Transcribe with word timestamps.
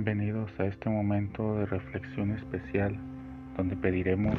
Bienvenidos 0.00 0.48
a 0.60 0.66
este 0.66 0.88
momento 0.88 1.56
de 1.56 1.66
reflexión 1.66 2.30
especial 2.30 2.96
donde 3.56 3.74
pediremos 3.74 4.36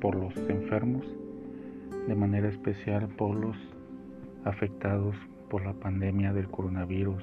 por 0.00 0.16
los 0.16 0.36
enfermos, 0.36 1.06
de 2.08 2.14
manera 2.16 2.48
especial 2.48 3.06
por 3.06 3.36
los 3.36 3.56
afectados 4.44 5.14
por 5.48 5.64
la 5.64 5.74
pandemia 5.74 6.32
del 6.32 6.48
coronavirus, 6.48 7.22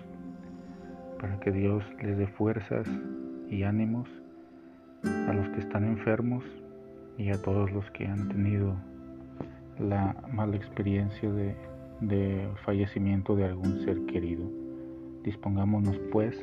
para 1.20 1.41
que 1.41 1.52
Dios 1.52 1.83
les 2.02 2.18
dé 2.18 2.28
fuerzas 2.28 2.87
y 3.50 3.64
ánimos 3.64 4.07
a 5.04 5.33
los 5.33 5.50
que 5.50 5.60
están 5.60 5.83
enfermos 5.83 6.46
y 7.18 7.32
a 7.32 7.42
todos 7.42 7.69
los 7.74 7.92
que 7.92 8.07
han 8.07 8.29
tenido 8.29 8.78
la 9.78 10.15
mala 10.32 10.56
experiencia 10.56 11.29
de, 11.29 11.54
de 12.00 12.47
fallecimiento 12.64 13.36
de 13.36 13.43
algún 13.43 13.83
ser 13.83 14.06
querido. 14.06 14.64
Dispongámonos 15.25 15.97
pues 16.11 16.36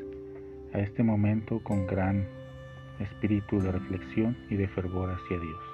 a 0.75 0.81
este 0.81 1.05
momento 1.05 1.61
con 1.63 1.87
gran 1.87 2.27
espíritu 2.99 3.61
de 3.61 3.71
reflexión 3.71 4.37
y 4.51 4.57
de 4.57 4.67
fervor 4.67 5.11
hacia 5.11 5.39
Dios. 5.39 5.72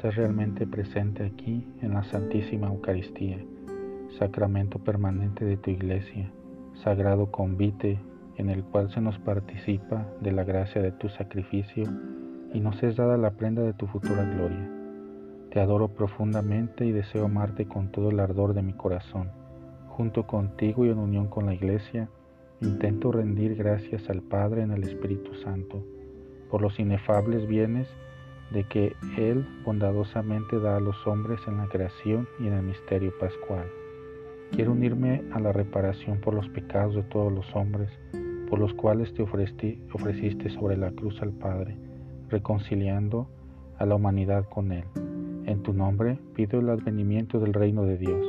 Estás 0.00 0.16
realmente 0.16 0.66
presente 0.66 1.26
aquí 1.26 1.62
en 1.82 1.92
la 1.92 2.02
Santísima 2.04 2.68
Eucaristía, 2.68 3.36
sacramento 4.18 4.78
permanente 4.78 5.44
de 5.44 5.58
tu 5.58 5.68
iglesia, 5.68 6.32
sagrado 6.82 7.30
convite 7.30 8.00
en 8.36 8.48
el 8.48 8.64
cual 8.64 8.90
se 8.90 9.02
nos 9.02 9.18
participa 9.18 10.06
de 10.22 10.32
la 10.32 10.44
gracia 10.44 10.80
de 10.80 10.90
tu 10.92 11.10
sacrificio 11.10 11.84
y 12.54 12.60
nos 12.60 12.82
es 12.82 12.96
dada 12.96 13.18
la 13.18 13.32
prenda 13.32 13.60
de 13.60 13.74
tu 13.74 13.88
futura 13.88 14.24
gloria. 14.24 14.70
Te 15.50 15.60
adoro 15.60 15.88
profundamente 15.88 16.86
y 16.86 16.92
deseo 16.92 17.26
amarte 17.26 17.66
con 17.66 17.92
todo 17.92 18.08
el 18.08 18.20
ardor 18.20 18.54
de 18.54 18.62
mi 18.62 18.72
corazón. 18.72 19.28
Junto 19.88 20.26
contigo 20.26 20.86
y 20.86 20.88
en 20.88 20.98
unión 20.98 21.28
con 21.28 21.44
la 21.44 21.52
iglesia, 21.52 22.08
Intento 22.62 23.12
rendir 23.12 23.54
gracias 23.54 24.08
al 24.08 24.22
Padre 24.22 24.62
en 24.62 24.70
el 24.70 24.82
Espíritu 24.82 25.34
Santo 25.34 25.84
por 26.50 26.62
los 26.62 26.78
inefables 26.80 27.46
bienes 27.46 27.88
de 28.50 28.64
que 28.64 28.96
Él 29.16 29.46
bondadosamente 29.64 30.58
da 30.58 30.76
a 30.76 30.80
los 30.80 31.06
hombres 31.06 31.40
en 31.46 31.58
la 31.58 31.66
creación 31.66 32.28
y 32.38 32.48
en 32.48 32.54
el 32.54 32.62
misterio 32.62 33.12
pascual. 33.18 33.66
Quiero 34.52 34.72
unirme 34.72 35.22
a 35.32 35.40
la 35.40 35.52
reparación 35.52 36.20
por 36.20 36.34
los 36.34 36.48
pecados 36.48 36.94
de 36.94 37.04
todos 37.04 37.32
los 37.32 37.46
hombres, 37.54 37.88
por 38.48 38.58
los 38.58 38.74
cuales 38.74 39.14
te 39.14 39.22
ofreciste 39.22 40.50
sobre 40.50 40.76
la 40.76 40.90
cruz 40.90 41.22
al 41.22 41.30
Padre, 41.30 41.76
reconciliando 42.28 43.28
a 43.78 43.86
la 43.86 43.94
humanidad 43.94 44.44
con 44.48 44.72
Él. 44.72 44.84
En 45.46 45.62
tu 45.62 45.72
nombre 45.72 46.18
pido 46.34 46.58
el 46.58 46.68
advenimiento 46.68 47.38
del 47.38 47.52
reino 47.52 47.84
de 47.84 47.96
Dios, 47.96 48.26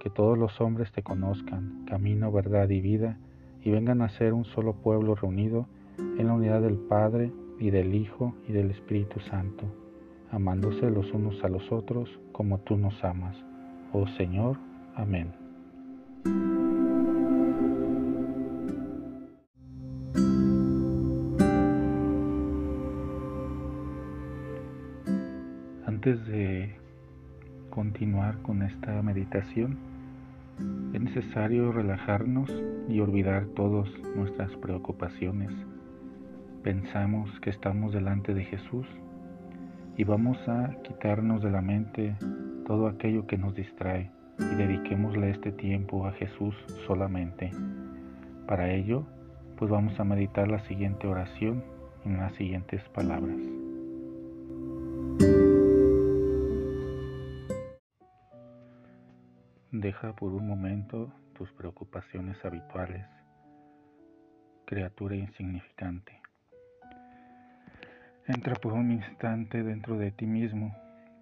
que 0.00 0.08
todos 0.08 0.38
los 0.38 0.58
hombres 0.60 0.90
te 0.92 1.02
conozcan, 1.02 1.84
camino, 1.86 2.32
verdad 2.32 2.68
y 2.70 2.80
vida, 2.80 3.18
y 3.62 3.70
vengan 3.70 4.00
a 4.00 4.08
ser 4.08 4.32
un 4.32 4.44
solo 4.44 4.72
pueblo 4.74 5.14
reunido 5.14 5.66
en 5.98 6.26
la 6.26 6.32
unidad 6.32 6.62
del 6.62 6.76
Padre 6.76 7.30
y 7.58 7.70
del 7.70 7.94
Hijo 7.94 8.34
y 8.48 8.52
del 8.52 8.70
Espíritu 8.70 9.20
Santo, 9.20 9.64
amándose 10.30 10.90
los 10.90 11.10
unos 11.12 11.42
a 11.42 11.48
los 11.48 11.70
otros 11.72 12.08
como 12.32 12.58
tú 12.60 12.76
nos 12.76 13.02
amas. 13.04 13.36
Oh 13.92 14.06
Señor, 14.16 14.58
amén. 14.94 15.32
Antes 25.86 26.24
de 26.26 26.76
continuar 27.70 28.40
con 28.42 28.62
esta 28.62 29.02
meditación, 29.02 29.76
es 30.92 31.00
necesario 31.00 31.72
relajarnos 31.72 32.50
y 32.88 33.00
olvidar 33.00 33.46
todas 33.56 33.88
nuestras 34.16 34.50
preocupaciones. 34.56 35.50
Pensamos 36.62 37.30
que 37.40 37.50
estamos 37.50 37.92
delante 37.92 38.34
de 38.34 38.44
Jesús 38.44 38.86
y 39.96 40.02
vamos 40.02 40.36
a 40.48 40.74
quitarnos 40.82 41.40
de 41.40 41.50
la 41.50 41.62
mente 41.62 42.16
todo 42.66 42.88
aquello 42.88 43.26
que 43.26 43.38
nos 43.38 43.54
distrae 43.54 44.10
y 44.38 44.54
dediquémosle 44.56 45.30
este 45.30 45.52
tiempo 45.52 46.06
a 46.06 46.12
Jesús 46.12 46.54
solamente. 46.86 47.52
Para 48.46 48.72
ello, 48.72 49.06
pues 49.56 49.70
vamos 49.70 49.98
a 50.00 50.04
meditar 50.04 50.48
la 50.48 50.58
siguiente 50.66 51.06
oración 51.06 51.64
en 52.04 52.18
las 52.18 52.34
siguientes 52.34 52.82
palabras. 52.90 53.38
Deja 59.70 60.12
por 60.16 60.32
un 60.32 60.48
momento 60.48 61.12
tus 61.34 61.52
preocupaciones 61.52 62.36
habituales, 62.44 63.06
criatura 64.64 65.14
insignificante. 65.14 66.27
Entra 68.28 68.56
por 68.56 68.74
un 68.74 68.92
instante 68.92 69.62
dentro 69.62 69.96
de 69.96 70.10
ti 70.10 70.26
mismo, 70.26 70.76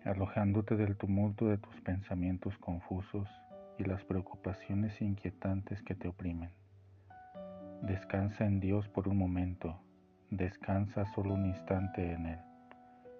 alojándote 0.04 0.74
del 0.74 0.96
tumulto 0.96 1.46
de 1.46 1.56
tus 1.56 1.80
pensamientos 1.82 2.58
confusos 2.58 3.28
y 3.78 3.84
las 3.84 4.02
preocupaciones 4.02 5.00
inquietantes 5.00 5.80
que 5.82 5.94
te 5.94 6.08
oprimen. 6.08 6.50
Descansa 7.82 8.44
en 8.44 8.58
Dios 8.58 8.88
por 8.88 9.06
un 9.06 9.18
momento, 9.18 9.80
descansa 10.30 11.04
solo 11.14 11.34
un 11.34 11.46
instante 11.46 12.12
en 12.12 12.26
Él. 12.26 12.38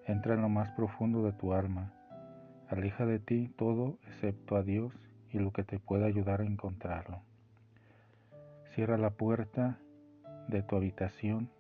Entra 0.05 0.35
en 0.35 0.43
lo 0.43 0.49
más 0.49 0.73
profundo 0.73 1.23
de 1.23 1.33
tu 1.35 1.53
alma. 1.53 1.93
Aleja 2.69 3.07
de 3.07 3.21
ti 3.21 3.55
todo 3.57 4.01
excepto 4.09 4.57
a 4.57 4.65
Dios 4.65 4.93
y 5.31 5.39
lo 5.39 5.53
que 5.53 5.63
te 5.63 5.79
pueda 5.79 6.07
ayudar 6.07 6.41
a 6.41 6.47
encontrarlo. 6.47 7.23
Cierra 8.75 8.99
la 8.99 9.11
puerta 9.11 9.79
de 10.49 10.65
tu 10.65 10.75
habitación 10.75 11.51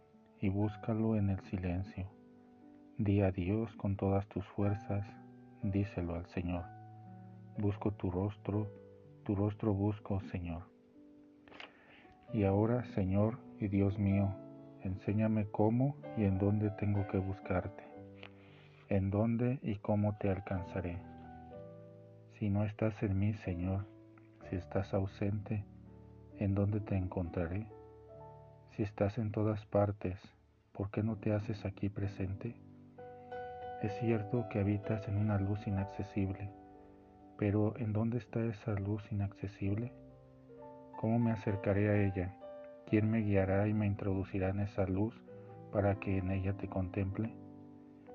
y 0.40 0.48
búscalo 0.48 1.14
en 1.14 1.30
el 1.30 1.38
silencio. 1.42 2.15
Di 2.98 3.20
a 3.20 3.30
Dios 3.30 3.70
con 3.76 3.94
todas 3.96 4.26
tus 4.28 4.42
fuerzas, 4.46 5.06
díselo 5.62 6.14
al 6.14 6.24
Señor. 6.28 6.64
Busco 7.58 7.92
tu 7.92 8.10
rostro, 8.10 8.70
tu 9.22 9.34
rostro 9.34 9.74
busco, 9.74 10.22
Señor. 10.32 10.62
Y 12.32 12.44
ahora, 12.44 12.86
Señor 12.94 13.38
y 13.60 13.68
Dios 13.68 13.98
mío, 13.98 14.34
enséñame 14.80 15.44
cómo 15.50 15.94
y 16.16 16.24
en 16.24 16.38
dónde 16.38 16.70
tengo 16.70 17.06
que 17.08 17.18
buscarte, 17.18 17.84
en 18.88 19.10
dónde 19.10 19.58
y 19.60 19.76
cómo 19.76 20.16
te 20.16 20.30
alcanzaré. 20.30 20.96
Si 22.38 22.48
no 22.48 22.64
estás 22.64 23.02
en 23.02 23.18
mí, 23.18 23.34
Señor, 23.44 23.84
si 24.48 24.56
estás 24.56 24.94
ausente, 24.94 25.66
¿en 26.38 26.54
dónde 26.54 26.80
te 26.80 26.96
encontraré? 26.96 27.66
Si 28.70 28.82
estás 28.82 29.18
en 29.18 29.32
todas 29.32 29.66
partes, 29.66 30.18
¿por 30.72 30.90
qué 30.90 31.02
no 31.02 31.16
te 31.16 31.34
haces 31.34 31.62
aquí 31.66 31.90
presente? 31.90 32.56
Es 33.86 33.92
cierto 34.00 34.48
que 34.48 34.58
habitas 34.58 35.06
en 35.06 35.16
una 35.16 35.38
luz 35.38 35.64
inaccesible, 35.64 36.50
pero 37.38 37.76
¿en 37.78 37.92
dónde 37.92 38.18
está 38.18 38.44
esa 38.44 38.72
luz 38.72 39.00
inaccesible? 39.12 39.92
¿Cómo 40.98 41.20
me 41.20 41.30
acercaré 41.30 41.88
a 41.88 42.04
ella? 42.04 42.34
¿Quién 42.88 43.08
me 43.08 43.20
guiará 43.20 43.68
y 43.68 43.74
me 43.74 43.86
introducirá 43.86 44.48
en 44.48 44.58
esa 44.58 44.86
luz 44.86 45.14
para 45.70 46.00
que 46.00 46.18
en 46.18 46.32
ella 46.32 46.56
te 46.56 46.66
contemple? 46.66 47.32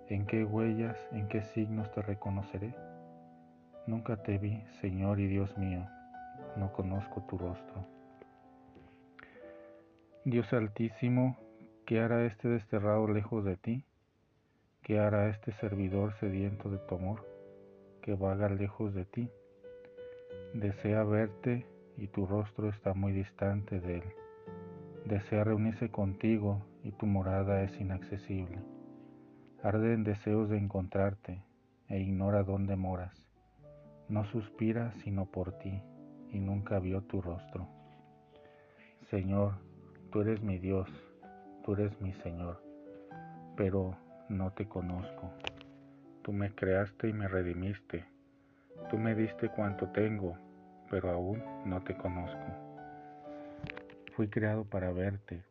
¿En 0.10 0.26
qué 0.26 0.44
huellas, 0.44 0.98
en 1.14 1.30
qué 1.30 1.42
signos 1.42 1.90
te 1.94 2.02
reconoceré? 2.02 2.76
Nunca 3.88 4.18
te 4.18 4.40
vi, 4.40 4.62
Señor 4.82 5.22
y 5.22 5.28
Dios 5.28 5.58
mío, 5.58 5.88
no 6.58 6.74
conozco 6.74 7.22
tu 7.30 7.38
rostro. 7.38 7.88
Dios 10.26 10.52
Altísimo, 10.52 11.38
¿qué 11.86 12.02
hará 12.02 12.26
este 12.26 12.50
desterrado 12.50 13.08
lejos 13.08 13.46
de 13.46 13.56
ti? 13.56 13.86
¿Qué 14.82 15.00
hará 15.00 15.30
este 15.30 15.52
servidor 15.54 16.14
sediento 16.20 16.70
de 16.70 16.78
tu 16.78 16.96
amor, 16.96 17.26
que 18.02 18.14
vaga 18.16 18.50
lejos 18.50 18.94
de 18.94 19.06
ti? 19.06 19.30
Desea 20.54 21.04
verte 21.04 21.66
y 21.98 22.08
tu 22.08 22.26
rostro 22.26 22.70
está 22.70 22.94
muy 22.94 23.12
distante 23.14 23.80
de 23.80 23.98
él. 23.98 24.04
Desea 25.06 25.44
reunirse 25.44 25.90
contigo 25.90 26.66
y 26.84 26.92
tu 26.92 27.06
morada 27.06 27.64
es 27.64 27.80
inaccesible. 27.80 28.60
Arde 29.64 29.94
en 29.94 30.04
deseos 30.04 30.50
de 30.50 30.58
encontrarte 30.58 31.44
e 31.88 32.00
ignora 32.00 32.44
dónde 32.44 32.76
moras. 32.76 33.16
No 34.10 34.26
suspira 34.26 34.94
sino 35.04 35.26
por 35.26 35.58
ti 35.60 35.82
y 36.32 36.40
nunca 36.40 36.80
vio 36.80 37.02
tu 37.04 37.22
rostro. 37.22 37.68
Señor, 39.10 39.54
Tú 40.12 40.20
eres 40.20 40.42
mi 40.44 40.58
Dios, 40.58 40.90
tú 41.64 41.72
eres 41.72 42.02
mi 42.02 42.12
Señor, 42.16 42.62
pero 43.56 43.96
no 44.38 44.52
te 44.52 44.66
conozco. 44.68 45.32
Tú 46.22 46.34
me 46.34 46.54
creaste 46.54 47.10
y 47.10 47.14
me 47.14 47.28
redimiste. 47.28 48.06
Tú 48.90 48.98
me 48.98 49.16
diste 49.16 49.50
cuanto 49.50 49.90
tengo, 49.90 50.38
pero 50.90 51.12
aún 51.12 51.44
no 51.66 51.82
te 51.82 51.96
conozco. 51.96 52.46
Fui 54.16 54.30
creado 54.30 54.66
para 54.66 54.92
verte 54.92 55.44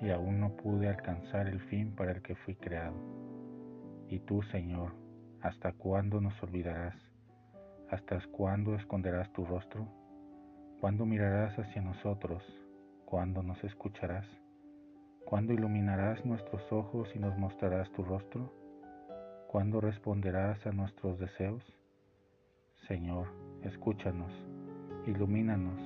y 0.00 0.10
aún 0.10 0.40
no 0.40 0.56
pude 0.56 0.88
alcanzar 0.88 1.48
el 1.48 1.60
fin 1.60 1.94
para 1.94 2.12
el 2.12 2.22
que 2.22 2.34
fui 2.34 2.54
creado. 2.54 2.96
Y 4.08 4.20
tú, 4.20 4.42
Señor, 4.44 4.92
¿hasta 5.42 5.72
cuándo 5.72 6.20
nos 6.20 6.40
olvidarás? 6.42 6.96
¿Hasta 7.90 8.20
cuándo 8.30 8.74
esconderás 8.76 9.32
tu 9.32 9.44
rostro? 9.44 9.86
¿Cuándo 10.80 11.04
mirarás 11.04 11.58
hacia 11.58 11.82
nosotros 11.82 12.42
¿Cuándo 13.10 13.42
nos 13.42 13.62
escucharás? 13.64 14.24
¿Cuándo 15.30 15.52
iluminarás 15.52 16.26
nuestros 16.26 16.60
ojos 16.72 17.08
y 17.14 17.20
nos 17.20 17.38
mostrarás 17.38 17.88
tu 17.92 18.02
rostro? 18.02 18.52
¿Cuándo 19.46 19.80
responderás 19.80 20.66
a 20.66 20.72
nuestros 20.72 21.20
deseos? 21.20 21.62
Señor, 22.88 23.28
escúchanos, 23.62 24.32
ilumínanos, 25.06 25.80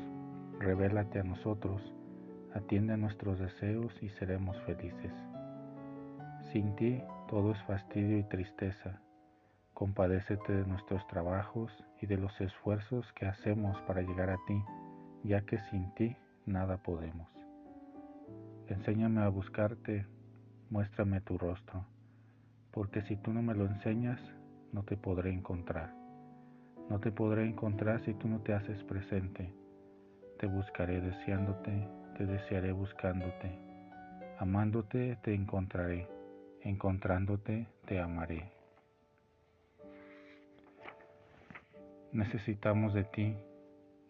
revélate 0.61 1.21
a 1.21 1.25
nosotros, 1.25 1.83
atiende 2.55 2.95
a 2.95 2.97
nuestros 2.97 3.39
deseos 3.39 3.93
y 4.03 4.09
seremos 4.09 4.59
felices. 4.63 5.13
Sin 6.51 6.75
ti 6.77 7.03
todo 7.29 7.53
es 7.53 7.63
fastidio 7.65 8.17
y 8.17 8.25
tristeza. 8.25 9.03
Compadécete 9.75 10.55
de 10.55 10.67
nuestros 10.67 11.07
trabajos 11.09 11.71
y 12.01 12.07
de 12.07 12.17
los 12.17 12.41
esfuerzos 12.41 13.13
que 13.13 13.27
hacemos 13.27 13.79
para 13.83 14.01
llegar 14.01 14.31
a 14.31 14.39
ti, 14.47 14.65
ya 15.23 15.43
que 15.43 15.59
sin 15.71 15.93
ti 15.97 16.17
nada 16.47 16.79
podemos. 16.79 17.34
Enséñame 18.69 19.21
a 19.21 19.29
buscarte, 19.29 20.07
muéstrame 20.71 21.21
tu 21.21 21.37
rostro, 21.37 21.85
porque 22.71 23.03
si 23.03 23.17
tú 23.17 23.33
no 23.33 23.43
me 23.43 23.55
lo 23.55 23.67
enseñas, 23.67 24.21
no 24.73 24.83
te 24.85 24.97
podré 24.97 25.33
encontrar. 25.33 25.95
No 26.89 26.99
te 26.99 27.13
podré 27.13 27.47
encontrar 27.47 28.03
si 28.05 28.15
tú 28.15 28.27
no 28.27 28.41
te 28.41 28.55
haces 28.55 28.83
presente. 28.85 29.53
Te 30.39 30.47
buscaré 30.47 31.01
deseándote, 31.01 31.89
te 32.17 32.27
desearé 32.27 32.73
buscándote. 32.73 33.59
Amándote 34.39 35.19
te 35.23 35.35
encontraré, 35.35 36.09
encontrándote 36.63 37.67
te 37.87 38.01
amaré. 38.01 38.51
Necesitamos 42.13 42.95
de 42.95 43.05
ti, 43.05 43.37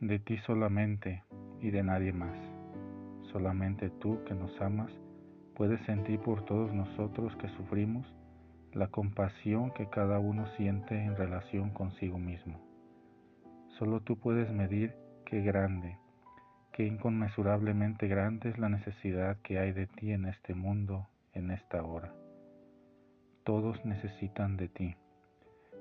de 0.00 0.18
ti 0.18 0.38
solamente, 0.46 1.24
y 1.60 1.70
de 1.70 1.82
nadie 1.82 2.12
más. 2.12 2.53
Solamente 3.34 3.90
tú 3.90 4.22
que 4.28 4.34
nos 4.34 4.60
amas 4.60 4.92
puedes 5.56 5.84
sentir 5.86 6.20
por 6.20 6.44
todos 6.44 6.72
nosotros 6.72 7.34
que 7.38 7.48
sufrimos 7.48 8.06
la 8.72 8.86
compasión 8.86 9.72
que 9.72 9.90
cada 9.90 10.20
uno 10.20 10.46
siente 10.56 10.96
en 11.02 11.16
relación 11.16 11.70
consigo 11.70 12.16
mismo. 12.16 12.60
Solo 13.76 13.98
tú 13.98 14.16
puedes 14.20 14.52
medir 14.52 14.94
qué 15.26 15.40
grande, 15.40 15.98
qué 16.72 16.86
inconmensurablemente 16.86 18.06
grande 18.06 18.50
es 18.50 18.58
la 18.58 18.69
necesidad 18.69 19.36
que 19.43 19.58
hay 19.58 19.72
de 19.72 19.88
ti 19.88 20.12
en 20.12 20.26
este 20.26 20.55
mundo, 20.55 21.08
en 21.32 21.50
esta 21.50 21.82
hora. 21.82 22.14
Todos 23.43 23.84
necesitan 23.84 24.56
de 24.56 24.69
ti, 24.69 24.94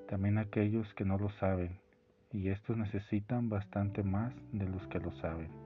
también 0.08 0.38
aquellos 0.38 0.92
que 0.94 1.04
no 1.04 1.18
lo 1.18 1.30
saben, 1.38 1.78
y 2.32 2.48
estos 2.48 2.76
necesitan 2.76 3.48
bastante 3.48 4.02
más 4.02 4.34
de 4.50 4.68
los 4.68 4.84
que 4.88 4.98
lo 4.98 5.12
saben. 5.20 5.63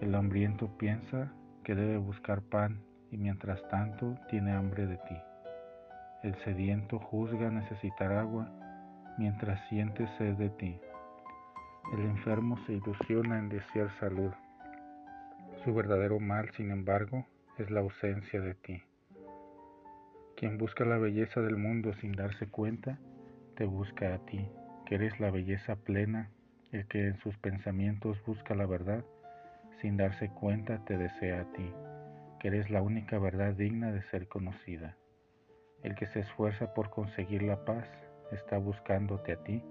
El 0.00 0.14
hambriento 0.14 0.78
piensa 0.78 1.30
que 1.62 1.74
debe 1.74 1.98
buscar 1.98 2.40
pan 2.40 2.80
y 3.10 3.18
mientras 3.18 3.60
tanto 3.68 4.16
tiene 4.30 4.52
hambre 4.52 4.86
de 4.86 4.96
ti. 4.96 5.16
El 6.22 6.34
sediento 6.42 6.98
juzga 6.98 7.50
necesitar 7.50 8.10
agua 8.12 8.50
mientras 9.18 9.60
siente 9.68 10.08
sed 10.16 10.36
de 10.36 10.48
ti. 10.48 10.80
El 11.92 12.00
enfermo 12.00 12.56
se 12.64 12.72
ilusiona 12.72 13.38
en 13.38 13.50
desear 13.50 13.90
salud. 14.00 14.32
Su 15.64 15.74
verdadero 15.74 16.18
mal, 16.18 16.50
sin 16.56 16.70
embargo, 16.70 17.26
es 17.58 17.70
la 17.70 17.80
ausencia 17.80 18.40
de 18.40 18.54
ti. 18.54 18.82
Quien 20.34 20.56
busca 20.56 20.86
la 20.86 20.96
belleza 20.96 21.42
del 21.42 21.58
mundo 21.58 21.92
sin 22.00 22.12
darse 22.12 22.48
cuenta, 22.48 22.98
te 23.54 23.66
busca 23.66 24.14
a 24.14 24.18
ti, 24.24 24.48
que 24.86 24.94
eres 24.94 25.20
la 25.20 25.30
belleza 25.30 25.76
plena, 25.76 26.30
el 26.72 26.86
que 26.86 27.08
en 27.08 27.18
sus 27.18 27.36
pensamientos 27.36 28.16
busca 28.24 28.54
la 28.54 28.64
verdad 28.64 29.04
sin 29.80 29.96
darse 29.96 30.28
cuenta 30.30 30.84
te 30.84 30.96
desea 30.96 31.42
a 31.42 31.52
ti, 31.52 31.72
que 32.38 32.48
eres 32.48 32.70
la 32.70 32.82
única 32.82 33.18
verdad 33.18 33.54
digna 33.54 33.92
de 33.92 34.02
ser 34.02 34.28
conocida. 34.28 34.96
El 35.82 35.94
que 35.94 36.06
se 36.06 36.20
esfuerza 36.20 36.74
por 36.74 36.90
conseguir 36.90 37.42
la 37.42 37.64
paz 37.64 37.86
está 38.32 38.58
buscándote 38.58 39.32
a 39.32 39.42
ti, 39.42 39.62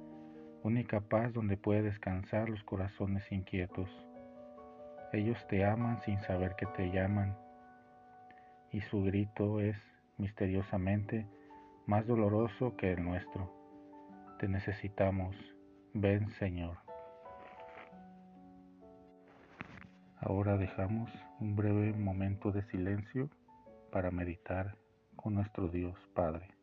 única 0.64 1.02
paz 1.02 1.34
donde 1.34 1.58
puede 1.58 1.84
descansar 1.84 2.50
los 2.50 2.64
corazones 2.64 3.24
inquietos. 3.32 3.90
Ellos 5.14 5.38
te 5.48 5.66
aman 5.66 6.02
sin 6.02 6.20
saber 6.22 6.56
que 6.56 6.66
te 6.68 6.92
llaman, 6.92 7.36
y 8.72 8.82
su 8.82 9.04
grito 9.04 9.60
es, 9.60 9.78
misteriosamente, 10.18 11.26
más 11.88 12.06
doloroso 12.06 12.76
que 12.78 12.92
el 12.94 13.04
nuestro. 13.04 13.52
Te 14.40 14.48
necesitamos, 14.48 15.36
ven 15.94 16.30
Señor. 16.32 16.89
Ahora 20.22 20.58
dejamos 20.58 21.10
un 21.40 21.56
breve 21.56 21.94
momento 21.94 22.52
de 22.52 22.64
silencio 22.64 23.30
para 23.90 24.12
meditar 24.12 24.76
con 25.16 25.36
nuestro 25.36 25.70
Dios 25.70 25.96
Padre. 26.14 26.59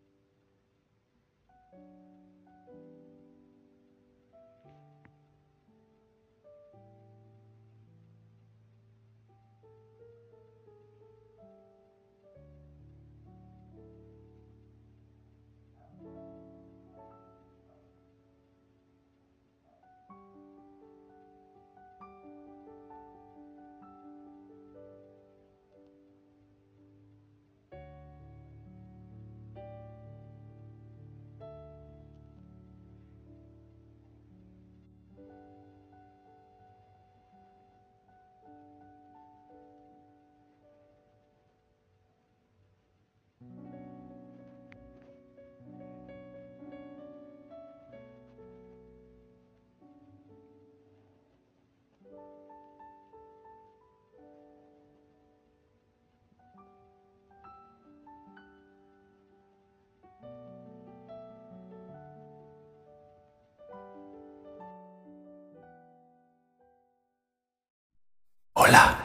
Hola, 68.68 68.98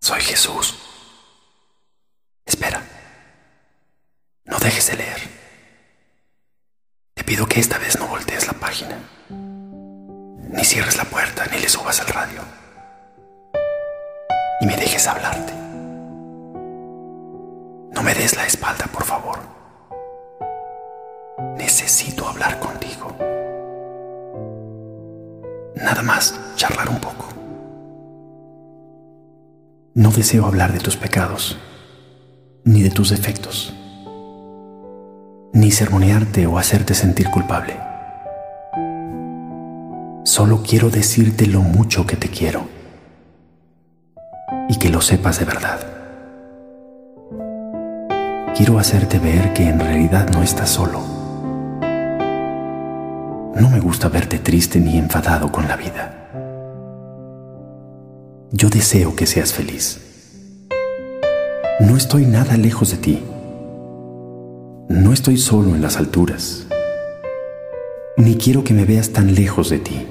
soy 0.00 0.20
Jesús. 0.20 0.76
Espera, 2.44 2.82
no 4.46 4.58
dejes 4.58 4.88
de 4.88 4.96
leer. 4.96 5.20
Te 7.14 7.22
pido 7.22 7.46
que 7.46 7.60
esta 7.60 7.78
vez 7.78 7.96
no 8.00 8.08
voltees 8.08 8.48
la 8.48 8.54
página, 8.54 8.98
ni 9.28 10.64
cierres 10.64 10.96
la 10.96 11.04
puerta, 11.04 11.46
ni 11.52 11.60
le 11.60 11.68
subas 11.68 12.00
al 12.00 12.08
radio, 12.08 12.42
y 14.60 14.66
me 14.66 14.76
dejes 14.76 15.06
hablarte. 15.06 15.52
No 17.92 18.02
me 18.02 18.12
des 18.14 18.34
la 18.34 18.44
espalda, 18.44 18.86
por 18.86 19.04
favor. 19.04 19.38
Necesito 21.56 22.28
hablar 22.28 22.58
contigo. 22.58 23.16
Nada 25.76 26.02
más 26.02 26.34
charlar 26.56 26.88
un 26.88 27.00
poco. 27.00 27.39
No 29.94 30.12
deseo 30.12 30.46
hablar 30.46 30.72
de 30.72 30.78
tus 30.78 30.96
pecados, 30.96 31.58
ni 32.62 32.80
de 32.80 32.90
tus 32.90 33.10
defectos, 33.10 33.74
ni 35.52 35.72
sermonearte 35.72 36.46
o 36.46 36.58
hacerte 36.58 36.94
sentir 36.94 37.28
culpable. 37.28 37.76
Solo 40.24 40.62
quiero 40.62 40.90
decirte 40.90 41.46
lo 41.46 41.62
mucho 41.62 42.06
que 42.06 42.14
te 42.14 42.28
quiero 42.28 42.68
y 44.68 44.78
que 44.78 44.90
lo 44.90 45.00
sepas 45.00 45.40
de 45.40 45.44
verdad. 45.44 45.80
Quiero 48.56 48.78
hacerte 48.78 49.18
ver 49.18 49.52
que 49.54 49.68
en 49.68 49.80
realidad 49.80 50.28
no 50.32 50.44
estás 50.44 50.70
solo. 50.70 51.00
No 53.56 53.68
me 53.68 53.80
gusta 53.80 54.08
verte 54.08 54.38
triste 54.38 54.78
ni 54.78 54.96
enfadado 54.98 55.50
con 55.50 55.66
la 55.66 55.74
vida. 55.74 56.19
Yo 58.52 58.68
deseo 58.68 59.14
que 59.14 59.26
seas 59.26 59.52
feliz. 59.52 60.00
No 61.78 61.96
estoy 61.96 62.26
nada 62.26 62.56
lejos 62.56 62.90
de 62.90 62.96
ti. 62.96 63.22
No 64.88 65.12
estoy 65.12 65.36
solo 65.36 65.76
en 65.76 65.82
las 65.82 65.96
alturas. 65.98 66.66
Ni 68.16 68.34
quiero 68.34 68.64
que 68.64 68.74
me 68.74 68.84
veas 68.84 69.10
tan 69.10 69.36
lejos 69.36 69.70
de 69.70 69.78
ti. 69.78 70.04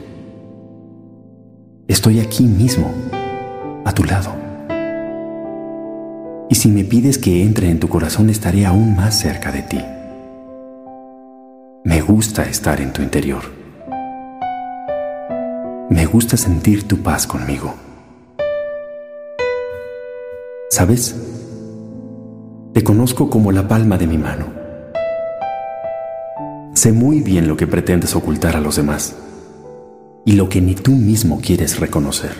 Estoy 1.89 2.22
aquí 2.22 2.46
mismo, 2.46 2.89
a 3.84 3.91
tu 3.91 4.05
lado. 4.05 4.34
Y 6.50 6.55
si 6.55 6.69
me 6.69 6.86
pides 6.86 7.17
que 7.17 7.43
entre 7.43 7.69
en 7.69 7.81
tu 7.81 7.89
corazón, 7.89 8.29
estaré 8.29 8.65
aún 8.65 8.96
más 8.96 9.19
cerca 9.19 9.51
de 9.51 9.63
ti. 9.63 9.84
Me 11.84 12.00
gusta 12.00 12.43
estar 12.43 12.79
en 12.79 12.93
tu 12.93 13.01
interior. 13.01 13.43
Me 15.89 16.05
gusta 16.05 16.38
sentir 16.38 16.88
tu 16.88 17.03
paz 17.03 17.27
conmigo. 17.27 17.88
¿Sabes? 20.69 21.15
Te 22.73 22.83
conozco 22.83 23.27
como 23.27 23.51
la 23.51 23.67
palma 23.67 23.97
de 23.97 24.05
mi 24.05 24.19
mano. 24.19 24.45
Sé 26.75 26.91
muy 26.91 27.21
bien 27.21 27.47
lo 27.47 27.57
que 27.57 27.65
pretendes 27.65 28.15
ocultar 28.15 28.55
a 28.55 28.61
los 28.61 28.75
demás 28.75 29.15
y 30.25 30.33
lo 30.33 30.47
que 30.47 30.61
ni 30.61 30.75
tú 30.75 30.91
mismo 30.91 31.41
quieres 31.41 31.79
reconocer. 31.79 32.33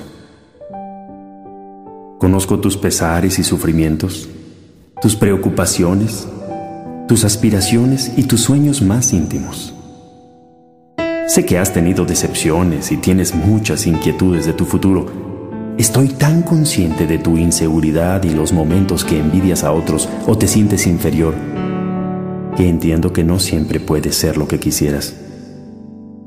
Conozco 2.20 2.60
tus 2.60 2.78
pesares 2.78 3.40
y 3.40 3.44
sufrimientos, 3.44 4.30
tus 5.02 5.16
preocupaciones, 5.16 6.28
tus 7.08 7.26
aspiraciones 7.26 8.12
y 8.16 8.24
tus 8.24 8.42
sueños 8.42 8.84
más 8.84 9.12
íntimos. 9.12 9.74
Sé 11.28 11.46
que 11.48 11.58
has 11.58 11.74
tenido 11.74 12.06
decepciones 12.06 12.92
y 12.92 12.98
tienes 12.98 13.34
muchas 13.34 13.88
inquietudes 13.88 14.46
de 14.46 14.54
tu 14.54 14.66
futuro 14.66 15.29
Estoy 15.80 16.10
tan 16.10 16.42
consciente 16.42 17.08
de 17.08 17.20
tu 17.20 17.38
inseguridad 17.38 18.22
y 18.26 18.32
los 18.32 18.52
momentos 18.52 19.06
que 19.06 19.18
envidias 19.18 19.64
a 19.64 19.72
otros 19.72 20.10
o 20.28 20.38
te 20.38 20.46
sientes 20.46 20.86
inferior, 20.86 21.34
que 22.58 22.68
entiendo 22.68 23.14
que 23.14 23.24
no 23.24 23.40
siempre 23.40 23.80
puedes 23.80 24.14
ser 24.14 24.36
lo 24.36 24.46
que 24.46 24.60
quisieras. 24.60 25.16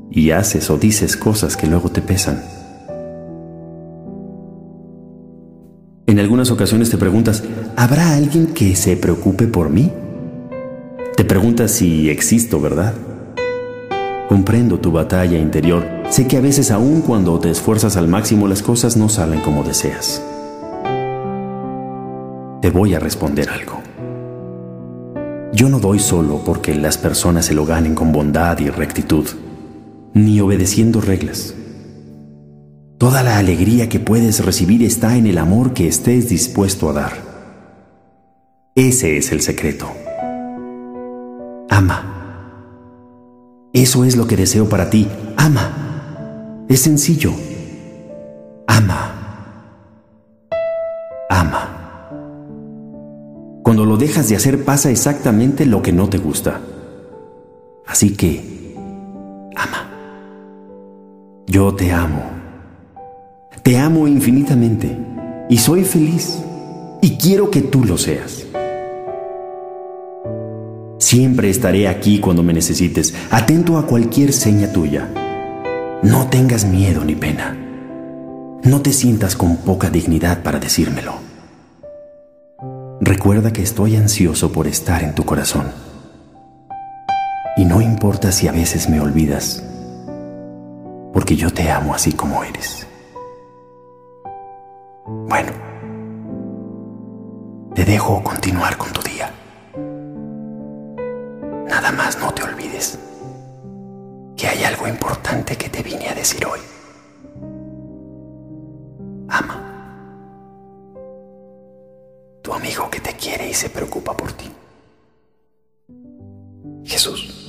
Y 0.09 0.31
haces 0.31 0.71
o 0.71 0.79
dices 0.79 1.15
cosas 1.15 1.55
que 1.55 1.67
luego 1.67 1.89
te 1.89 2.01
pesan. 2.01 2.43
En 6.07 6.17
algunas 6.17 6.49
ocasiones 6.49 6.89
te 6.89 6.97
preguntas, 6.97 7.43
¿habrá 7.75 8.15
alguien 8.15 8.47
que 8.47 8.75
se 8.75 8.97
preocupe 8.97 9.45
por 9.45 9.69
mí? 9.69 9.91
Te 11.15 11.25
preguntas 11.25 11.69
si 11.69 12.09
existo, 12.09 12.59
¿verdad? 12.59 12.95
Comprendo 14.27 14.79
tu 14.79 14.91
batalla 14.91 15.37
interior. 15.37 15.85
Sé 16.09 16.27
que 16.27 16.37
a 16.37 16.41
veces 16.41 16.71
aun 16.71 17.01
cuando 17.01 17.37
te 17.39 17.49
esfuerzas 17.49 17.97
al 17.97 18.07
máximo 18.07 18.47
las 18.47 18.63
cosas 18.63 18.95
no 18.95 19.09
salen 19.09 19.41
como 19.41 19.63
deseas. 19.63 20.23
Te 22.61 22.69
voy 22.69 22.93
a 22.93 22.99
responder 22.99 23.49
algo. 23.49 23.81
Yo 25.51 25.67
no 25.69 25.79
doy 25.79 25.99
solo 25.99 26.41
porque 26.45 26.73
las 26.73 26.97
personas 26.97 27.45
se 27.45 27.53
lo 27.53 27.65
ganen 27.65 27.95
con 27.95 28.11
bondad 28.11 28.57
y 28.59 28.69
rectitud, 28.69 29.27
ni 30.13 30.39
obedeciendo 30.39 31.01
reglas. 31.01 31.53
Toda 32.97 33.21
la 33.23 33.37
alegría 33.37 33.89
que 33.89 33.99
puedes 33.99 34.43
recibir 34.43 34.83
está 34.83 35.17
en 35.17 35.27
el 35.27 35.37
amor 35.37 35.73
que 35.73 35.87
estés 35.87 36.29
dispuesto 36.29 36.89
a 36.89 36.93
dar. 36.93 37.11
Ese 38.73 39.17
es 39.17 39.31
el 39.33 39.41
secreto. 39.41 39.91
Ama 41.69 42.12
eso 43.73 44.05
es 44.05 44.15
lo 44.15 44.27
que 44.27 44.37
deseo 44.37 44.69
para 44.69 44.91
ti. 44.91 45.07
Ama. 45.35 46.65
Es 46.69 46.81
sencillo. 46.81 47.33
Ama. 48.67 49.15
Ama. 51.29 51.69
Cuando 53.63 53.85
lo 53.85 53.97
dejas 53.97 54.29
de 54.29 54.35
hacer 54.35 54.63
pasa 54.63 54.91
exactamente 54.91 55.65
lo 55.65 55.81
que 55.81 55.91
no 55.91 56.07
te 56.07 56.19
gusta. 56.19 56.61
Así 57.87 58.15
que, 58.15 58.75
ama. 59.55 59.89
Yo 61.47 61.73
te 61.73 61.91
amo. 61.91 62.23
Te 63.63 63.79
amo 63.79 64.07
infinitamente 64.07 64.95
y 65.49 65.57
soy 65.57 65.83
feliz 65.83 66.43
y 67.01 67.17
quiero 67.17 67.49
que 67.49 67.61
tú 67.61 67.83
lo 67.83 67.97
seas. 67.97 68.45
Siempre 71.03 71.49
estaré 71.49 71.89
aquí 71.89 72.19
cuando 72.19 72.43
me 72.43 72.53
necesites, 72.53 73.13
atento 73.29 73.77
a 73.77 73.85
cualquier 73.85 74.31
seña 74.31 74.71
tuya. 74.71 75.09
No 76.01 76.27
tengas 76.27 76.63
miedo 76.63 77.03
ni 77.03 77.13
pena. 77.13 77.57
No 78.63 78.81
te 78.81 78.93
sientas 78.93 79.35
con 79.35 79.57
poca 79.57 79.89
dignidad 79.89 80.43
para 80.43 80.59
decírmelo. 80.59 81.15
Recuerda 83.01 83.51
que 83.51 83.61
estoy 83.61 83.97
ansioso 83.97 84.53
por 84.53 84.65
estar 84.65 85.03
en 85.03 85.13
tu 85.13 85.25
corazón. 85.25 85.73
Y 87.57 87.65
no 87.65 87.81
importa 87.81 88.31
si 88.31 88.47
a 88.47 88.53
veces 88.53 88.87
me 88.87 89.01
olvidas, 89.01 89.61
porque 91.11 91.35
yo 91.35 91.51
te 91.51 91.69
amo 91.69 91.93
así 91.93 92.13
como 92.13 92.45
eres. 92.45 92.87
Bueno, 95.27 95.51
te 97.75 97.83
dejo 97.83 98.23
continuar 98.23 98.77
con 98.77 98.93
tu 98.93 99.01
día. 99.01 99.42
Nada 101.67 101.91
más 101.91 102.19
no 102.19 102.33
te 102.33 102.43
olvides 102.43 102.99
que 104.35 104.47
hay 104.47 104.63
algo 104.63 104.87
importante 104.87 105.55
que 105.55 105.69
te 105.69 105.81
vine 105.81 106.09
a 106.09 106.13
decir 106.13 106.45
hoy. 106.45 106.59
Ama. 109.29 109.59
Tu 112.41 112.53
amigo 112.53 112.89
que 112.89 112.99
te 112.99 113.13
quiere 113.15 113.49
y 113.49 113.53
se 113.53 113.69
preocupa 113.69 114.15
por 114.15 114.33
ti. 114.33 114.51
Jesús. 116.83 117.39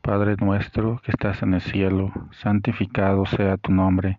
Padre 0.00 0.36
nuestro 0.40 1.02
que 1.04 1.10
estás 1.10 1.42
en 1.42 1.52
el 1.52 1.60
cielo, 1.60 2.10
santificado 2.32 3.26
sea 3.26 3.58
tu 3.58 3.72
nombre 3.72 4.18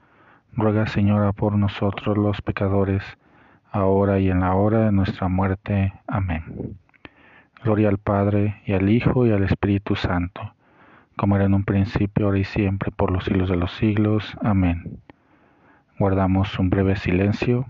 Ruega, 0.53 0.85
Señora, 0.85 1.31
por 1.31 1.57
nosotros 1.57 2.17
los 2.17 2.41
pecadores, 2.41 3.03
ahora 3.71 4.19
y 4.19 4.29
en 4.29 4.41
la 4.41 4.53
hora 4.53 4.85
de 4.85 4.91
nuestra 4.91 5.29
muerte. 5.29 5.93
Amén. 6.07 6.77
Gloria 7.63 7.87
al 7.87 7.97
Padre, 7.97 8.61
y 8.65 8.73
al 8.73 8.89
Hijo, 8.89 9.25
y 9.25 9.31
al 9.31 9.43
Espíritu 9.43 9.95
Santo, 9.95 10.53
como 11.15 11.37
era 11.37 11.45
en 11.45 11.53
un 11.53 11.63
principio, 11.63 12.25
ahora 12.25 12.39
y 12.39 12.43
siempre, 12.43 12.91
por 12.91 13.11
los 13.11 13.23
siglos 13.23 13.49
de 13.49 13.55
los 13.55 13.71
siglos. 13.71 14.35
Amén. 14.41 14.99
Guardamos 15.97 16.59
un 16.59 16.69
breve 16.69 16.97
silencio 16.97 17.65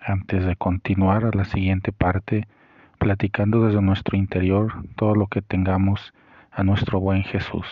antes 0.00 0.44
de 0.44 0.54
continuar 0.54 1.24
a 1.24 1.36
la 1.36 1.44
siguiente 1.44 1.90
parte, 1.90 2.46
platicando 2.98 3.66
desde 3.66 3.82
nuestro 3.82 4.16
interior 4.16 4.84
todo 4.94 5.16
lo 5.16 5.26
que 5.26 5.42
tengamos 5.42 6.14
a 6.52 6.62
nuestro 6.62 7.00
buen 7.00 7.24
Jesús. 7.24 7.66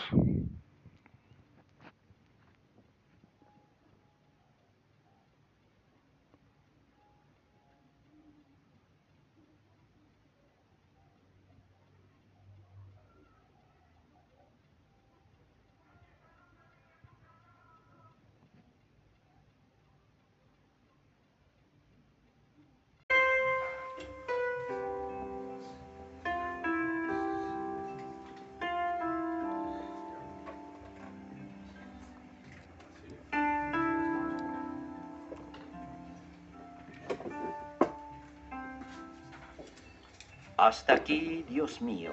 Hasta 40.59 40.93
aquí, 40.95 41.45
Dios 41.49 41.81
mío, 41.81 42.11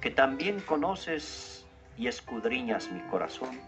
que 0.00 0.12
también 0.12 0.60
conoces 0.60 1.66
y 1.96 2.06
escudriñas 2.06 2.92
mi 2.92 3.00
corazón, 3.10 3.60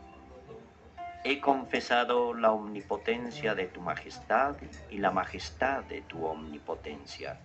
he 1.25 1.40
confesado 1.40 2.33
la 2.33 2.53
omnipotencia 2.53 3.57
de 3.57 3.66
tu 3.66 3.81
majestad 3.81 4.55
y 4.88 4.99
la 4.99 5.11
majestad 5.11 5.83
de 5.83 6.03
tu 6.03 6.25
omnipotencia. 6.25 7.40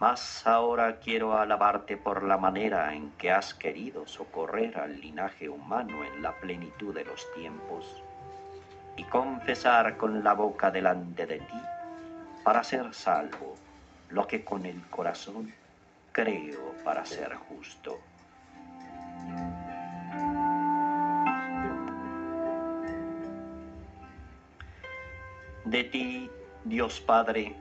Mas 0.00 0.44
ahora 0.48 0.98
quiero 0.98 1.38
alabarte 1.38 1.96
por 1.96 2.24
la 2.24 2.38
manera 2.38 2.92
en 2.92 3.12
que 3.12 3.30
has 3.30 3.54
querido 3.54 4.04
socorrer 4.08 4.76
al 4.76 5.00
linaje 5.00 5.48
humano 5.48 6.02
en 6.04 6.22
la 6.22 6.32
plenitud 6.40 6.92
de 6.92 7.04
los 7.04 7.24
tiempos 7.34 8.02
y 8.96 9.04
confesar 9.04 9.96
con 9.96 10.24
la 10.24 10.34
boca 10.34 10.72
delante 10.72 11.24
de 11.24 11.38
ti 11.38 11.62
para 12.42 12.64
ser 12.64 12.92
salvo 12.92 13.54
lo 14.10 14.26
que 14.26 14.44
con 14.44 14.66
el 14.66 14.80
corazón 14.88 15.52
creo 16.12 16.74
para 16.84 17.04
ser 17.04 17.34
justo. 17.34 17.98
De 25.64 25.84
ti, 25.84 26.30
Dios 26.64 27.00
Padre, 27.00 27.56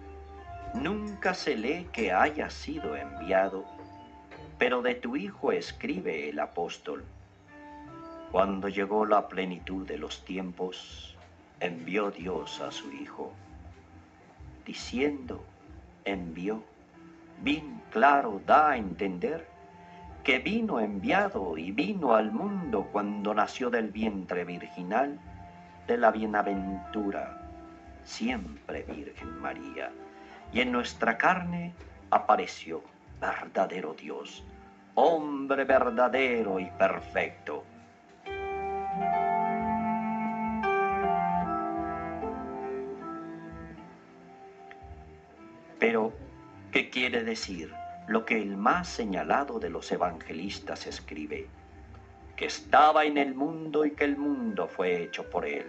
nunca 0.75 1.33
se 1.33 1.55
lee 1.55 1.87
que 1.91 2.11
haya 2.11 2.49
sido 2.49 2.95
enviado, 2.95 3.65
pero 4.59 4.81
de 4.81 4.95
tu 4.95 5.15
Hijo 5.15 5.51
escribe 5.51 6.29
el 6.29 6.39
apóstol. 6.39 7.03
Cuando 8.31 8.69
llegó 8.69 9.05
la 9.05 9.27
plenitud 9.27 9.87
de 9.87 9.97
los 9.97 10.23
tiempos, 10.23 11.17
envió 11.59 12.11
Dios 12.11 12.61
a 12.61 12.71
su 12.71 12.91
Hijo, 12.91 13.33
diciendo, 14.65 15.43
envió. 16.05 16.63
Bien 17.41 17.81
claro 17.91 18.41
da 18.45 18.71
a 18.71 18.77
entender 18.77 19.47
que 20.23 20.39
vino 20.39 20.79
enviado 20.79 21.57
y 21.57 21.71
vino 21.71 22.15
al 22.15 22.31
mundo 22.31 22.87
cuando 22.91 23.33
nació 23.33 23.69
del 23.69 23.91
vientre 23.91 24.43
virginal 24.43 25.19
de 25.87 25.97
la 25.97 26.11
bienaventura, 26.11 27.41
siempre 28.03 28.83
Virgen 28.83 29.39
María, 29.39 29.91
y 30.51 30.61
en 30.61 30.71
nuestra 30.71 31.17
carne 31.17 31.73
apareció 32.09 32.81
verdadero 33.21 33.93
Dios, 33.93 34.43
hombre 34.95 35.63
verdadero 35.63 36.59
y 36.59 36.65
perfecto 36.71 37.63
Pero, 45.87 46.13
¿qué 46.71 46.89
quiere 46.89 47.23
decir 47.23 47.71
lo 48.07 48.25
que 48.25 48.41
el 48.41 48.57
más 48.57 48.87
señalado 48.87 49.59
de 49.59 49.69
los 49.69 49.91
evangelistas 49.91 50.87
escribe? 50.87 51.47
Que 52.35 52.47
estaba 52.47 53.05
en 53.05 53.19
el 53.19 53.35
mundo 53.35 53.85
y 53.85 53.91
que 53.91 54.05
el 54.05 54.17
mundo 54.17 54.67
fue 54.67 55.03
hecho 55.03 55.29
por 55.29 55.45
él. 55.45 55.67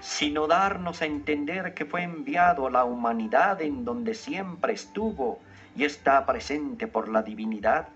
Sino 0.00 0.46
darnos 0.46 1.00
a 1.00 1.06
entender 1.06 1.72
que 1.72 1.86
fue 1.86 2.02
enviado 2.02 2.66
a 2.66 2.70
la 2.70 2.84
humanidad 2.84 3.62
en 3.62 3.82
donde 3.82 4.12
siempre 4.12 4.74
estuvo 4.74 5.38
y 5.74 5.84
está 5.84 6.26
presente 6.26 6.86
por 6.86 7.08
la 7.08 7.22
divinidad. 7.22 7.88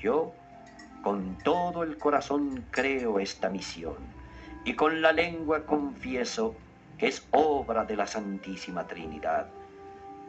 Yo, 0.00 0.32
con 1.02 1.36
todo 1.44 1.82
el 1.82 1.98
corazón 1.98 2.64
creo 2.70 3.20
esta 3.20 3.50
misión 3.50 3.98
y 4.64 4.72
con 4.72 5.02
la 5.02 5.12
lengua 5.12 5.66
confieso 5.66 6.54
que 6.96 7.08
es 7.08 7.28
obra 7.30 7.84
de 7.84 7.96
la 7.96 8.06
Santísima 8.06 8.86
Trinidad 8.86 9.48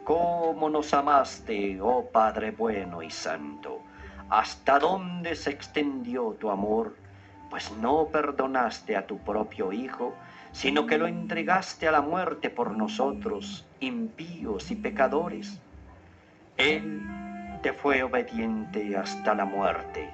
¿Cómo 0.04 0.70
nos 0.70 0.94
amaste, 0.94 1.78
oh 1.80 2.06
Padre 2.10 2.52
bueno 2.52 3.02
y 3.02 3.10
santo? 3.10 3.82
¿Hasta 4.30 4.78
dónde 4.78 5.34
se 5.36 5.50
extendió 5.50 6.36
tu 6.40 6.50
amor? 6.50 6.96
Pues 7.50 7.70
no 7.72 8.06
perdonaste 8.06 8.96
a 8.96 9.06
tu 9.06 9.18
propio 9.18 9.72
Hijo, 9.72 10.14
sino 10.52 10.86
que 10.86 10.96
lo 10.96 11.06
entregaste 11.06 11.86
a 11.86 11.92
la 11.92 12.00
muerte 12.00 12.48
por 12.48 12.76
nosotros, 12.76 13.66
impíos 13.80 14.70
y 14.70 14.76
pecadores. 14.76 15.60
Él 16.56 17.02
te 17.62 17.72
fue 17.74 18.02
obediente 18.02 18.96
hasta 18.96 19.34
la 19.34 19.44
muerte 19.44 20.10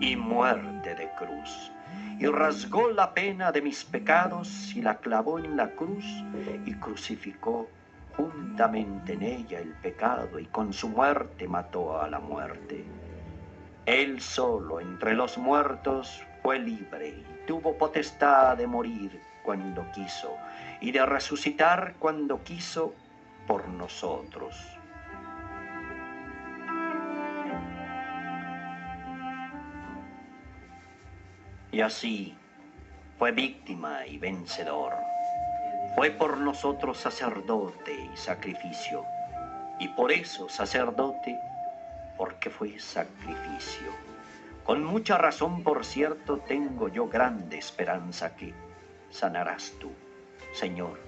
y 0.00 0.16
muerte 0.16 0.96
de 0.96 1.08
cruz, 1.16 1.70
y 2.18 2.26
rasgó 2.26 2.90
la 2.90 3.14
pena 3.14 3.52
de 3.52 3.62
mis 3.62 3.84
pecados 3.84 4.74
y 4.74 4.82
la 4.82 4.96
clavó 4.96 5.38
en 5.38 5.56
la 5.56 5.70
cruz 5.70 6.04
y 6.66 6.74
crucificó 6.74 7.68
juntamente 8.16 9.14
en 9.14 9.22
ella 9.22 9.58
el 9.58 9.74
pecado 9.74 10.38
y 10.38 10.46
con 10.46 10.72
su 10.72 10.88
muerte 10.88 11.48
mató 11.48 12.00
a 12.00 12.08
la 12.08 12.18
muerte. 12.18 12.84
Él 13.86 14.20
solo 14.20 14.80
entre 14.80 15.14
los 15.14 15.38
muertos 15.38 16.22
fue 16.42 16.58
libre 16.58 17.08
y 17.08 17.24
tuvo 17.46 17.76
potestad 17.76 18.56
de 18.56 18.66
morir 18.66 19.20
cuando 19.42 19.84
quiso 19.92 20.36
y 20.80 20.92
de 20.92 21.04
resucitar 21.04 21.94
cuando 21.98 22.42
quiso 22.42 22.94
por 23.46 23.68
nosotros. 23.68 24.56
Y 31.72 31.80
así 31.80 32.36
fue 33.18 33.32
víctima 33.32 34.06
y 34.06 34.18
vencedor 34.18 35.11
fue 35.94 36.10
por 36.10 36.38
nosotros 36.38 36.98
sacerdote 36.98 37.92
y 38.12 38.16
sacrificio, 38.16 39.04
y 39.78 39.88
por 39.88 40.10
eso 40.10 40.48
sacerdote, 40.48 41.38
porque 42.16 42.48
fue 42.48 42.78
sacrificio. 42.78 43.90
Con 44.64 44.84
mucha 44.84 45.18
razón, 45.18 45.62
por 45.62 45.84
cierto, 45.84 46.38
tengo 46.38 46.88
yo 46.88 47.08
grande 47.08 47.58
esperanza 47.58 48.34
que 48.36 48.54
sanarás 49.10 49.72
tú, 49.80 49.90
Señor, 50.54 50.98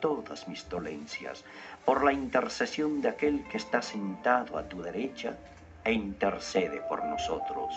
todas 0.00 0.48
mis 0.48 0.68
dolencias, 0.68 1.44
por 1.84 2.02
la 2.02 2.12
intercesión 2.12 3.02
de 3.02 3.10
aquel 3.10 3.44
que 3.48 3.58
está 3.58 3.82
sentado 3.82 4.56
a 4.56 4.62
tu 4.62 4.80
derecha 4.80 5.36
e 5.84 5.92
intercede 5.92 6.80
por 6.88 7.04
nosotros. 7.04 7.74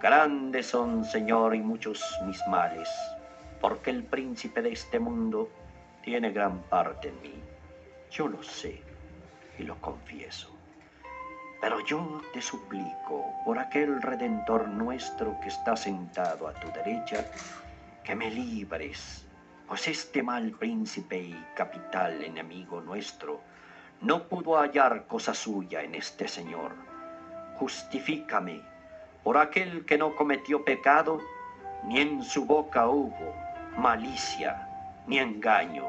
Grandes 0.00 0.68
son, 0.68 1.04
Señor, 1.04 1.54
y 1.54 1.60
muchos 1.60 2.02
mis 2.24 2.40
males, 2.46 2.88
porque 3.60 3.90
el 3.90 4.04
príncipe 4.04 4.62
de 4.62 4.72
este 4.72 4.98
mundo 4.98 5.48
tiene 6.02 6.30
gran 6.30 6.62
parte 6.62 7.08
en 7.08 7.22
mí. 7.22 7.34
Yo 8.10 8.28
lo 8.28 8.42
sé 8.42 8.80
y 9.58 9.62
lo 9.64 9.80
confieso. 9.80 10.50
Pero 11.60 11.84
yo 11.84 12.22
te 12.32 12.40
suplico, 12.40 13.24
por 13.44 13.58
aquel 13.58 14.00
Redentor 14.00 14.68
nuestro 14.68 15.38
que 15.40 15.48
está 15.48 15.76
sentado 15.76 16.46
a 16.46 16.54
tu 16.54 16.68
derecha, 16.72 17.26
que 18.04 18.14
me 18.14 18.30
libres, 18.30 19.26
pues 19.66 19.88
este 19.88 20.22
mal 20.22 20.52
príncipe 20.52 21.18
y 21.18 21.46
capital 21.56 22.22
enemigo 22.22 22.80
nuestro 22.80 23.40
no 24.00 24.28
pudo 24.28 24.56
hallar 24.56 25.06
cosa 25.06 25.34
suya 25.34 25.82
en 25.82 25.96
este 25.96 26.28
Señor. 26.28 26.72
Justifícame 27.56 28.62
por 29.24 29.36
aquel 29.36 29.84
que 29.84 29.98
no 29.98 30.14
cometió 30.14 30.64
pecado, 30.64 31.20
ni 31.84 32.00
en 32.00 32.22
su 32.22 32.46
boca 32.46 32.88
hubo 32.88 33.34
malicia 33.78 34.56
ni 35.06 35.18
engaño. 35.18 35.84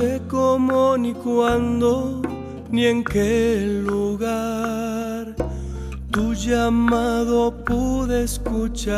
Sé 0.00 0.22
cómo 0.28 0.96
ni 0.96 1.12
cuándo 1.12 2.22
ni 2.70 2.86
en 2.86 3.04
qué 3.04 3.66
lugar 3.86 5.34
tu 6.10 6.32
llamado 6.32 7.52
pude 7.64 8.24
escuchar. 8.24 8.96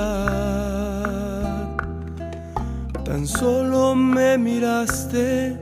Tan 3.04 3.26
solo 3.26 3.96
me 3.96 4.38
miraste 4.38 5.58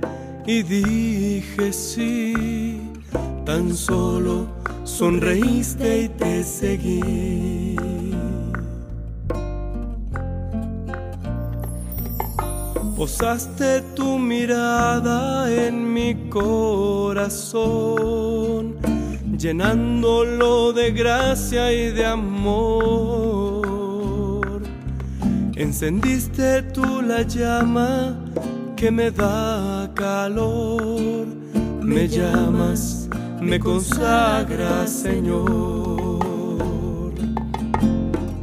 y 0.47 0.63
dije 0.63 1.73
sí, 1.73 2.83
tan 3.47 3.75
solo 3.75 4.47
sonreíste 4.85 6.03
y 6.03 6.09
te 6.11 6.45
seguí. 6.45 7.70
Posaste 13.01 13.81
tu 13.97 14.19
mirada 14.19 15.51
en 15.51 15.91
mi 15.95 16.29
corazón, 16.29 17.57
llenándolo 19.39 20.75
de 20.75 20.91
gracia 20.91 21.73
y 21.73 21.93
de 21.93 22.05
amor. 22.05 23.63
Encendiste 25.57 26.61
tú 26.75 27.01
la 27.01 27.23
llama 27.23 28.19
que 28.77 28.91
me 28.91 29.11
da 29.11 29.91
calor, 29.95 31.27
me 31.81 32.07
llamas, 32.07 33.09
me 33.41 33.59
consagras, 33.59 34.91
Señor. 34.91 36.21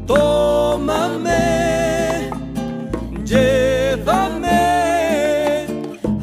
Tómame, 0.08 1.52
llévame 3.24 3.67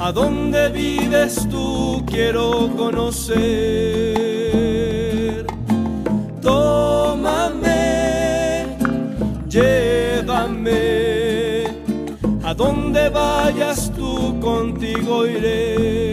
a 0.04 0.12
donde 0.12 0.68
vives 0.68 1.48
tú, 1.48 2.04
quiero 2.06 2.68
conocer. 2.76 3.40
Tómame, 6.42 7.86
llévame, 9.48 10.82
a 12.44 12.52
donde 12.52 13.08
vayas 13.08 13.90
tú, 13.96 14.38
contigo 14.40 15.26
iré. 15.26 16.10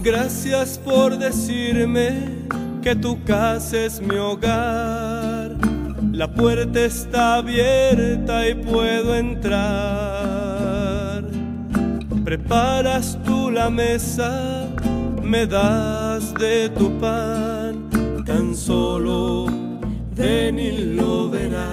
Gracias 0.00 0.78
por 0.78 1.18
decirme 1.18 2.38
que 2.82 2.94
tu 2.94 3.20
casa 3.24 3.78
es 3.78 4.00
mi 4.00 4.14
hogar 4.14 5.11
la 6.22 6.28
puerta 6.28 6.78
está 6.84 7.38
abierta 7.38 8.48
y 8.48 8.54
puedo 8.54 9.16
entrar. 9.16 9.64
Preparas 12.24 13.18
tú 13.24 13.50
la 13.50 13.68
mesa, 13.68 14.68
me 15.20 15.48
das 15.48 16.32
de 16.34 16.68
tu 16.78 16.96
pan, 17.00 17.90
tan 18.24 18.54
solo 18.54 19.46
ven 20.14 20.60
y 20.60 20.94
lo 20.94 21.28
verás. 21.28 21.66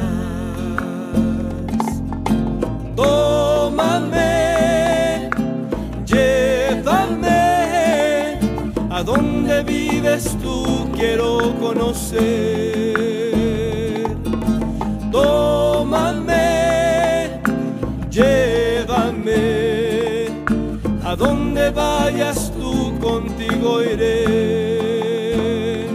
Tómame, 2.96 4.50
llévame, 6.08 7.30
a 8.90 9.04
donde 9.04 9.62
vives 9.62 10.36
tú 10.42 10.90
quiero 10.98 11.54
conocer 11.60 12.89
donde 21.20 21.70
vayas 21.70 22.52
tú 22.60 22.98
contigo 23.00 23.84
iré. 23.84 25.86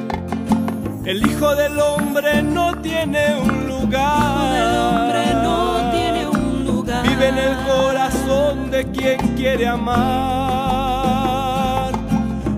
El 1.04 1.26
Hijo 1.26 1.56
del 1.56 1.80
Hombre 1.80 2.40
no 2.42 2.80
tiene 2.82 3.34
un 3.36 3.66
lugar, 3.66 5.42
no 5.42 5.90
tiene 5.90 6.28
un 6.28 6.64
lugar. 6.66 7.02
vive 7.08 7.28
en 7.28 7.38
el 7.38 7.56
corazón 7.66 8.70
de 8.70 8.84
quien 8.92 9.18
quiere 9.34 9.66
amar. 9.66 9.94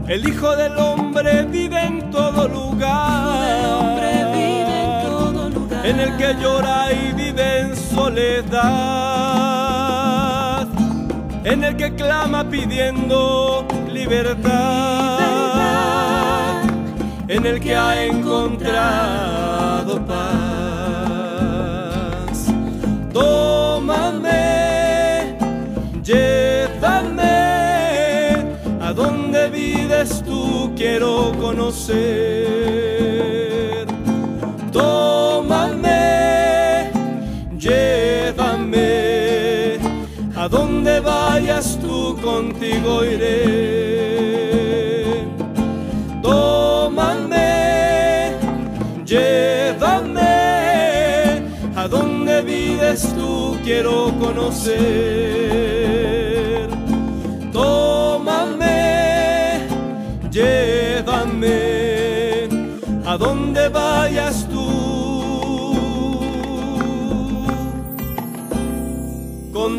El 0.09 0.29
Hijo 0.29 0.57
del 0.57 0.76
Hombre 0.76 1.44
vive 1.44 1.85
en 1.85 2.11
todo 2.11 2.48
lugar 2.48 3.46
en 5.87 6.00
el 6.00 6.16
que 6.16 6.35
llora 6.42 6.92
y 6.92 7.12
vive 7.12 7.61
en 7.61 7.76
soledad, 7.76 9.15
en 11.46 11.62
el 11.62 11.76
que 11.76 11.94
clama 11.94 12.50
pidiendo 12.50 13.64
libertad, 13.88 14.50
en 17.28 17.46
el 17.46 17.61
que 17.61 17.76
ha 17.76 18.04
encontrado 18.04 20.04
paz. 20.04 20.16
Tómame, 23.12 24.38
llévame, 26.02 27.22
a 28.80 28.92
donde 28.92 29.48
vives 29.48 30.24
tú 30.24 30.72
quiero 30.74 31.32
conocer 31.40 32.95
A 40.46 40.48
donde 40.48 41.00
vayas 41.00 41.76
tú 41.80 42.16
contigo 42.22 43.04
iré. 43.04 43.35
Tómame, 46.22 47.50
llévame, 49.04 50.22
a 51.74 51.88
donde 51.88 52.42
vives 52.42 53.12
tú 53.16 53.56
quiero 53.64 54.12
conocer. 54.20 54.78
Tómame, 57.52 58.76
llévame, 60.30 61.59
a 63.04 63.16
donde 63.16 63.68
vayas 63.68 64.45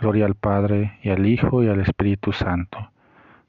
Gloria 0.00 0.26
al 0.26 0.36
Padre, 0.36 0.98
y 1.02 1.10
al 1.10 1.26
Hijo, 1.26 1.64
y 1.64 1.68
al 1.68 1.80
Espíritu 1.80 2.32
Santo, 2.32 2.92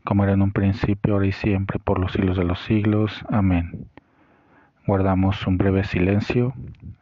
como 0.04 0.24
era 0.24 0.34
en 0.34 0.42
un 0.42 0.52
principio, 0.52 1.14
ahora 1.14 1.28
y 1.28 1.32
siempre, 1.32 1.78
por 1.78 2.00
los 2.00 2.12
siglos 2.14 2.38
de 2.38 2.44
los 2.44 2.60
siglos. 2.62 3.24
Amén. 3.30 3.88
Guardamos 4.88 5.46
un 5.46 5.60
breve 5.60 5.84
silencio 5.84 6.56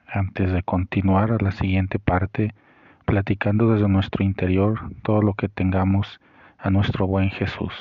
antes 0.05 0.51
de 0.51 0.63
continuar 0.63 1.31
a 1.31 1.37
la 1.41 1.51
siguiente 1.51 1.97
parte, 1.97 2.53
platicando 3.05 3.71
desde 3.71 3.87
nuestro 3.87 4.25
interior 4.25 4.81
todo 5.01 5.21
lo 5.21 5.33
que 5.33 5.47
tengamos 5.47 6.19
a 6.57 6.69
nuestro 6.69 7.07
buen 7.07 7.29
Jesús. 7.29 7.71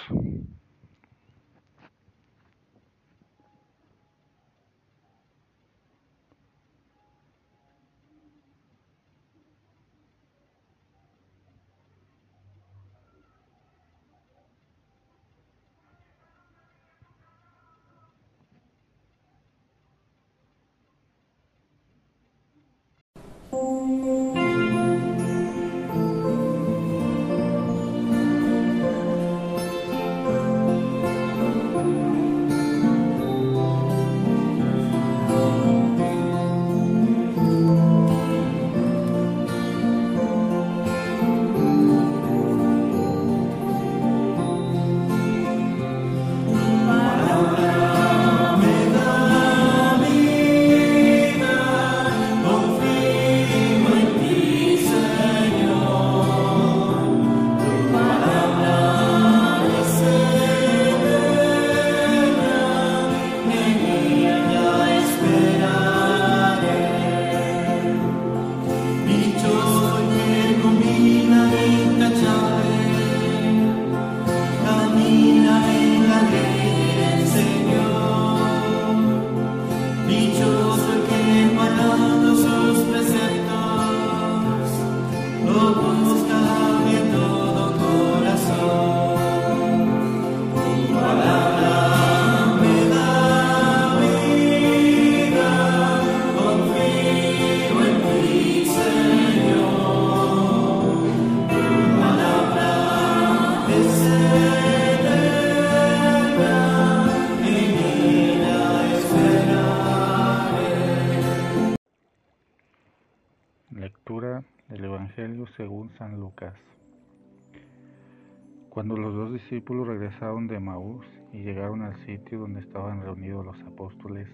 Apóstoles, 123.87 124.27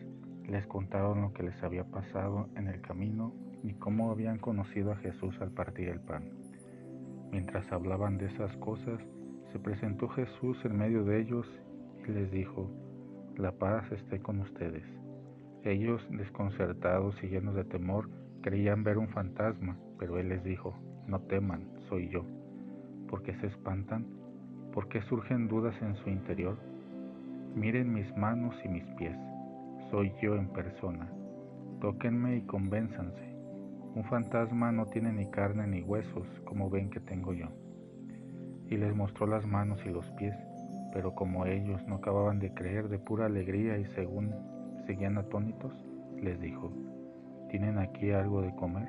les 0.48 0.66
contaron 0.66 1.20
lo 1.20 1.34
que 1.34 1.42
les 1.42 1.62
había 1.62 1.84
pasado 1.84 2.48
en 2.56 2.68
el 2.68 2.80
camino 2.80 3.34
y 3.62 3.74
cómo 3.74 4.10
habían 4.10 4.38
conocido 4.38 4.92
a 4.92 4.96
Jesús 4.96 5.38
al 5.42 5.50
partir 5.50 5.90
el 5.90 6.00
pan. 6.00 6.24
Mientras 7.30 7.70
hablaban 7.70 8.16
de 8.16 8.26
esas 8.26 8.56
cosas, 8.56 8.98
se 9.52 9.58
presentó 9.58 10.08
Jesús 10.08 10.56
en 10.64 10.78
medio 10.78 11.04
de 11.04 11.20
ellos 11.20 11.46
y 12.08 12.12
les 12.12 12.30
dijo, 12.30 12.70
la 13.36 13.52
paz 13.52 13.84
esté 13.92 14.20
con 14.20 14.40
ustedes. 14.40 14.84
Ellos, 15.64 16.00
desconcertados 16.10 17.14
y 17.22 17.26
llenos 17.26 17.54
de 17.54 17.64
temor, 17.64 18.08
creían 18.40 18.84
ver 18.84 18.96
un 18.96 19.08
fantasma, 19.08 19.76
pero 19.98 20.18
él 20.18 20.30
les 20.30 20.42
dijo, 20.44 20.74
no 21.06 21.20
teman, 21.20 21.68
soy 21.90 22.08
yo. 22.08 22.24
¿Por 23.06 23.22
qué 23.22 23.34
se 23.34 23.48
espantan? 23.48 24.06
¿Por 24.72 24.88
qué 24.88 25.02
surgen 25.02 25.46
dudas 25.46 25.74
en 25.82 25.94
su 25.96 26.08
interior? 26.08 26.56
Miren 27.54 27.92
mis 27.92 28.16
manos 28.16 28.54
y 28.64 28.68
mis 28.68 28.84
pies, 28.96 29.14
soy 29.92 30.10
yo 30.22 30.36
en 30.36 30.48
persona. 30.48 31.06
Tóquenme 31.82 32.36
y 32.36 32.46
convénzanse. 32.46 33.36
Un 33.94 34.04
fantasma 34.04 34.72
no 34.72 34.86
tiene 34.86 35.12
ni 35.12 35.26
carne 35.26 35.66
ni 35.66 35.82
huesos, 35.82 36.26
como 36.46 36.70
ven 36.70 36.88
que 36.88 37.00
tengo 37.00 37.34
yo. 37.34 37.48
Y 38.70 38.78
les 38.78 38.96
mostró 38.96 39.26
las 39.26 39.46
manos 39.46 39.78
y 39.84 39.90
los 39.90 40.10
pies, 40.12 40.34
pero 40.94 41.14
como 41.14 41.44
ellos 41.44 41.86
no 41.86 41.96
acababan 41.96 42.38
de 42.38 42.54
creer 42.54 42.88
de 42.88 42.98
pura 42.98 43.26
alegría 43.26 43.76
y 43.76 43.84
según 43.94 44.34
seguían 44.86 45.18
atónitos, 45.18 45.74
les 46.22 46.40
dijo, 46.40 46.72
¿tienen 47.50 47.76
aquí 47.76 48.12
algo 48.12 48.40
de 48.40 48.54
comer? 48.54 48.88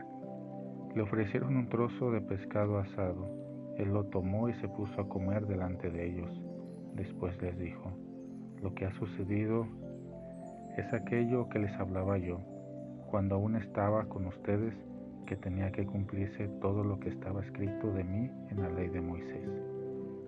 Le 0.96 1.02
ofrecieron 1.02 1.58
un 1.58 1.68
trozo 1.68 2.12
de 2.12 2.22
pescado 2.22 2.78
asado. 2.78 3.28
Él 3.78 3.90
lo 3.90 4.06
tomó 4.06 4.48
y 4.48 4.54
se 4.54 4.70
puso 4.70 5.02
a 5.02 5.10
comer 5.10 5.48
delante 5.48 5.92
de 5.92 6.12
ellos. 6.12 6.32
Después 6.96 7.36
les 7.42 7.60
dijo, 7.60 7.92
lo 8.62 8.74
que 8.74 8.86
ha 8.86 8.94
sucedido 8.94 9.68
es 10.78 10.92
aquello 10.92 11.50
que 11.50 11.60
les 11.60 11.74
hablaba 11.80 12.18
yo, 12.18 12.40
cuando 13.10 13.36
aún 13.36 13.56
estaba 13.56 14.06
con 14.06 14.26
ustedes, 14.26 14.74
que 15.28 15.36
tenía 15.36 15.72
que 15.72 15.86
cumplirse 15.86 16.48
todo 16.62 16.84
lo 16.84 17.00
que 17.00 17.10
estaba 17.10 17.44
escrito 17.44 17.92
de 17.94 18.04
mí 18.04 18.30
en 18.50 18.62
la 18.62 18.70
ley 18.70 18.90
de 18.90 19.02
Moisés, 19.02 19.48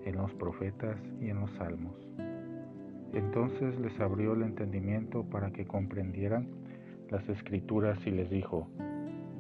en 0.05 0.15
los 0.15 0.31
profetas 0.36 0.97
y 1.19 1.29
en 1.29 1.41
los 1.41 1.51
salmos. 1.53 1.95
Entonces 3.13 3.79
les 3.79 3.99
abrió 3.99 4.34
el 4.34 4.43
entendimiento 4.43 5.23
para 5.23 5.51
que 5.51 5.65
comprendieran 5.65 6.47
las 7.10 7.27
escrituras 7.27 7.97
y 8.05 8.12
les 8.12 8.29
dijo, 8.29 8.67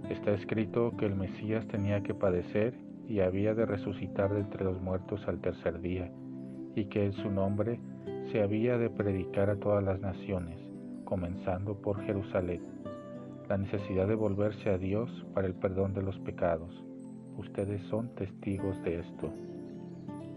está 0.09 0.31
escrito 0.31 0.95
que 0.97 1.05
el 1.05 1.15
Mesías 1.15 1.67
tenía 1.67 2.01
que 2.01 2.13
padecer 2.13 2.73
y 3.07 3.19
había 3.19 3.53
de 3.53 3.65
resucitar 3.65 4.33
de 4.33 4.41
entre 4.41 4.63
los 4.63 4.81
muertos 4.81 5.27
al 5.27 5.39
tercer 5.39 5.81
día, 5.81 6.11
y 6.75 6.85
que 6.85 7.05
en 7.05 7.13
su 7.13 7.29
nombre 7.29 7.79
se 8.31 8.41
había 8.41 8.77
de 8.77 8.89
predicar 8.89 9.49
a 9.49 9.57
todas 9.57 9.83
las 9.83 9.99
naciones, 9.99 10.64
comenzando 11.05 11.75
por 11.75 12.01
Jerusalén, 12.01 12.61
la 13.47 13.57
necesidad 13.57 14.07
de 14.07 14.15
volverse 14.15 14.69
a 14.69 14.77
Dios 14.77 15.09
para 15.33 15.47
el 15.47 15.53
perdón 15.53 15.93
de 15.93 16.01
los 16.01 16.17
pecados. 16.19 16.83
Ustedes 17.37 17.81
son 17.83 18.09
testigos 18.15 18.81
de 18.83 18.99
esto. 18.99 19.31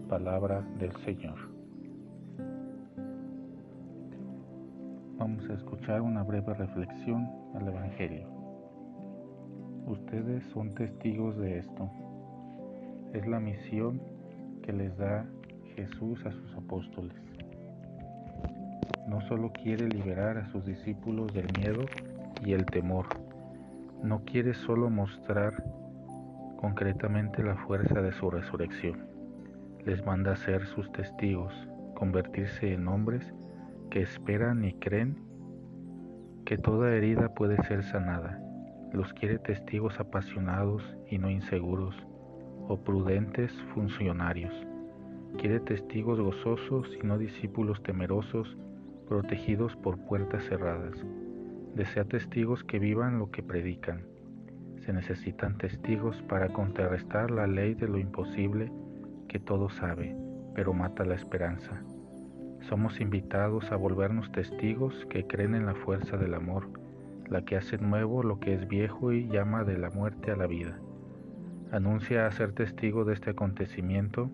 Palabra 0.07 0.61
del 0.79 0.91
Señor. 1.05 1.37
Vamos 5.17 5.49
a 5.49 5.53
escuchar 5.53 6.01
una 6.01 6.23
breve 6.23 6.53
reflexión 6.53 7.27
al 7.55 7.67
Evangelio. 7.67 8.27
Ustedes 9.87 10.43
son 10.53 10.73
testigos 10.75 11.35
de 11.37 11.59
esto. 11.59 11.89
Es 13.13 13.27
la 13.27 13.39
misión 13.39 13.99
que 14.61 14.71
les 14.71 14.95
da 14.97 15.25
Jesús 15.75 16.23
a 16.25 16.31
sus 16.31 16.55
apóstoles. 16.55 17.28
No 19.09 19.21
solo 19.21 19.51
quiere 19.51 19.87
liberar 19.87 20.37
a 20.37 20.45
sus 20.51 20.63
discípulos 20.65 21.33
del 21.33 21.47
miedo 21.57 21.81
y 22.45 22.53
el 22.53 22.63
temor, 22.67 23.07
no 24.03 24.23
quiere 24.23 24.53
solo 24.53 24.91
mostrar 24.91 25.63
concretamente 26.57 27.41
la 27.41 27.55
fuerza 27.55 28.03
de 28.03 28.11
su 28.11 28.29
resurrección. 28.29 29.07
Les 29.83 30.05
manda 30.05 30.33
a 30.33 30.35
ser 30.35 30.67
sus 30.67 30.91
testigos, 30.91 31.51
convertirse 31.95 32.71
en 32.71 32.87
hombres 32.87 33.33
que 33.89 34.01
esperan 34.01 34.63
y 34.63 34.73
creen 34.73 35.17
que 36.45 36.59
toda 36.59 36.93
herida 36.95 37.33
puede 37.33 37.57
ser 37.63 37.83
sanada. 37.83 38.39
Los 38.93 39.11
quiere 39.13 39.39
testigos 39.39 39.99
apasionados 39.99 40.83
y 41.09 41.17
no 41.17 41.31
inseguros, 41.31 41.95
o 42.67 42.77
prudentes 42.77 43.51
funcionarios. 43.73 44.53
Quiere 45.39 45.59
testigos 45.61 46.19
gozosos 46.19 46.87
y 47.01 47.05
no 47.05 47.17
discípulos 47.17 47.81
temerosos, 47.81 48.55
protegidos 49.09 49.75
por 49.75 49.97
puertas 49.97 50.43
cerradas. 50.45 50.93
Desea 51.75 52.05
testigos 52.05 52.63
que 52.63 52.77
vivan 52.77 53.17
lo 53.17 53.31
que 53.31 53.41
predican. 53.41 54.03
Se 54.85 54.93
necesitan 54.93 55.57
testigos 55.57 56.21
para 56.29 56.49
contrarrestar 56.49 57.31
la 57.31 57.47
ley 57.47 57.73
de 57.73 57.87
lo 57.87 57.97
imposible 57.97 58.71
que 59.27 59.39
todo 59.39 59.69
sabe, 59.69 60.15
pero 60.53 60.73
mata 60.73 61.05
la 61.05 61.15
esperanza. 61.15 61.81
Somos 62.61 63.01
invitados 63.01 63.71
a 63.71 63.77
volvernos 63.77 64.31
testigos 64.31 65.07
que 65.09 65.25
creen 65.25 65.55
en 65.55 65.65
la 65.65 65.73
fuerza 65.73 66.15
del 66.17 66.35
amor, 66.35 66.69
la 67.27 67.43
que 67.43 67.57
hace 67.57 67.79
nuevo 67.79 68.21
lo 68.21 68.39
que 68.39 68.53
es 68.53 68.67
viejo 68.67 69.11
y 69.11 69.27
llama 69.27 69.63
de 69.63 69.79
la 69.79 69.89
muerte 69.89 70.31
a 70.31 70.35
la 70.35 70.45
vida. 70.45 70.77
Anuncia 71.71 72.27
a 72.27 72.31
ser 72.31 72.51
testigo 72.51 73.05
de 73.05 73.13
este 73.13 73.31
acontecimiento. 73.31 74.29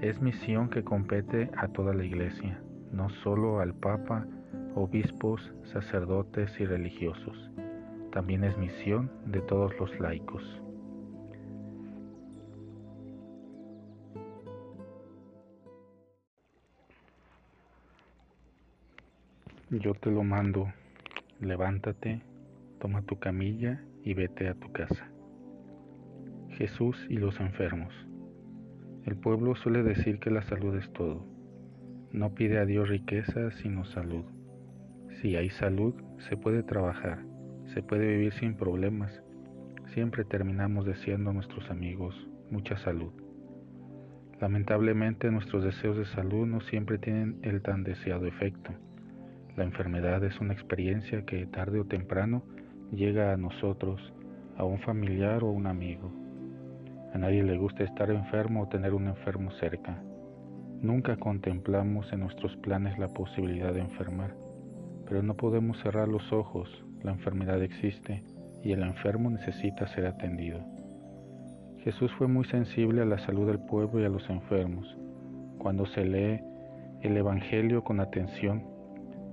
Es 0.00 0.22
misión 0.22 0.70
que 0.70 0.84
compete 0.84 1.50
a 1.56 1.68
toda 1.68 1.92
la 1.94 2.04
iglesia, 2.04 2.60
no 2.94 3.10
solo 3.10 3.60
al 3.60 3.74
Papa, 3.74 4.26
obispos, 4.74 5.52
sacerdotes 5.64 6.58
y 6.60 6.64
religiosos. 6.64 7.50
También 8.12 8.44
es 8.44 8.56
misión 8.56 9.10
de 9.26 9.40
todos 9.40 9.76
los 9.78 9.98
laicos. 9.98 10.42
Yo 19.70 19.94
te 19.94 20.10
lo 20.10 20.22
mando, 20.22 20.72
levántate, 21.40 22.22
toma 22.78 23.02
tu 23.02 23.18
camilla 23.18 23.82
y 24.04 24.14
vete 24.14 24.48
a 24.48 24.54
tu 24.54 24.70
casa. 24.70 25.08
Jesús 26.50 27.04
y 27.10 27.16
los 27.16 27.40
enfermos. 27.40 27.92
El 29.04 29.16
pueblo 29.16 29.56
suele 29.56 29.82
decir 29.82 30.20
que 30.20 30.30
la 30.30 30.42
salud 30.42 30.76
es 30.76 30.92
todo. 30.92 31.33
No 32.14 32.32
pide 32.32 32.60
a 32.60 32.64
Dios 32.64 32.88
riqueza, 32.88 33.50
sino 33.50 33.84
salud. 33.86 34.24
Si 35.20 35.34
hay 35.34 35.50
salud, 35.50 35.96
se 36.28 36.36
puede 36.36 36.62
trabajar, 36.62 37.24
se 37.74 37.82
puede 37.82 38.06
vivir 38.06 38.32
sin 38.34 38.54
problemas. 38.54 39.20
Siempre 39.94 40.24
terminamos 40.24 40.86
deseando 40.86 41.30
a 41.30 41.32
nuestros 41.32 41.68
amigos 41.72 42.14
mucha 42.52 42.76
salud. 42.76 43.12
Lamentablemente 44.40 45.28
nuestros 45.32 45.64
deseos 45.64 45.96
de 45.96 46.04
salud 46.04 46.46
no 46.46 46.60
siempre 46.60 46.98
tienen 46.98 47.40
el 47.42 47.62
tan 47.62 47.82
deseado 47.82 48.26
efecto. 48.26 48.70
La 49.56 49.64
enfermedad 49.64 50.22
es 50.22 50.40
una 50.40 50.52
experiencia 50.52 51.24
que 51.24 51.46
tarde 51.46 51.80
o 51.80 51.86
temprano 51.86 52.44
llega 52.92 53.32
a 53.32 53.36
nosotros, 53.36 54.00
a 54.56 54.62
un 54.62 54.78
familiar 54.78 55.42
o 55.42 55.50
un 55.50 55.66
amigo. 55.66 56.12
A 57.12 57.18
nadie 57.18 57.42
le 57.42 57.58
gusta 57.58 57.82
estar 57.82 58.08
enfermo 58.10 58.62
o 58.62 58.68
tener 58.68 58.94
un 58.94 59.08
enfermo 59.08 59.50
cerca. 59.50 60.00
Nunca 60.84 61.16
contemplamos 61.16 62.12
en 62.12 62.20
nuestros 62.20 62.54
planes 62.58 62.98
la 62.98 63.08
posibilidad 63.08 63.72
de 63.72 63.80
enfermar, 63.80 64.34
pero 65.08 65.22
no 65.22 65.34
podemos 65.34 65.80
cerrar 65.80 66.08
los 66.08 66.30
ojos, 66.30 66.68
la 67.02 67.12
enfermedad 67.12 67.62
existe 67.62 68.22
y 68.62 68.72
el 68.72 68.82
enfermo 68.82 69.30
necesita 69.30 69.86
ser 69.86 70.04
atendido. 70.04 70.60
Jesús 71.78 72.12
fue 72.18 72.28
muy 72.28 72.44
sensible 72.44 73.00
a 73.00 73.06
la 73.06 73.16
salud 73.20 73.46
del 73.46 73.60
pueblo 73.60 73.98
y 73.98 74.04
a 74.04 74.10
los 74.10 74.28
enfermos. 74.28 74.86
Cuando 75.56 75.86
se 75.86 76.04
lee 76.04 76.40
el 77.00 77.16
Evangelio 77.16 77.82
con 77.82 77.98
atención, 77.98 78.62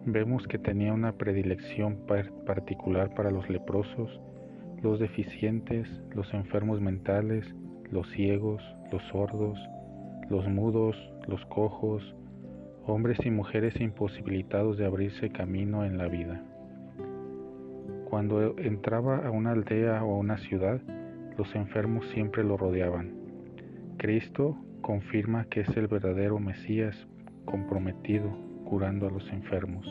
vemos 0.05 0.47
que 0.47 0.57
tenía 0.57 0.93
una 0.93 1.11
predilección 1.17 1.97
particular 2.45 3.13
para 3.13 3.29
los 3.29 3.49
leprosos, 3.49 4.21
los 4.81 5.01
deficientes, 5.01 5.89
los 6.15 6.33
enfermos 6.33 6.79
mentales, 6.79 7.45
los 7.91 8.09
ciegos, 8.11 8.63
los 8.89 9.03
sordos, 9.11 9.59
los 10.31 10.47
mudos, 10.47 10.95
los 11.27 11.45
cojos, 11.47 12.15
hombres 12.85 13.19
y 13.25 13.29
mujeres 13.29 13.79
imposibilitados 13.81 14.77
de 14.77 14.85
abrirse 14.85 15.29
camino 15.29 15.83
en 15.83 15.97
la 15.97 16.07
vida. 16.07 16.41
Cuando 18.05 18.57
entraba 18.57 19.17
a 19.17 19.29
una 19.29 19.51
aldea 19.51 20.03
o 20.03 20.15
a 20.15 20.17
una 20.17 20.37
ciudad, 20.37 20.81
los 21.37 21.53
enfermos 21.53 22.05
siempre 22.13 22.43
lo 22.43 22.55
rodeaban. 22.55 23.13
Cristo 23.97 24.57
confirma 24.81 25.45
que 25.45 25.61
es 25.61 25.77
el 25.77 25.87
verdadero 25.87 26.39
Mesías 26.39 26.95
comprometido 27.45 28.31
curando 28.63 29.07
a 29.07 29.11
los 29.11 29.29
enfermos. 29.31 29.85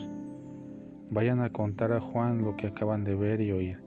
Vayan 1.11 1.41
a 1.41 1.51
contar 1.51 1.93
a 1.93 2.01
Juan 2.01 2.41
lo 2.41 2.55
que 2.55 2.67
acaban 2.67 3.03
de 3.03 3.13
ver 3.13 3.41
y 3.41 3.51
oír. 3.51 3.79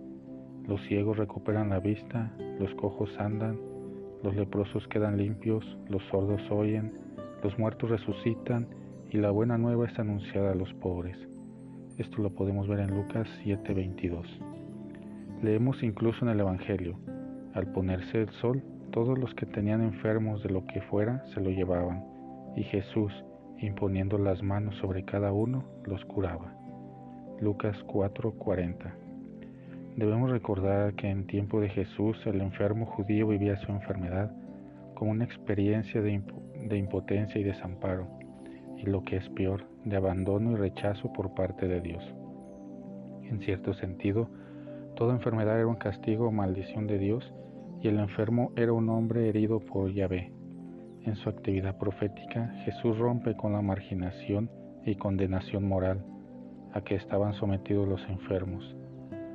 Los 0.68 0.80
ciegos 0.82 1.16
recuperan 1.16 1.70
la 1.70 1.80
vista, 1.80 2.32
los 2.60 2.72
cojos 2.76 3.10
andan, 3.18 3.58
los 4.24 4.34
leprosos 4.34 4.88
quedan 4.88 5.18
limpios, 5.18 5.62
los 5.90 6.02
sordos 6.04 6.40
oyen, 6.50 6.94
los 7.42 7.58
muertos 7.58 7.90
resucitan 7.90 8.66
y 9.10 9.18
la 9.18 9.30
buena 9.30 9.58
nueva 9.58 9.86
es 9.86 9.98
anunciada 9.98 10.52
a 10.52 10.54
los 10.54 10.72
pobres. 10.74 11.18
Esto 11.98 12.22
lo 12.22 12.30
podemos 12.30 12.66
ver 12.66 12.80
en 12.80 12.96
Lucas 12.96 13.28
7:22. 13.44 14.26
Leemos 15.42 15.82
incluso 15.82 16.24
en 16.24 16.30
el 16.30 16.40
Evangelio, 16.40 16.96
al 17.52 17.70
ponerse 17.72 18.22
el 18.22 18.30
sol, 18.40 18.62
todos 18.92 19.18
los 19.18 19.34
que 19.34 19.44
tenían 19.44 19.82
enfermos 19.82 20.42
de 20.42 20.48
lo 20.48 20.64
que 20.64 20.80
fuera 20.80 21.22
se 21.34 21.40
lo 21.42 21.50
llevaban, 21.50 22.02
y 22.56 22.62
Jesús, 22.62 23.12
imponiendo 23.58 24.16
las 24.16 24.42
manos 24.42 24.74
sobre 24.76 25.04
cada 25.04 25.34
uno, 25.34 25.64
los 25.84 26.02
curaba. 26.06 26.54
Lucas 27.42 27.76
4:40 27.86 29.03
Debemos 29.96 30.28
recordar 30.28 30.94
que 30.94 31.08
en 31.08 31.24
tiempo 31.28 31.60
de 31.60 31.68
Jesús 31.68 32.20
el 32.26 32.40
enfermo 32.40 32.84
judío 32.84 33.28
vivía 33.28 33.56
su 33.58 33.70
enfermedad 33.70 34.32
como 34.94 35.12
una 35.12 35.24
experiencia 35.24 36.02
de, 36.02 36.20
impotencia 36.76 37.40
y 37.40 37.44
desamparo, 37.44 38.08
y 38.76 38.86
lo 38.86 39.04
que 39.04 39.18
es 39.18 39.28
peor, 39.30 39.68
de 39.84 39.96
abandono 39.96 40.50
y 40.50 40.56
rechazo 40.56 41.12
por 41.12 41.34
parte 41.34 41.68
de 41.68 41.80
Dios. 41.80 42.02
En 43.22 43.38
cierto 43.42 43.72
sentido, 43.74 44.28
toda 44.96 45.14
enfermedad 45.14 45.58
era 45.58 45.68
un 45.68 45.76
castigo 45.76 46.26
o 46.26 46.32
maldición 46.32 46.88
de 46.88 46.98
Dios, 46.98 47.32
y 47.80 47.86
el 47.86 48.00
enfermo 48.00 48.50
era 48.56 48.72
un 48.72 48.88
hombre 48.88 49.28
herido 49.28 49.60
por 49.60 49.92
Yahvé. 49.92 50.32
En 51.02 51.14
su 51.14 51.28
actividad 51.28 51.78
profética, 51.78 52.48
Jesús 52.64 52.98
rompe 52.98 53.36
con 53.36 53.52
la 53.52 53.62
marginación 53.62 54.50
y 54.84 54.96
condenación 54.96 55.68
moral 55.68 56.04
a 56.72 56.80
que 56.80 56.96
estaban 56.96 57.34
sometidos 57.34 57.86
los 57.86 58.02
enfermos 58.08 58.74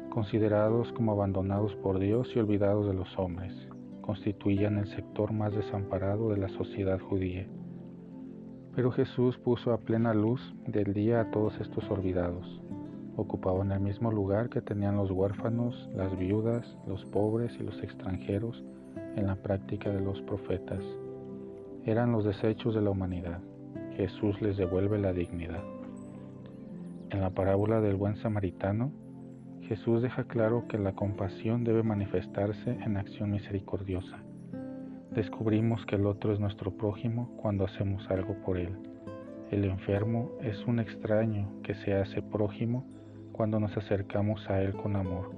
considerados 0.10 0.92
como 0.94 1.12
abandonados 1.12 1.76
por 1.78 2.00
Dios 2.00 2.30
y 2.36 2.40
olvidados 2.40 2.88
de 2.88 2.94
los 2.94 3.18
hombres, 3.18 3.54
constituían 4.02 4.78
el 4.78 4.88
sector 4.88 5.32
más 5.32 5.54
desamparado 5.54 6.30
de 6.30 6.38
la 6.38 6.50
sociedad 6.50 7.00
judía. 7.00 7.48
Pero 8.76 8.92
Jesús 8.92 9.38
puso 9.38 9.74
a 9.74 9.80
plena 9.80 10.14
luz 10.14 10.42
del 10.66 10.94
día 10.94 11.22
a 11.22 11.32
todos 11.32 11.60
estos 11.60 11.90
olvidados. 11.90 12.62
Ocupaban 13.18 13.72
el 13.72 13.82
mismo 13.82 14.12
lugar 14.12 14.50
que 14.50 14.62
tenían 14.62 14.96
los 14.96 15.12
huérfanos, 15.12 15.90
las 15.96 16.18
viudas, 16.18 16.78
los 16.88 17.04
pobres 17.06 17.56
y 17.60 17.64
los 17.64 17.82
extranjeros 17.84 18.64
en 19.16 19.28
la 19.28 19.36
práctica 19.36 19.90
de 19.90 20.00
los 20.02 20.22
profetas. 20.22 20.84
Eran 21.86 22.12
los 22.12 22.24
desechos 22.26 22.74
de 22.76 22.82
la 22.82 22.92
humanidad. 22.92 23.42
Jesús 23.96 24.42
les 24.42 24.58
devuelve 24.58 24.98
la 24.98 25.12
dignidad. 25.12 25.64
En 27.10 27.22
la 27.22 27.32
parábola 27.32 27.82
del 27.82 27.96
buen 27.96 28.16
samaritano, 28.18 28.92
Jesús 29.70 30.02
deja 30.02 30.24
claro 30.24 30.68
que 30.68 30.80
la 30.80 30.94
compasión 30.94 31.64
debe 31.64 31.84
manifestarse 31.84 32.72
en 32.72 32.98
acción 32.98 33.30
misericordiosa. 33.30 34.18
Descubrimos 35.12 35.86
que 35.86 35.96
el 35.96 36.08
otro 36.08 36.34
es 36.34 36.40
nuestro 36.40 36.72
prójimo 36.72 37.30
cuando 37.38 37.66
hacemos 37.66 38.10
algo 38.10 38.34
por 38.44 38.58
él. 38.58 38.76
El 39.52 39.66
enfermo 39.66 40.32
es 40.42 40.66
un 40.66 40.80
extraño 40.80 41.62
que 41.62 41.76
se 41.76 41.94
hace 41.94 42.24
prójimo 42.24 42.84
cuando 43.32 43.60
nos 43.60 43.78
acercamos 43.78 44.50
a 44.50 44.60
él 44.60 44.74
con 44.74 44.96
amor. 44.96 45.36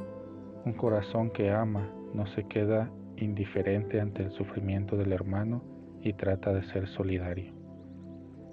Un 0.64 0.74
corazón 0.76 1.32
que 1.32 1.52
ama 1.52 1.90
no 2.14 2.26
se 2.28 2.46
queda 2.46 2.90
indiferente 3.18 4.00
ante 4.00 4.24
el 4.24 4.32
sufrimiento 4.32 4.96
del 4.96 5.12
hermano 5.12 5.62
y 6.02 6.14
trata 6.14 6.54
de 6.54 6.64
ser 6.72 6.88
solidario. 6.88 7.52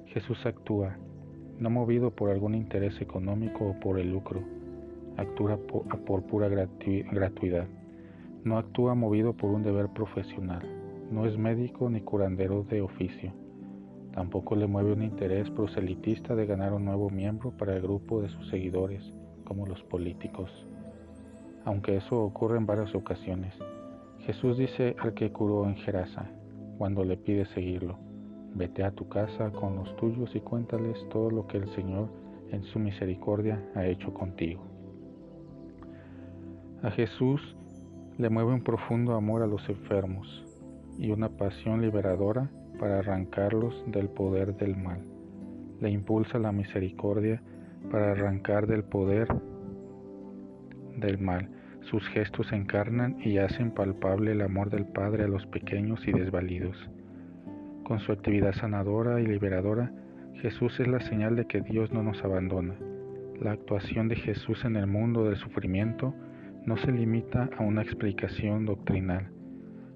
Jesús 0.07 0.45
actúa, 0.45 0.97
no 1.61 1.71
movido 1.71 2.11
por 2.11 2.31
algún 2.31 2.57
interés 2.57 3.01
económico 3.01 3.65
o 3.65 3.79
por 3.79 4.01
el 4.01 4.11
lucro, 4.11 4.58
actúa 5.19 5.59
por, 6.07 6.23
pura 6.23 6.49
gratuidad. 6.49 7.67
No 8.45 8.57
actúa 8.57 8.95
movido 8.95 9.33
por 9.35 9.51
un 9.51 9.65
deber 9.65 9.89
profesional. 9.89 10.63
No 11.11 11.27
es 11.27 11.37
médico 11.37 11.91
ni 11.91 12.01
curandero 12.01 12.63
de 12.63 12.81
oficio. 12.81 13.33
Tampoco 14.13 14.55
le 14.55 14.67
mueve 14.67 14.93
un 14.93 15.03
interés 15.03 15.51
proselitista 15.51 16.35
de 16.35 16.47
ganar 16.47 16.73
un 16.73 16.85
nuevo 16.85 17.11
miembro 17.11 17.51
para 17.51 17.75
el 17.75 17.83
grupo 17.83 18.23
de 18.23 18.29
sus 18.29 18.49
seguidores, 18.49 19.03
como 19.45 19.67
los 19.67 19.83
políticos. 19.85 20.51
Aunque 21.65 21.97
eso 21.97 22.23
ocurre 22.23 22.57
en 22.57 22.67
varias 22.67 22.95
ocasiones. 22.95 23.55
Jesús 24.21 24.57
dice 24.57 24.95
al 25.01 25.15
que 25.15 25.33
curó 25.33 25.67
en 25.67 25.77
Gerasa, 25.77 26.31
cuando 26.79 27.03
le 27.03 27.17
pide 27.17 27.45
seguirlo, 27.47 27.99
vete 28.55 28.85
a 28.85 28.93
tu 28.93 29.09
casa 29.09 29.51
con 29.51 29.75
los 29.77 29.97
tuyos 29.97 30.35
y 30.35 30.41
cuéntales 30.41 30.97
todo 31.11 31.31
lo 31.31 31.47
que 31.49 31.57
el 31.57 31.69
Señor 31.75 32.09
en 32.51 32.63
su 32.63 32.79
misericordia 32.79 33.61
ha 33.75 33.85
hecho 33.87 34.15
contigo. 34.15 34.68
A 36.81 36.93
Jesús 36.93 37.57
le 38.19 38.31
mueve 38.31 38.53
un 38.53 38.63
profundo 38.63 39.17
amor 39.17 39.43
a 39.43 39.49
los 39.49 39.69
enfermos 39.69 40.45
y 40.97 41.11
una 41.11 41.29
pasión 41.29 41.83
liberadora 41.83 42.51
para 42.79 43.01
arrancarlos 43.01 43.83
del 43.89 44.09
poder 44.09 44.55
del 44.55 44.77
mal. 44.77 45.01
Le 45.81 45.91
impulsa 45.91 46.39
la 46.39 46.53
misericordia 46.53 47.43
para 47.91 48.13
arrancar 48.13 48.69
del 48.69 48.85
poder 48.85 49.27
del 50.97 51.19
mal. 51.19 51.49
Sus 51.91 52.07
gestos 52.11 52.53
encarnan 52.53 53.17
y 53.25 53.39
hacen 53.39 53.73
palpable 53.73 54.31
el 54.31 54.43
amor 54.43 54.71
del 54.71 54.87
Padre 54.87 55.25
a 55.25 55.29
los 55.29 55.45
pequeños 55.47 56.07
y 56.07 56.13
desvalidos. 56.13 56.77
Con 57.83 57.99
su 57.99 58.13
actividad 58.13 58.53
sanadora 58.53 59.21
y 59.21 59.27
liberadora, 59.27 59.91
Jesús 60.35 60.79
es 60.79 60.87
la 60.87 61.01
señal 61.01 61.35
de 61.35 61.47
que 61.47 61.61
Dios 61.61 61.93
no 61.93 62.05
nos 62.05 62.23
abandona. 62.25 62.77
La 63.41 63.51
actuación 63.51 64.07
de 64.07 64.15
Jesús 64.15 64.65
en 64.65 64.77
el 64.77 64.87
mundo 64.87 65.25
del 65.25 65.37
sufrimiento 65.37 66.15
no 66.69 66.77
se 66.77 66.93
limita 66.93 67.49
a 67.57 67.63
una 67.63 67.81
explicación 67.81 68.67
doctrinal, 68.67 69.31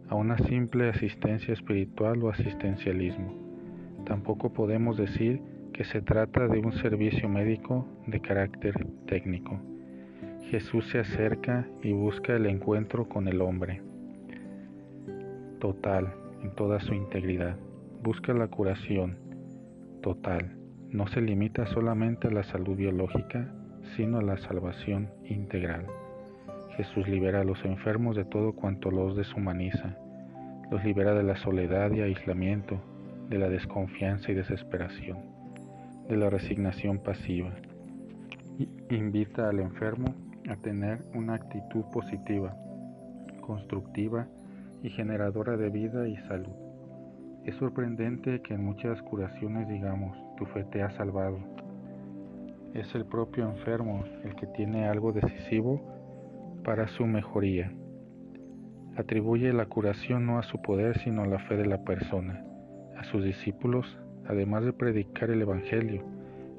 a 0.08 0.14
una 0.14 0.38
simple 0.38 0.88
asistencia 0.88 1.52
espiritual 1.52 2.22
o 2.22 2.30
asistencialismo. 2.30 3.34
Tampoco 4.06 4.54
podemos 4.54 4.96
decir 4.96 5.42
que 5.74 5.84
se 5.84 6.00
trata 6.00 6.48
de 6.48 6.60
un 6.60 6.72
servicio 6.72 7.28
médico 7.28 7.86
de 8.06 8.20
carácter 8.20 8.86
técnico. 9.06 9.60
Jesús 10.50 10.88
se 10.88 11.00
acerca 11.00 11.68
y 11.82 11.92
busca 11.92 12.36
el 12.36 12.46
encuentro 12.46 13.06
con 13.06 13.28
el 13.28 13.42
hombre 13.42 13.82
total, 15.60 16.14
en 16.42 16.54
toda 16.54 16.80
su 16.80 16.94
integridad. 16.94 17.58
Busca 18.02 18.32
la 18.32 18.48
curación 18.48 19.18
total. 20.02 20.56
No 20.88 21.06
se 21.06 21.20
limita 21.20 21.66
solamente 21.66 22.28
a 22.28 22.30
la 22.30 22.44
salud 22.44 22.76
biológica, 22.76 23.52
sino 23.94 24.18
a 24.18 24.22
la 24.22 24.38
salvación 24.38 25.10
integral. 25.26 25.86
Jesús 26.76 27.06
libera 27.06 27.42
a 27.42 27.44
los 27.44 27.62
enfermos 27.64 28.16
de 28.16 28.24
todo 28.24 28.54
cuanto 28.54 28.90
los 28.90 29.14
deshumaniza, 29.14 29.94
los 30.70 30.82
libera 30.84 31.14
de 31.14 31.22
la 31.22 31.36
soledad 31.36 31.92
y 31.92 32.00
aislamiento, 32.00 32.80
de 33.28 33.38
la 33.38 33.48
desconfianza 33.50 34.32
y 34.32 34.34
desesperación, 34.34 35.18
de 36.08 36.16
la 36.16 36.30
resignación 36.30 36.98
pasiva. 36.98 37.52
Invita 38.90 39.48
al 39.48 39.60
enfermo 39.60 40.14
a 40.48 40.56
tener 40.56 41.04
una 41.14 41.34
actitud 41.34 41.84
positiva, 41.92 42.56
constructiva 43.42 44.26
y 44.82 44.88
generadora 44.90 45.56
de 45.58 45.68
vida 45.68 46.08
y 46.08 46.16
salud. 46.28 46.54
Es 47.44 47.54
sorprendente 47.56 48.40
que 48.40 48.54
en 48.54 48.64
muchas 48.64 49.02
curaciones 49.02 49.68
digamos, 49.68 50.16
tu 50.36 50.46
fe 50.46 50.64
te 50.64 50.82
ha 50.82 50.90
salvado. 50.92 51.38
Es 52.72 52.94
el 52.94 53.04
propio 53.04 53.50
enfermo 53.50 54.04
el 54.24 54.34
que 54.36 54.46
tiene 54.46 54.86
algo 54.86 55.12
decisivo 55.12 56.01
para 56.62 56.88
su 56.88 57.06
mejoría. 57.06 57.72
Atribuye 58.96 59.52
la 59.52 59.66
curación 59.66 60.26
no 60.26 60.38
a 60.38 60.42
su 60.42 60.60
poder, 60.60 60.98
sino 60.98 61.22
a 61.22 61.26
la 61.26 61.38
fe 61.40 61.56
de 61.56 61.66
la 61.66 61.82
persona. 61.84 62.44
A 62.98 63.04
sus 63.04 63.24
discípulos, 63.24 63.98
además 64.26 64.64
de 64.64 64.72
predicar 64.72 65.30
el 65.30 65.42
Evangelio, 65.42 66.04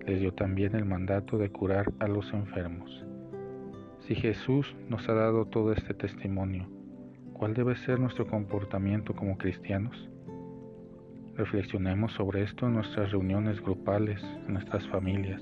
les 0.05 0.19
dio 0.19 0.33
también 0.33 0.75
el 0.75 0.85
mandato 0.85 1.37
de 1.37 1.49
curar 1.49 1.93
a 1.99 2.07
los 2.07 2.33
enfermos. 2.33 3.05
Si 3.99 4.15
Jesús 4.15 4.75
nos 4.89 5.07
ha 5.07 5.13
dado 5.13 5.45
todo 5.45 5.71
este 5.71 5.93
testimonio, 5.93 6.67
¿cuál 7.33 7.53
debe 7.53 7.75
ser 7.75 7.99
nuestro 7.99 8.27
comportamiento 8.27 9.13
como 9.15 9.37
cristianos? 9.37 10.09
Reflexionemos 11.35 12.11
sobre 12.13 12.43
esto 12.43 12.67
en 12.67 12.73
nuestras 12.73 13.11
reuniones 13.11 13.61
grupales, 13.61 14.21
en 14.45 14.53
nuestras 14.53 14.85
familias, 14.89 15.41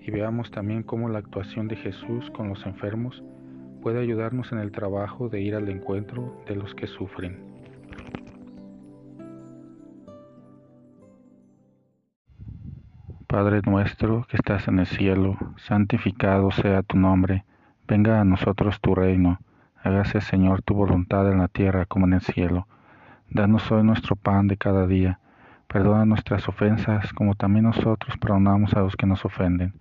y 0.00 0.10
veamos 0.10 0.50
también 0.50 0.82
cómo 0.82 1.08
la 1.08 1.20
actuación 1.20 1.68
de 1.68 1.76
Jesús 1.76 2.30
con 2.32 2.48
los 2.48 2.66
enfermos 2.66 3.22
puede 3.84 4.00
ayudarnos 4.00 4.50
en 4.50 4.60
el 4.60 4.72
trabajo 4.72 5.28
de 5.28 5.42
ir 5.42 5.54
al 5.54 5.68
encuentro 5.68 6.42
de 6.46 6.56
los 6.56 6.74
que 6.74 6.86
sufren. 6.86 7.36
Padre 13.26 13.60
nuestro 13.66 14.26
que 14.26 14.38
estás 14.38 14.68
en 14.68 14.78
el 14.78 14.86
cielo, 14.86 15.36
santificado 15.58 16.50
sea 16.50 16.82
tu 16.82 16.96
nombre, 16.96 17.44
venga 17.86 18.22
a 18.22 18.24
nosotros 18.24 18.80
tu 18.80 18.94
reino, 18.94 19.38
hágase 19.82 20.22
Señor 20.22 20.62
tu 20.62 20.72
voluntad 20.72 21.30
en 21.30 21.36
la 21.36 21.48
tierra 21.48 21.84
como 21.84 22.06
en 22.06 22.14
el 22.14 22.22
cielo. 22.22 22.66
Danos 23.28 23.70
hoy 23.70 23.82
nuestro 23.82 24.16
pan 24.16 24.48
de 24.48 24.56
cada 24.56 24.86
día, 24.86 25.18
perdona 25.66 26.06
nuestras 26.06 26.48
ofensas 26.48 27.12
como 27.12 27.34
también 27.34 27.66
nosotros 27.66 28.16
perdonamos 28.16 28.72
a 28.72 28.80
los 28.80 28.96
que 28.96 29.04
nos 29.04 29.26
ofenden 29.26 29.74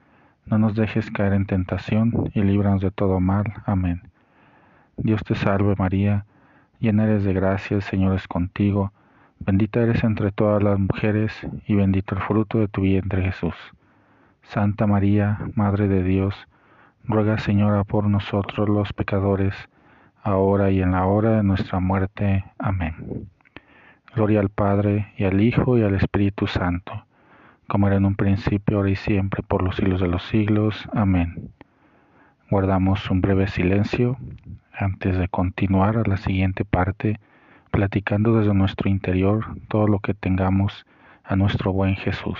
no 0.45 0.57
nos 0.57 0.75
dejes 0.75 1.09
caer 1.11 1.33
en 1.33 1.45
tentación 1.45 2.31
y 2.33 2.41
líbranos 2.41 2.81
de 2.81 2.91
todo 2.91 3.19
mal. 3.19 3.45
Amén. 3.65 4.01
Dios 4.97 5.23
te 5.23 5.35
salve 5.35 5.75
María, 5.77 6.25
llena 6.79 7.05
eres 7.05 7.23
de 7.23 7.33
gracia, 7.33 7.75
el 7.75 7.81
Señor 7.81 8.15
es 8.15 8.27
contigo, 8.27 8.91
bendita 9.39 9.81
eres 9.81 10.03
entre 10.03 10.31
todas 10.31 10.61
las 10.61 10.77
mujeres 10.79 11.33
y 11.65 11.75
bendito 11.75 12.15
el 12.15 12.21
fruto 12.21 12.59
de 12.59 12.67
tu 12.67 12.81
vientre 12.81 13.23
Jesús. 13.23 13.55
Santa 14.43 14.85
María, 14.85 15.39
Madre 15.55 15.87
de 15.87 16.03
Dios, 16.03 16.35
ruega 17.05 17.37
Señora 17.37 17.83
por 17.83 18.05
nosotros 18.05 18.69
los 18.69 18.93
pecadores, 18.93 19.55
ahora 20.21 20.71
y 20.71 20.81
en 20.81 20.91
la 20.91 21.05
hora 21.05 21.37
de 21.37 21.43
nuestra 21.43 21.79
muerte. 21.79 22.45
Amén. 22.59 23.29
Gloria 24.15 24.41
al 24.41 24.49
Padre, 24.49 25.11
y 25.17 25.23
al 25.23 25.41
Hijo, 25.41 25.77
y 25.77 25.83
al 25.83 25.95
Espíritu 25.95 26.45
Santo, 26.45 27.05
como 27.67 27.87
era 27.87 27.97
en 27.97 28.05
un 28.05 28.15
principio, 28.15 28.77
ahora 28.77 28.91
y 28.91 28.95
siempre, 28.95 29.43
por 29.43 29.63
los 29.63 29.75
siglos 29.75 30.01
de 30.01 30.07
los 30.07 30.23
siglos. 30.23 30.87
Amén. 30.93 31.49
Guardamos 32.49 33.09
un 33.09 33.21
breve 33.21 33.47
silencio 33.47 34.17
antes 34.73 35.17
de 35.17 35.27
continuar 35.27 35.97
a 35.97 36.03
la 36.03 36.17
siguiente 36.17 36.65
parte, 36.65 37.19
platicando 37.71 38.37
desde 38.37 38.53
nuestro 38.53 38.89
interior 38.89 39.45
todo 39.67 39.87
lo 39.87 39.99
que 39.99 40.13
tengamos 40.13 40.85
a 41.23 41.35
nuestro 41.35 41.73
buen 41.73 41.95
Jesús. 41.95 42.37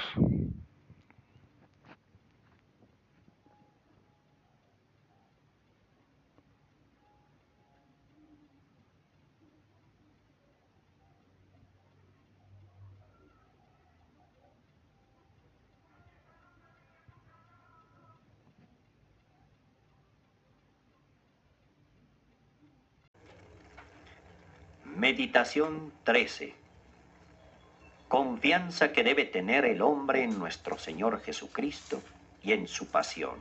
Meditación 25.03 25.91
13. 26.05 26.53
Confianza 28.07 28.93
que 28.93 29.03
debe 29.03 29.25
tener 29.25 29.65
el 29.65 29.81
hombre 29.81 30.23
en 30.23 30.39
nuestro 30.39 30.77
Señor 30.77 31.19
Jesucristo 31.19 32.01
y 32.41 32.53
en 32.53 32.69
su 32.69 32.87
pasión. 32.87 33.35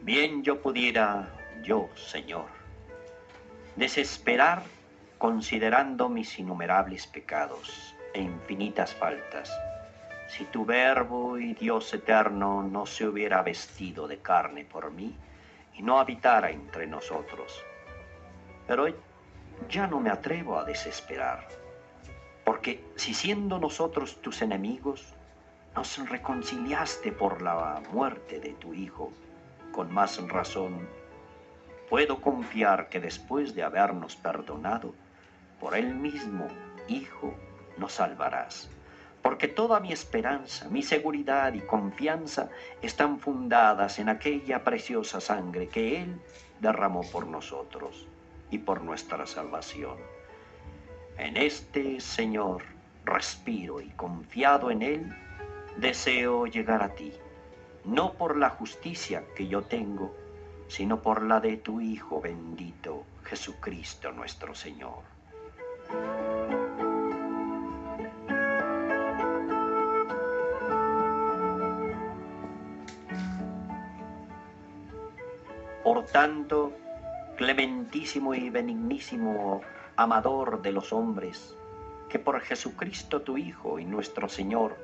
Bien 0.00 0.42
yo 0.42 0.62
pudiera, 0.62 1.28
yo, 1.62 1.90
Señor, 1.94 2.46
desesperar 3.76 4.62
considerando 5.18 6.08
mis 6.08 6.38
innumerables 6.38 7.06
pecados 7.06 7.94
e 8.14 8.22
infinitas 8.22 8.94
faltas 8.94 9.52
si 10.30 10.44
tu 10.44 10.64
verbo 10.64 11.38
y 11.38 11.54
Dios 11.54 11.92
eterno 11.92 12.62
no 12.62 12.86
se 12.86 13.04
hubiera 13.04 13.42
vestido 13.42 14.06
de 14.06 14.18
carne 14.18 14.64
por 14.64 14.92
mí 14.92 15.16
y 15.74 15.82
no 15.82 15.98
habitara 15.98 16.50
entre 16.50 16.86
nosotros. 16.86 17.60
Pero 18.68 18.86
ya 19.68 19.88
no 19.88 19.98
me 19.98 20.10
atrevo 20.10 20.56
a 20.56 20.64
desesperar, 20.64 21.48
porque 22.44 22.84
si 22.94 23.12
siendo 23.12 23.58
nosotros 23.58 24.22
tus 24.22 24.40
enemigos, 24.40 25.14
nos 25.74 26.08
reconciliaste 26.08 27.10
por 27.10 27.42
la 27.42 27.82
muerte 27.92 28.38
de 28.38 28.52
tu 28.52 28.72
Hijo, 28.72 29.12
con 29.72 29.92
más 29.92 30.16
razón, 30.28 30.88
puedo 31.88 32.20
confiar 32.20 32.88
que 32.88 33.00
después 33.00 33.56
de 33.56 33.64
habernos 33.64 34.14
perdonado, 34.14 34.94
por 35.58 35.76
él 35.76 35.92
mismo, 35.92 36.46
Hijo, 36.86 37.34
nos 37.78 37.94
salvarás 37.94 38.70
porque 39.22 39.48
toda 39.48 39.80
mi 39.80 39.92
esperanza, 39.92 40.68
mi 40.68 40.82
seguridad 40.82 41.52
y 41.52 41.60
confianza 41.60 42.50
están 42.80 43.18
fundadas 43.18 43.98
en 43.98 44.08
aquella 44.08 44.64
preciosa 44.64 45.20
sangre 45.20 45.68
que 45.68 46.02
Él 46.02 46.20
derramó 46.60 47.02
por 47.10 47.26
nosotros 47.26 48.06
y 48.50 48.58
por 48.58 48.82
nuestra 48.82 49.26
salvación. 49.26 49.96
En 51.18 51.36
este 51.36 52.00
Señor 52.00 52.62
respiro 53.04 53.80
y 53.80 53.90
confiado 53.90 54.70
en 54.70 54.82
Él, 54.82 55.16
deseo 55.76 56.46
llegar 56.46 56.82
a 56.82 56.94
ti, 56.94 57.12
no 57.84 58.14
por 58.14 58.36
la 58.36 58.50
justicia 58.50 59.24
que 59.36 59.46
yo 59.48 59.62
tengo, 59.62 60.14
sino 60.68 61.02
por 61.02 61.22
la 61.22 61.40
de 61.40 61.56
tu 61.56 61.80
Hijo 61.80 62.20
bendito, 62.20 63.04
Jesucristo 63.24 64.12
nuestro 64.12 64.54
Señor. 64.54 65.02
Por 75.92 76.04
tanto, 76.04 76.72
clementísimo 77.36 78.32
y 78.32 78.48
benignísimo 78.48 79.60
amador 79.96 80.62
de 80.62 80.70
los 80.70 80.92
hombres, 80.92 81.56
que 82.08 82.20
por 82.20 82.40
Jesucristo 82.42 83.22
tu 83.22 83.36
Hijo 83.36 83.80
y 83.80 83.84
nuestro 83.84 84.28
Señor, 84.28 84.76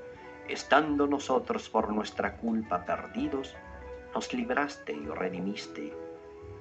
estando 0.49 1.07
nosotros 1.07 1.69
por 1.69 1.93
nuestra 1.93 2.37
culpa 2.39 2.85
perdidos, 2.85 3.55
nos 4.17 4.35
libraste 4.35 4.95
y 4.95 5.07
redimiste. 5.07 5.95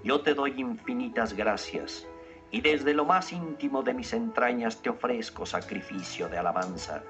Yo 0.04 0.22
te 0.22 0.36
doy 0.36 0.62
infinitas 0.62 1.34
gracias 1.34 2.06
y 2.52 2.62
desde 2.62 2.94
lo 2.94 3.04
más 3.04 3.34
íntimo 3.34 3.82
de 3.82 3.96
mis 3.96 4.14
entrañas 4.14 4.80
te 4.80 4.92
ofrezco 4.92 5.48
sacrificio 5.48 6.30
de 6.30 6.38
alabanza 6.38 7.02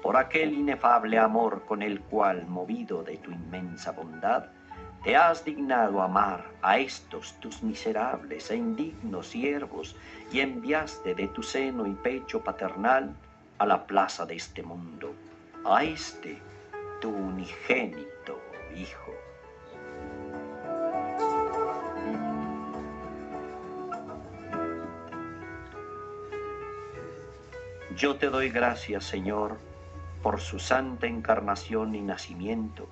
por 0.00 0.16
aquel 0.16 0.52
inefable 0.52 1.18
amor 1.18 1.64
con 1.66 1.82
el 1.82 2.02
cual, 2.02 2.46
movido 2.46 3.02
de 3.02 3.16
tu 3.16 3.32
inmensa 3.32 3.90
bondad, 3.90 4.44
te 5.04 5.14
has 5.14 5.44
dignado 5.44 6.00
amar 6.00 6.46
a 6.62 6.78
estos 6.78 7.34
tus 7.38 7.62
miserables 7.62 8.50
e 8.50 8.56
indignos 8.56 9.28
siervos 9.28 9.94
y 10.32 10.40
enviaste 10.40 11.14
de 11.14 11.28
tu 11.28 11.42
seno 11.42 11.86
y 11.86 11.92
pecho 11.92 12.42
paternal 12.42 13.14
a 13.58 13.66
la 13.66 13.86
plaza 13.86 14.24
de 14.24 14.36
este 14.36 14.62
mundo, 14.62 15.14
a 15.64 15.84
este 15.84 16.38
tu 17.00 17.10
unigénito 17.10 18.40
Hijo. 18.74 19.12
Yo 27.94 28.16
te 28.16 28.30
doy 28.30 28.48
gracias, 28.48 29.04
Señor, 29.04 29.58
por 30.24 30.40
su 30.40 30.58
santa 30.58 31.06
encarnación 31.06 31.94
y 31.94 32.00
nacimiento 32.00 32.88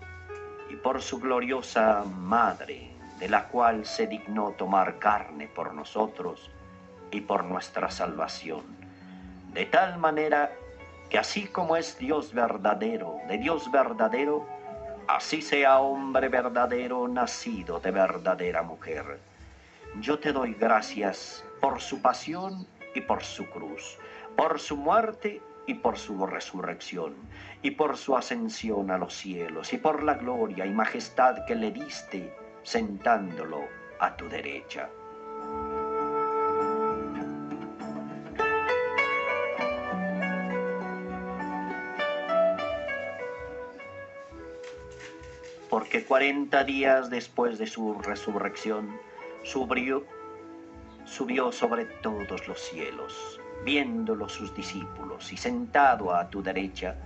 y 0.72 0.76
por 0.76 1.02
su 1.02 1.20
gloriosa 1.20 2.02
Madre, 2.04 2.92
de 3.18 3.28
la 3.28 3.48
cual 3.48 3.84
se 3.84 4.06
dignó 4.06 4.52
tomar 4.52 4.98
carne 4.98 5.46
por 5.46 5.74
nosotros 5.74 6.50
y 7.10 7.20
por 7.20 7.44
nuestra 7.44 7.90
salvación, 7.90 8.62
de 9.52 9.66
tal 9.66 9.98
manera 9.98 10.50
que 11.10 11.18
así 11.18 11.44
como 11.44 11.76
es 11.76 11.98
Dios 11.98 12.32
verdadero, 12.32 13.18
de 13.28 13.36
Dios 13.36 13.70
verdadero, 13.70 14.46
así 15.08 15.42
sea 15.42 15.78
hombre 15.80 16.30
verdadero, 16.30 17.06
nacido 17.06 17.78
de 17.78 17.90
verdadera 17.90 18.62
mujer. 18.62 19.20
Yo 20.00 20.18
te 20.18 20.32
doy 20.32 20.54
gracias 20.54 21.44
por 21.60 21.82
su 21.82 22.00
pasión 22.00 22.66
y 22.94 23.02
por 23.02 23.22
su 23.22 23.44
cruz, 23.50 23.98
por 24.38 24.58
su 24.58 24.78
muerte 24.78 25.42
y 25.66 25.74
por 25.74 25.96
su 25.98 26.26
resurrección, 26.26 27.14
y 27.62 27.72
por 27.72 27.96
su 27.96 28.16
ascensión 28.16 28.90
a 28.90 28.98
los 28.98 29.14
cielos, 29.14 29.72
y 29.72 29.78
por 29.78 30.02
la 30.02 30.14
gloria 30.14 30.66
y 30.66 30.70
majestad 30.70 31.44
que 31.46 31.54
le 31.54 31.70
diste 31.70 32.34
sentándolo 32.62 33.60
a 33.98 34.16
tu 34.16 34.28
derecha. 34.28 34.88
Porque 45.70 46.04
cuarenta 46.04 46.64
días 46.64 47.08
después 47.08 47.58
de 47.58 47.66
su 47.66 47.94
resurrección, 47.94 48.90
subió, 49.42 50.04
subió 51.04 51.50
sobre 51.50 51.86
todos 51.86 52.46
los 52.46 52.60
cielos 52.60 53.40
viéndolo 53.64 54.28
sus 54.28 54.54
discípulos, 54.54 55.32
y 55.32 55.36
sentado 55.36 56.14
a 56.14 56.28
tu 56.28 56.42
derecha, 56.42 56.96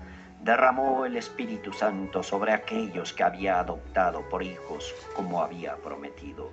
derramó 0.42 1.04
el 1.04 1.16
Espíritu 1.16 1.72
Santo 1.72 2.22
sobre 2.22 2.52
aquellos 2.52 3.12
que 3.12 3.24
había 3.24 3.60
adoptado 3.60 4.28
por 4.28 4.42
hijos, 4.42 4.94
como 5.14 5.42
había 5.42 5.76
prometido. 5.76 6.50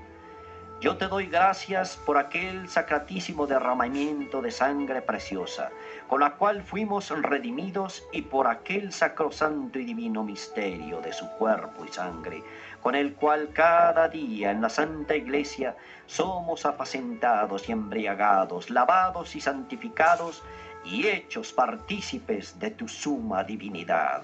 Yo 0.83 0.97
te 0.97 1.07
doy 1.07 1.27
gracias 1.27 1.95
por 1.95 2.17
aquel 2.17 2.67
sacratísimo 2.67 3.47
derramamiento 3.47 4.41
de 4.41 4.51
sangre 4.51 5.01
preciosa, 5.01 5.69
con 6.09 6.19
la 6.19 6.35
cual 6.35 6.61
fuimos 6.61 7.09
redimidos 7.09 8.03
y 8.11 8.23
por 8.23 8.47
aquel 8.47 8.91
sacrosanto 8.91 9.79
y 9.79 9.85
divino 9.85 10.25
misterio 10.25 10.99
de 10.99 11.13
su 11.13 11.25
cuerpo 11.37 11.85
y 11.85 11.87
sangre, 11.87 12.43
con 12.81 12.95
el 12.95 13.13
cual 13.13 13.51
cada 13.53 14.09
día 14.09 14.51
en 14.51 14.61
la 14.61 14.67
Santa 14.67 15.15
Iglesia 15.15 15.73
somos 16.05 16.65
apacentados 16.65 17.69
y 17.69 17.71
embriagados, 17.71 18.69
lavados 18.69 19.37
y 19.37 19.39
santificados 19.39 20.43
y 20.83 21.07
hechos 21.07 21.53
partícipes 21.53 22.59
de 22.59 22.71
tu 22.71 22.89
suma 22.89 23.45
divinidad. 23.45 24.23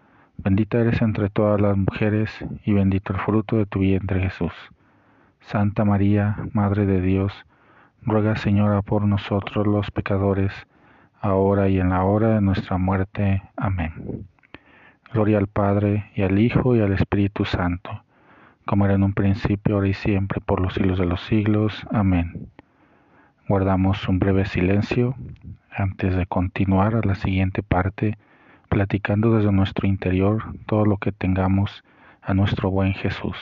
Bendita 0.43 0.79
eres 0.79 1.03
entre 1.03 1.29
todas 1.29 1.61
las 1.61 1.77
mujeres 1.77 2.31
y 2.65 2.73
bendito 2.73 3.13
el 3.13 3.19
fruto 3.19 3.57
de 3.57 3.67
tu 3.67 3.79
vientre 3.79 4.21
Jesús. 4.21 4.53
Santa 5.39 5.85
María, 5.85 6.35
Madre 6.53 6.87
de 6.87 6.99
Dios, 6.99 7.31
ruega 8.01 8.35
Señora 8.35 8.81
por 8.81 9.03
nosotros 9.03 9.67
los 9.67 9.91
pecadores, 9.91 10.51
ahora 11.19 11.69
y 11.69 11.79
en 11.79 11.89
la 11.89 12.03
hora 12.03 12.35
de 12.35 12.41
nuestra 12.41 12.79
muerte. 12.79 13.43
Amén. 13.55 14.25
Gloria 15.13 15.37
al 15.37 15.45
Padre, 15.45 16.09
y 16.15 16.23
al 16.23 16.39
Hijo, 16.39 16.75
y 16.75 16.81
al 16.81 16.93
Espíritu 16.93 17.45
Santo, 17.45 18.03
como 18.65 18.85
era 18.85 18.95
en 18.95 19.03
un 19.03 19.13
principio, 19.13 19.75
ahora 19.75 19.89
y 19.89 19.93
siempre, 19.93 20.41
por 20.41 20.59
los 20.59 20.73
siglos 20.73 20.97
de 20.97 21.05
los 21.05 21.21
siglos. 21.21 21.85
Amén. 21.91 22.47
Guardamos 23.47 24.07
un 24.07 24.17
breve 24.17 24.45
silencio 24.45 25.13
antes 25.69 26.15
de 26.15 26.25
continuar 26.25 26.95
a 26.95 27.01
la 27.01 27.13
siguiente 27.13 27.61
parte, 27.61 28.17
platicando 28.71 29.35
desde 29.35 29.51
nuestro 29.51 29.85
interior 29.85 30.43
todo 30.65 30.85
lo 30.85 30.95
que 30.95 31.11
tengamos 31.11 31.83
a 32.21 32.33
nuestro 32.33 32.71
buen 32.71 32.93
Jesús. 32.93 33.35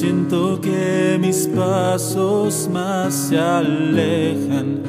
Siento 0.00 0.58
que 0.62 1.18
mis 1.20 1.46
pasos 1.48 2.70
más 2.72 3.12
se 3.12 3.38
alejan 3.38 4.80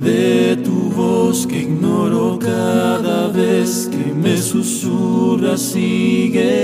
de 0.00 0.56
tu 0.64 0.90
voz 0.90 1.46
que 1.46 1.60
ignoro 1.60 2.40
cada 2.40 3.28
vez 3.28 3.88
que 3.88 4.12
me 4.12 4.36
susurra 4.36 5.56
sígueme. 5.56 6.57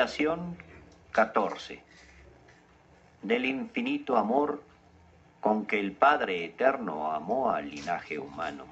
Meditación 0.00 0.56
14. 1.12 1.82
Del 3.20 3.44
infinito 3.44 4.16
amor 4.16 4.62
con 5.42 5.66
que 5.66 5.78
el 5.78 5.92
Padre 5.92 6.42
Eterno 6.42 7.12
amó 7.12 7.50
al 7.50 7.68
linaje 7.68 8.18
humano. 8.18 8.64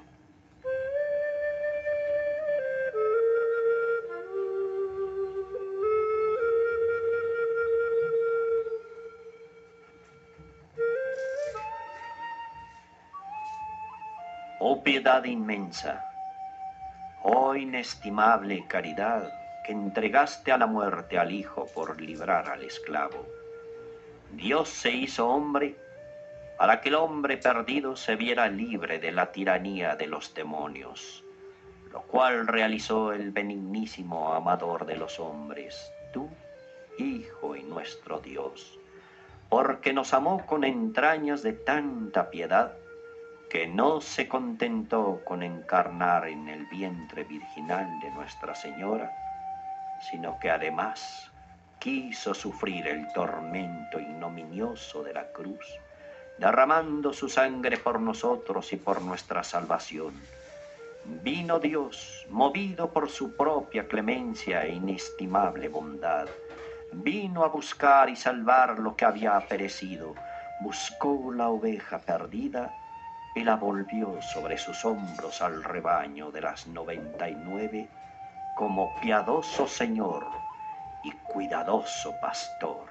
Oh 14.59 14.81
piedad 14.81 15.23
inmensa, 15.25 16.03
oh 17.21 17.53
inestimable 17.53 18.65
caridad 18.67 19.38
entregaste 19.71 20.51
a 20.51 20.57
la 20.57 20.67
muerte 20.67 21.17
al 21.17 21.31
Hijo 21.31 21.67
por 21.73 22.01
librar 22.01 22.49
al 22.49 22.63
esclavo. 22.63 23.25
Dios 24.31 24.69
se 24.69 24.91
hizo 24.91 25.27
hombre 25.27 25.75
para 26.57 26.81
que 26.81 26.89
el 26.89 26.95
hombre 26.95 27.37
perdido 27.37 27.95
se 27.95 28.15
viera 28.15 28.47
libre 28.47 28.99
de 28.99 29.11
la 29.11 29.31
tiranía 29.31 29.95
de 29.95 30.07
los 30.07 30.33
demonios, 30.33 31.23
lo 31.91 32.01
cual 32.01 32.47
realizó 32.47 33.13
el 33.13 33.31
benignísimo 33.31 34.33
amador 34.33 34.85
de 34.85 34.97
los 34.97 35.19
hombres, 35.19 35.91
tú, 36.11 36.29
Hijo 36.97 37.55
y 37.55 37.63
nuestro 37.63 38.19
Dios, 38.19 38.77
porque 39.47 39.93
nos 39.93 40.13
amó 40.13 40.45
con 40.45 40.65
entrañas 40.65 41.43
de 41.43 41.53
tanta 41.53 42.29
piedad, 42.29 42.73
que 43.49 43.67
no 43.67 44.01
se 44.01 44.27
contentó 44.27 45.21
con 45.25 45.41
encarnar 45.41 46.27
en 46.27 46.49
el 46.49 46.65
vientre 46.65 47.23
virginal 47.23 47.87
de 48.01 48.11
Nuestra 48.11 48.53
Señora, 48.53 49.09
sino 49.99 50.39
que 50.39 50.49
además 50.49 51.31
quiso 51.79 52.33
sufrir 52.33 52.87
el 52.87 53.11
tormento 53.13 53.99
ignominioso 53.99 55.03
de 55.03 55.13
la 55.13 55.31
cruz, 55.31 55.65
derramando 56.37 57.13
su 57.13 57.29
sangre 57.29 57.77
por 57.77 57.99
nosotros 57.99 58.71
y 58.73 58.77
por 58.77 59.01
nuestra 59.01 59.43
salvación. 59.43 60.13
Vino 61.05 61.59
Dios, 61.59 62.25
movido 62.29 62.91
por 62.91 63.09
su 63.09 63.35
propia 63.35 63.87
clemencia 63.87 64.65
e 64.65 64.73
inestimable 64.73 65.69
bondad, 65.69 66.27
vino 66.91 67.43
a 67.43 67.47
buscar 67.47 68.09
y 68.09 68.15
salvar 68.15 68.79
lo 68.79 68.95
que 68.95 69.05
había 69.05 69.39
perecido, 69.47 70.15
buscó 70.61 71.31
la 71.33 71.49
oveja 71.49 71.99
perdida 71.99 72.73
y 73.35 73.43
la 73.43 73.55
volvió 73.55 74.21
sobre 74.21 74.57
sus 74.57 74.83
hombros 74.83 75.41
al 75.41 75.63
rebaño 75.63 76.31
de 76.31 76.41
las 76.41 76.67
noventa 76.67 77.29
y 77.29 77.35
nueve 77.35 77.87
como 78.59 78.93
piadoso 78.99 79.69
Señor 79.69 80.27
y 81.01 81.11
cuidadoso 81.31 82.13
pastor. 82.19 82.89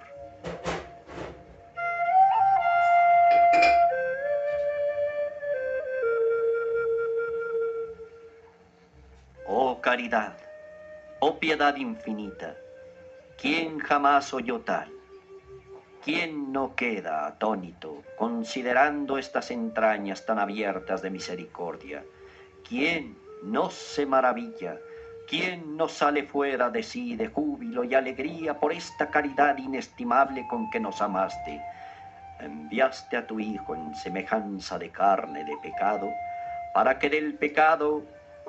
Oh 9.47 9.79
caridad, 9.83 10.39
oh 11.21 11.39
piedad 11.39 11.77
infinita, 11.77 12.57
¿quién 13.37 13.79
jamás 13.79 14.33
oyó 14.33 14.61
tal? 14.61 14.91
¿Quién 16.03 16.51
no 16.51 16.75
queda 16.75 17.27
atónito 17.27 18.05
considerando 18.17 19.19
estas 19.19 19.51
entrañas 19.51 20.25
tan 20.25 20.39
abiertas 20.39 21.03
de 21.03 21.11
misericordia? 21.11 22.07
¿Quién 22.67 23.19
no 23.43 23.69
se 23.69 24.07
maravilla? 24.07 24.79
¿Quién 25.29 25.77
no 25.77 25.89
sale 25.89 26.23
fuera 26.23 26.71
de 26.71 26.83
sí 26.83 27.15
de 27.15 27.29
júbilo 27.29 27.85
y 27.85 27.95
alegría 27.95 28.59
por 28.59 28.73
esta 28.73 29.11
caridad 29.11 29.59
inestimable 29.59 30.47
con 30.49 30.71
que 30.71 30.81
nos 30.81 31.03
amaste? 31.03 31.61
Enviaste 32.41 33.15
a 33.19 33.27
tu 33.27 33.39
Hijo 33.39 33.75
en 33.75 33.95
semejanza 33.95 34.79
de 34.79 34.89
carne 34.89 35.45
de 35.45 35.55
pecado, 35.59 36.11
para 36.73 36.99
que 36.99 37.11
del 37.11 37.35
pecado 37.35 38.05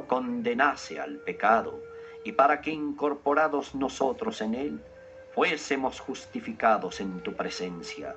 condenase 0.08 1.02
al 1.02 1.18
pecado, 1.18 1.82
y 2.24 2.32
para 2.32 2.62
que 2.62 2.72
incorporados 2.72 3.76
nosotros 3.76 4.40
en 4.40 4.56
él, 4.56 4.82
fuésemos 5.36 6.00
justificados 6.00 7.02
en 7.02 7.20
tu 7.22 7.34
presencia, 7.34 8.16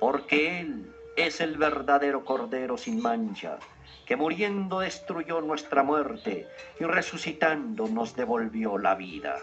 porque 0.00 0.60
Él 0.60 0.92
es 1.26 1.40
el 1.40 1.58
verdadero 1.58 2.24
Cordero 2.24 2.78
sin 2.78 3.00
mancha, 3.00 3.58
que 4.06 4.16
muriendo 4.16 4.80
destruyó 4.80 5.40
nuestra 5.40 5.82
muerte 5.82 6.48
y 6.78 6.84
resucitando 6.84 7.88
nos 7.88 8.16
devolvió 8.16 8.78
la 8.78 8.94
vida. 8.94 9.36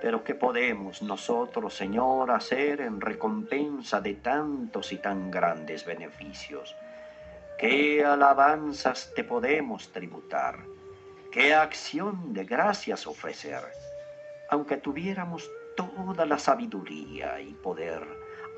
Pero 0.00 0.24
¿qué 0.24 0.34
podemos 0.34 1.02
nosotros, 1.02 1.74
Señor, 1.74 2.30
hacer 2.30 2.80
en 2.80 3.00
recompensa 3.00 4.00
de 4.00 4.14
tantos 4.14 4.92
y 4.92 4.98
tan 4.98 5.30
grandes 5.30 5.84
beneficios? 5.84 6.76
¿Qué 7.58 8.04
alabanzas 8.04 9.14
te 9.16 9.24
podemos 9.24 9.90
tributar? 9.90 10.58
¿Qué 11.32 11.54
acción 11.54 12.34
de 12.34 12.44
gracias 12.44 13.06
ofrecer? 13.06 13.62
Aunque 14.50 14.76
tuviéramos 14.76 15.50
toda 15.74 16.26
la 16.26 16.38
sabiduría 16.38 17.40
y 17.40 17.54
poder 17.54 18.02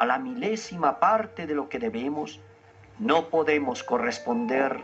a 0.01 0.05
la 0.05 0.19
milésima 0.19 0.99
parte 0.99 1.47
de 1.47 1.55
lo 1.55 1.69
que 1.69 1.79
debemos, 1.79 2.41
no 2.99 3.29
podemos 3.29 3.85
corresponder 3.85 4.81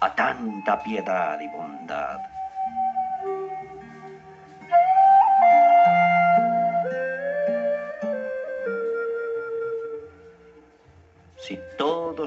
a 0.00 0.14
tanta 0.16 0.82
piedad 0.82 1.38
y 1.40 1.46
bondad. 1.56 2.33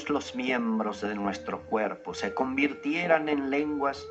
Los 0.10 0.36
miembros 0.36 1.02
de 1.02 1.16
nuestro 1.16 1.62
cuerpo 1.64 2.14
se 2.14 2.34
convirtieran 2.34 3.30
en 3.30 3.50
lenguas, 3.50 4.06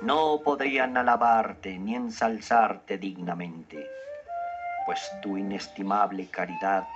no 0.00 0.40
podrían 0.42 0.96
alabarte 0.96 1.78
ni 1.78 1.94
ensalzarte 1.94 2.96
dignamente, 2.98 3.86
pues 4.86 5.00
tu 5.20 5.36
inestimable 5.36 6.28
caridad 6.28 6.86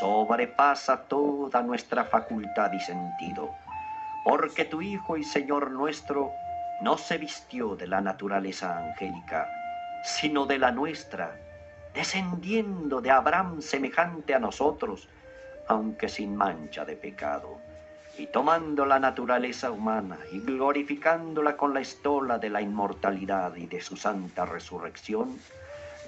sobrepasa 0.00 1.02
toda 1.02 1.62
nuestra 1.62 2.04
facultad 2.04 2.72
y 2.72 2.80
sentido, 2.80 3.50
porque 4.24 4.64
tu 4.64 4.82
Hijo 4.82 5.16
y 5.16 5.24
Señor 5.24 5.70
nuestro 5.70 6.32
no 6.80 6.98
se 6.98 7.16
vistió 7.16 7.76
de 7.76 7.86
la 7.86 8.00
naturaleza 8.00 8.76
angélica, 8.76 9.48
sino 10.02 10.46
de 10.46 10.58
la 10.58 10.72
nuestra, 10.72 11.38
descendiendo 11.94 13.00
de 13.00 13.10
Abraham 13.10 13.62
semejante 13.62 14.34
a 14.34 14.38
nosotros, 14.38 15.08
aunque 15.68 16.08
sin 16.08 16.36
mancha 16.36 16.84
de 16.84 16.96
pecado, 16.96 17.58
y 18.18 18.26
tomando 18.26 18.86
la 18.86 18.98
naturaleza 18.98 19.70
humana 19.70 20.18
y 20.32 20.40
glorificándola 20.40 21.56
con 21.56 21.74
la 21.74 21.80
estola 21.80 22.38
de 22.38 22.48
la 22.50 22.62
inmortalidad 22.62 23.54
y 23.56 23.66
de 23.66 23.80
su 23.80 23.96
santa 23.96 24.46
resurrección, 24.46 25.38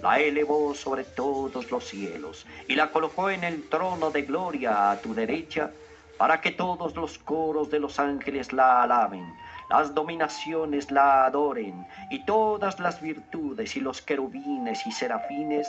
la 0.03 0.21
elevó 0.21 0.75
sobre 0.75 1.05
todos 1.05 1.71
los 1.71 1.85
cielos 1.85 2.47
y 2.67 2.77
la 2.77 2.91
colocó 2.91 3.31
en 3.31 3.45
el 3.45 3.69
trono 3.69 4.11
de 4.11 4.23
gloria 4.23 4.91
a 4.91 5.01
tu 5.01 5.15
derecha, 5.15 5.71
para 6.17 6.41
que 6.41 6.51
todos 6.51 6.97
los 6.97 7.19
coros 7.19 7.71
de 7.71 7.79
los 7.79 8.01
ángeles 8.01 8.53
la 8.53 8.83
alaben, 8.83 9.25
las 9.71 9.95
dominaciones 9.95 10.91
la 10.91 11.27
adoren, 11.27 11.87
y 12.11 12.25
todas 12.25 12.81
las 12.81 13.01
virtudes 13.01 13.77
y 13.77 13.81
los 13.81 14.03
querubines 14.03 14.87
y 14.87 14.93
serafines 14.93 15.69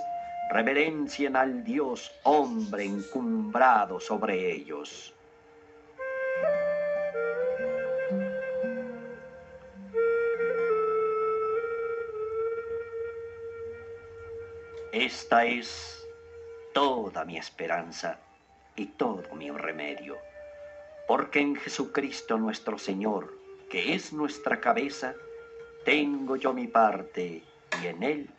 reverencien 0.49 1.35
al 1.35 1.63
Dios 1.63 2.11
hombre 2.23 2.83
encumbrado 2.83 3.99
sobre 3.99 4.51
ellos. 4.51 5.13
Esta 14.91 15.45
es 15.45 16.03
toda 16.73 17.23
mi 17.23 17.37
esperanza 17.37 18.19
y 18.75 18.87
todo 18.87 19.35
mi 19.35 19.51
remedio, 19.51 20.17
porque 21.07 21.39
en 21.39 21.55
Jesucristo 21.55 22.37
nuestro 22.37 22.79
Señor, 22.79 23.37
que 23.69 23.93
es 23.93 24.11
nuestra 24.11 24.59
cabeza, 24.59 25.13
tengo 25.85 26.35
yo 26.37 26.53
mi 26.53 26.67
parte 26.67 27.43
y 27.83 27.87
en 27.87 28.01
él 28.01 28.29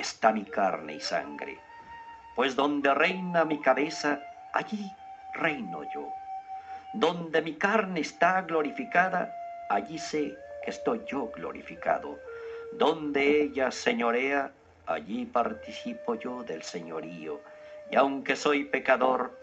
está 0.00 0.32
mi 0.32 0.44
carne 0.44 0.94
y 0.94 1.00
sangre. 1.00 1.58
Pues 2.34 2.54
donde 2.54 2.94
reina 2.94 3.44
mi 3.44 3.60
cabeza, 3.60 4.20
allí 4.52 4.90
reino 5.34 5.82
yo. 5.92 6.08
Donde 6.94 7.42
mi 7.42 7.54
carne 7.54 8.00
está 8.00 8.42
glorificada, 8.42 9.34
allí 9.68 9.98
sé 9.98 10.36
que 10.64 10.70
estoy 10.70 11.02
yo 11.06 11.30
glorificado. 11.34 12.18
Donde 12.78 13.42
ella 13.42 13.70
señorea, 13.70 14.52
allí 14.86 15.26
participo 15.26 16.14
yo 16.14 16.44
del 16.44 16.62
señorío. 16.62 17.40
Y 17.90 17.96
aunque 17.96 18.36
soy 18.36 18.64
pecador, 18.64 19.36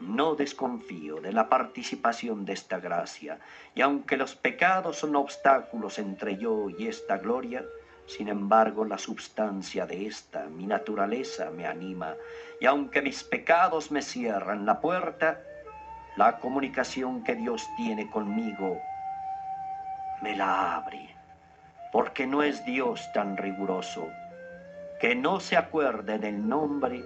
no 0.00 0.34
desconfío 0.34 1.20
de 1.20 1.32
la 1.32 1.48
participación 1.48 2.44
de 2.46 2.54
esta 2.54 2.80
gracia, 2.80 3.38
y 3.74 3.82
aunque 3.82 4.16
los 4.16 4.34
pecados 4.34 4.96
son 4.98 5.14
obstáculos 5.14 5.98
entre 5.98 6.38
yo 6.38 6.70
y 6.70 6.88
esta 6.88 7.18
gloria, 7.18 7.64
sin 8.16 8.28
embargo 8.28 8.84
la 8.84 8.98
substancia 8.98 9.86
de 9.86 10.06
esta, 10.06 10.44
mi 10.46 10.66
naturaleza, 10.66 11.50
me 11.50 11.66
anima, 11.66 12.16
y 12.60 12.66
aunque 12.66 13.02
mis 13.02 13.22
pecados 13.22 13.92
me 13.92 14.02
cierran 14.02 14.66
la 14.66 14.80
puerta, 14.80 15.40
la 16.16 16.38
comunicación 16.38 17.22
que 17.22 17.36
Dios 17.36 17.68
tiene 17.76 18.10
conmigo 18.10 18.76
me 20.22 20.36
la 20.36 20.76
abre, 20.76 21.08
porque 21.92 22.26
no 22.26 22.42
es 22.42 22.64
Dios 22.64 23.10
tan 23.14 23.36
riguroso 23.36 24.06
que 25.00 25.14
no 25.14 25.40
se 25.40 25.56
acuerde 25.56 26.18
del 26.18 26.46
nombre 26.46 27.02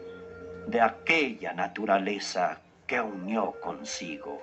de 0.66 0.80
aquella 0.80 1.52
naturaleza 1.52 2.58
que 2.86 3.00
unió 3.00 3.54
consigo. 3.60 4.42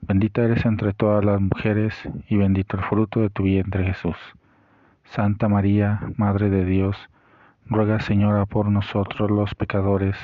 bendita 0.00 0.42
eres 0.42 0.64
entre 0.66 0.92
todas 0.92 1.24
las 1.24 1.40
mujeres 1.40 1.94
y 2.28 2.36
bendito 2.36 2.76
el 2.76 2.84
fruto 2.84 3.20
de 3.20 3.30
tu 3.30 3.44
vientre 3.44 3.84
Jesús. 3.84 4.16
Santa 5.04 5.48
María, 5.48 6.00
Madre 6.16 6.50
de 6.50 6.64
Dios, 6.64 6.96
ruega 7.66 8.00
Señora 8.00 8.46
por 8.46 8.68
nosotros 8.68 9.30
los 9.30 9.54
pecadores, 9.54 10.16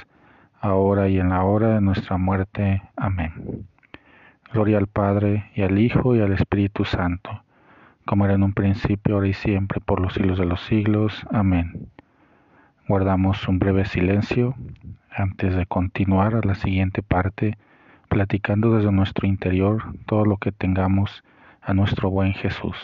ahora 0.60 1.08
y 1.08 1.18
en 1.18 1.30
la 1.30 1.44
hora 1.44 1.74
de 1.74 1.80
nuestra 1.80 2.16
muerte. 2.16 2.82
Amén. 2.96 3.66
Gloria 4.52 4.78
al 4.78 4.86
Padre, 4.86 5.50
y 5.54 5.62
al 5.62 5.78
Hijo, 5.78 6.14
y 6.14 6.20
al 6.20 6.32
Espíritu 6.32 6.84
Santo, 6.84 7.42
como 8.04 8.24
era 8.24 8.34
en 8.34 8.42
un 8.42 8.52
principio, 8.52 9.14
ahora 9.14 9.28
y 9.28 9.32
siempre, 9.32 9.80
por 9.80 10.00
los 10.00 10.14
siglos 10.14 10.38
de 10.38 10.44
los 10.44 10.60
siglos. 10.62 11.26
Amén. 11.30 11.88
Guardamos 12.86 13.48
un 13.48 13.58
breve 13.58 13.84
silencio 13.86 14.54
antes 15.10 15.54
de 15.56 15.66
continuar 15.66 16.34
a 16.34 16.46
la 16.46 16.54
siguiente 16.54 17.02
parte, 17.02 17.56
platicando 18.12 18.76
desde 18.76 18.92
nuestro 18.92 19.26
interior 19.26 19.82
todo 20.06 20.26
lo 20.26 20.36
que 20.36 20.52
tengamos 20.52 21.24
a 21.62 21.72
nuestro 21.72 22.10
buen 22.10 22.34
Jesús. 22.34 22.76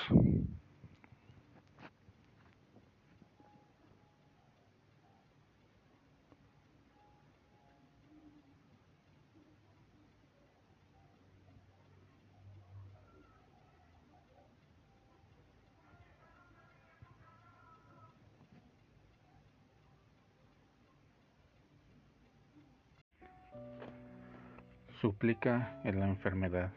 Súplica 25.01 25.81
en 25.85 26.01
la 26.01 26.09
enfermedad. 26.09 26.73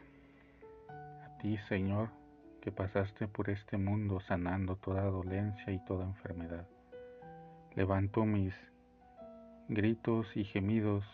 A 0.88 1.38
ti, 1.38 1.58
Señor, 1.68 2.10
que 2.60 2.70
pasaste 2.70 3.26
por 3.26 3.50
este 3.50 3.78
mundo 3.78 4.20
sanando 4.20 4.76
toda 4.76 5.02
dolencia 5.02 5.72
y 5.72 5.84
toda 5.86 6.04
enfermedad. 6.04 6.68
Levanto 7.74 8.24
mis 8.24 8.54
gritos 9.68 10.36
y 10.36 10.44
gemidos, 10.44 11.04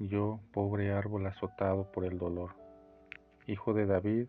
yo, 0.00 0.40
pobre 0.52 0.90
árbol 0.92 1.26
azotado 1.26 1.92
por 1.92 2.04
el 2.04 2.18
dolor. 2.18 2.56
Hijo 3.46 3.72
de 3.72 3.86
David, 3.86 4.28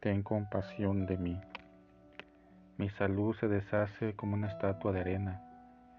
ten 0.00 0.22
compasión 0.22 1.06
de 1.06 1.16
mí. 1.16 1.40
Mi 2.76 2.90
salud 2.90 3.34
se 3.36 3.48
deshace 3.48 4.14
como 4.14 4.34
una 4.34 4.48
estatua 4.48 4.92
de 4.92 5.00
arena. 5.00 5.40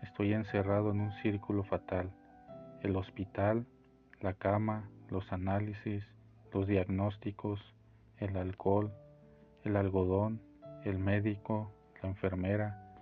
Estoy 0.03 0.33
encerrado 0.33 0.91
en 0.91 0.99
un 0.99 1.13
círculo 1.23 1.63
fatal. 1.63 2.11
El 2.83 2.95
hospital, 2.95 3.65
la 4.19 4.33
cama, 4.33 4.87
los 5.13 5.31
análisis, 5.31 6.03
los 6.51 6.67
diagnósticos, 6.67 7.61
el 8.17 8.35
alcohol, 8.35 8.91
el 9.63 9.77
algodón, 9.77 10.41
el 10.83 10.97
médico, 10.97 11.71
la 12.01 12.09
enfermera. 12.09 12.95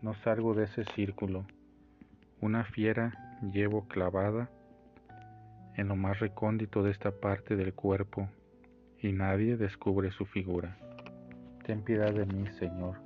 No 0.00 0.14
salgo 0.24 0.54
de 0.54 0.64
ese 0.64 0.84
círculo. 0.96 1.44
Una 2.40 2.64
fiera 2.64 3.38
llevo 3.52 3.86
clavada 3.86 4.48
en 5.76 5.88
lo 5.88 5.94
más 5.94 6.18
recóndito 6.20 6.82
de 6.82 6.90
esta 6.90 7.10
parte 7.10 7.54
del 7.54 7.74
cuerpo 7.74 8.28
y 9.00 9.12
nadie 9.12 9.58
descubre 9.58 10.10
su 10.10 10.24
figura. 10.24 10.78
Ten 11.66 11.82
piedad 11.82 12.12
de 12.12 12.24
mí, 12.24 12.48
Señor. 12.58 12.96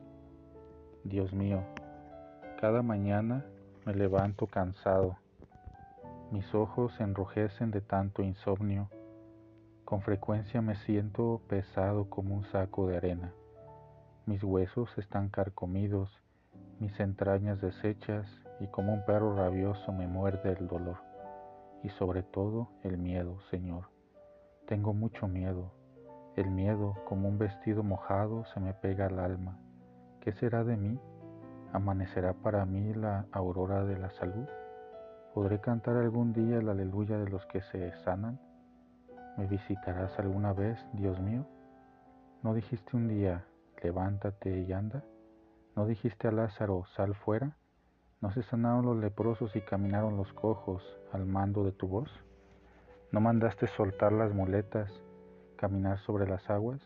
Dios 1.03 1.33
mío, 1.33 1.65
cada 2.61 2.81
mañana 2.83 3.45
me 3.85 3.93
levanto 3.93 4.47
cansado 4.47 5.19
mis 6.33 6.55
ojos 6.55 6.95
se 6.95 7.03
enrojecen 7.03 7.70
de 7.70 7.83
tanto 7.83 8.22
insomnio. 8.22 8.89
Con 9.85 10.01
frecuencia 10.01 10.62
me 10.62 10.76
siento 10.76 11.43
pesado 11.47 12.09
como 12.09 12.35
un 12.35 12.45
saco 12.47 12.87
de 12.87 12.97
arena. 12.97 13.35
Mis 14.24 14.43
huesos 14.43 14.97
están 14.97 15.28
carcomidos, 15.28 16.22
mis 16.80 16.99
entrañas 17.01 17.61
deshechas 17.61 18.26
y 18.61 18.66
como 18.68 18.95
un 18.95 19.05
perro 19.05 19.37
rabioso 19.37 19.93
me 19.93 20.07
muerde 20.07 20.57
el 20.59 20.68
dolor. 20.68 20.97
Y 21.83 21.91
sobre 21.91 22.22
todo 22.22 22.70
el 22.83 22.97
miedo, 22.97 23.39
Señor. 23.51 23.91
Tengo 24.66 24.95
mucho 24.95 25.28
miedo. 25.28 25.70
El 26.35 26.51
miedo, 26.51 26.95
como 27.05 27.28
un 27.28 27.37
vestido 27.37 27.83
mojado, 27.83 28.47
se 28.55 28.61
me 28.61 28.72
pega 28.72 29.05
al 29.05 29.18
alma. 29.18 29.59
¿Qué 30.22 30.33
será 30.33 30.64
de 30.64 30.78
mí? 30.78 30.99
¿Amanecerá 31.74 32.33
para 32.33 32.64
mí 32.64 32.95
la 32.95 33.26
aurora 33.33 33.85
de 33.85 33.99
la 33.99 34.11
salud? 34.12 34.47
¿Podré 35.35 35.62
cantar 35.62 35.97
algún 35.97 36.35
día 36.35 36.59
el 36.59 36.68
aleluya 36.68 37.16
de 37.16 37.30
los 37.30 37.47
que 37.47 37.62
se 37.62 37.91
sanan? 38.05 38.39
¿Me 39.39 39.47
visitarás 39.47 40.18
alguna 40.18 40.53
vez, 40.53 40.78
Dios 40.93 41.18
mío? 41.20 41.47
¿No 42.43 42.53
dijiste 42.53 42.95
un 42.95 43.09
día, 43.09 43.47
levántate 43.83 44.61
y 44.61 44.70
anda? 44.74 45.03
¿No 45.74 45.87
dijiste 45.87 46.28
a 46.28 46.33
Lázaro, 46.33 46.85
sal 46.95 47.14
fuera? 47.14 47.57
¿No 48.20 48.30
se 48.33 48.43
sanaron 48.43 48.85
los 48.85 48.99
leprosos 48.99 49.57
y 49.57 49.62
caminaron 49.62 50.18
los 50.18 50.30
cojos 50.35 50.83
al 51.12 51.24
mando 51.24 51.64
de 51.64 51.72
tu 51.72 51.89
voz? 51.89 52.11
¿No 53.11 53.22
mandaste 53.22 53.68
soltar 53.68 54.12
las 54.12 54.35
muletas, 54.35 54.93
caminar 55.57 55.99
sobre 56.01 56.28
las 56.28 56.51
aguas? 56.51 56.83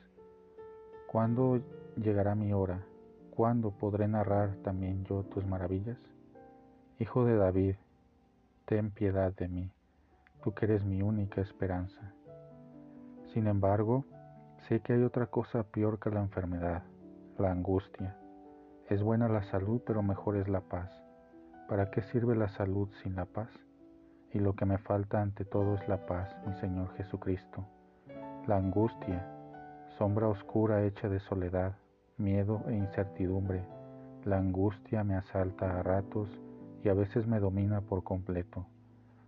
¿Cuándo 1.08 1.60
llegará 1.96 2.36
mi 2.36 2.52
hora? 2.52 2.86
¿Cuándo 3.30 3.72
podré 3.72 4.06
narrar 4.06 4.54
también 4.62 5.04
yo 5.04 5.24
tus 5.24 5.44
maravillas? 5.44 5.98
Hijo 7.00 7.24
de 7.24 7.36
David, 7.36 7.74
ten 8.66 8.90
piedad 8.90 9.32
de 9.32 9.46
mí, 9.46 9.70
tú 10.42 10.52
que 10.52 10.64
eres 10.64 10.84
mi 10.84 11.00
única 11.00 11.40
esperanza. 11.40 12.12
Sin 13.32 13.46
embargo, 13.46 14.04
sé 14.66 14.80
que 14.80 14.94
hay 14.94 15.04
otra 15.04 15.26
cosa 15.26 15.62
peor 15.62 16.00
que 16.00 16.10
la 16.10 16.20
enfermedad, 16.20 16.82
la 17.38 17.52
angustia. 17.52 18.16
Es 18.88 19.04
buena 19.04 19.28
la 19.28 19.44
salud, 19.44 19.80
pero 19.86 20.02
mejor 20.02 20.36
es 20.36 20.48
la 20.48 20.62
paz. 20.62 20.90
¿Para 21.68 21.92
qué 21.92 22.02
sirve 22.02 22.34
la 22.34 22.48
salud 22.48 22.88
sin 23.04 23.14
la 23.14 23.26
paz? 23.26 23.50
Y 24.32 24.40
lo 24.40 24.56
que 24.56 24.66
me 24.66 24.78
falta 24.78 25.22
ante 25.22 25.44
todo 25.44 25.76
es 25.76 25.86
la 25.86 26.04
paz, 26.04 26.34
mi 26.44 26.54
Señor 26.54 26.92
Jesucristo. 26.96 27.64
La 28.48 28.56
angustia, 28.56 29.24
sombra 29.96 30.26
oscura 30.26 30.82
hecha 30.82 31.08
de 31.08 31.20
soledad, 31.20 31.76
miedo 32.16 32.64
e 32.66 32.74
incertidumbre. 32.74 33.64
La 34.24 34.38
angustia 34.38 35.04
me 35.04 35.14
asalta 35.14 35.78
a 35.78 35.84
ratos 35.84 36.28
y 36.82 36.88
a 36.88 36.94
veces 36.94 37.26
me 37.26 37.40
domina 37.40 37.80
por 37.80 38.04
completo. 38.04 38.66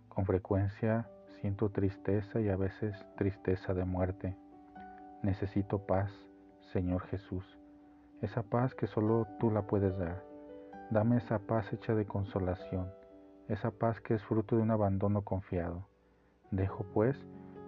Con 0.07 0.25
frecuencia 0.25 1.09
siento 1.39 1.69
tristeza 1.69 2.39
y 2.39 2.49
a 2.49 2.55
veces 2.55 2.95
tristeza 3.15 3.73
de 3.73 3.85
muerte. 3.85 4.35
Necesito 5.23 5.85
paz, 5.85 6.11
Señor 6.73 7.03
Jesús, 7.07 7.45
esa 8.21 8.43
paz 8.43 8.75
que 8.75 8.87
solo 8.87 9.27
tú 9.39 9.51
la 9.51 9.63
puedes 9.63 9.97
dar. 9.97 10.23
Dame 10.91 11.17
esa 11.17 11.39
paz 11.39 11.71
hecha 11.71 11.95
de 11.95 12.05
consolación, 12.05 12.91
esa 13.47 13.71
paz 13.71 14.01
que 14.01 14.15
es 14.15 14.23
fruto 14.23 14.55
de 14.55 14.61
un 14.61 14.71
abandono 14.71 15.23
confiado. 15.23 15.87
Dejo 16.51 16.85
pues 16.93 17.15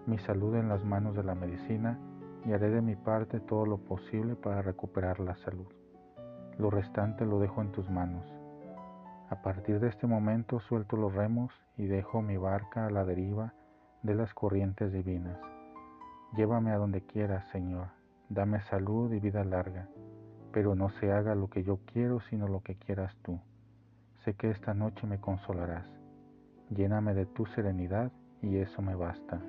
mi 0.07 0.17
salud 0.17 0.55
en 0.55 0.69
las 0.69 0.83
manos 0.83 1.15
de 1.15 1.23
la 1.23 1.35
medicina 1.35 1.99
y 2.45 2.53
haré 2.53 2.69
de 2.69 2.81
mi 2.81 2.95
parte 2.95 3.39
todo 3.39 3.65
lo 3.65 3.77
posible 3.77 4.35
para 4.35 4.61
recuperar 4.61 5.19
la 5.19 5.35
salud. 5.35 5.67
Lo 6.57 6.69
restante 6.69 7.25
lo 7.25 7.39
dejo 7.39 7.61
en 7.61 7.71
tus 7.71 7.89
manos. 7.89 8.30
A 9.31 9.41
partir 9.41 9.79
de 9.79 9.87
este 9.87 10.05
momento 10.05 10.59
suelto 10.59 10.95
los 10.95 11.15
remos 11.15 11.51
y 11.75 11.87
dejo 11.87 12.21
mi 12.21 12.37
barca 12.37 12.85
a 12.85 12.91
la 12.91 13.03
deriva 13.03 13.55
de 14.03 14.13
las 14.13 14.31
corrientes 14.35 14.93
divinas. 14.93 15.39
Llévame 16.37 16.69
a 16.69 16.77
donde 16.77 17.01
quieras, 17.01 17.47
Señor. 17.51 17.87
Dame 18.29 18.61
salud 18.61 19.11
y 19.11 19.19
vida 19.19 19.43
larga 19.43 19.87
pero 20.51 20.75
no 20.75 20.89
se 20.89 21.11
haga 21.11 21.35
lo 21.35 21.49
que 21.49 21.63
yo 21.63 21.79
quiero, 21.85 22.19
sino 22.21 22.47
lo 22.47 22.61
que 22.61 22.75
quieras 22.75 23.15
tú. 23.23 23.39
Sé 24.23 24.35
que 24.35 24.49
esta 24.51 24.73
noche 24.73 25.07
me 25.07 25.19
consolarás. 25.19 25.85
Lléname 26.69 27.13
de 27.13 27.25
tu 27.25 27.45
serenidad 27.47 28.11
y 28.41 28.57
eso 28.57 28.81
me 28.81 28.95
basta. 28.95 29.41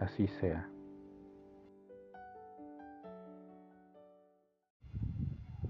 Así 0.00 0.26
sea. 0.40 0.69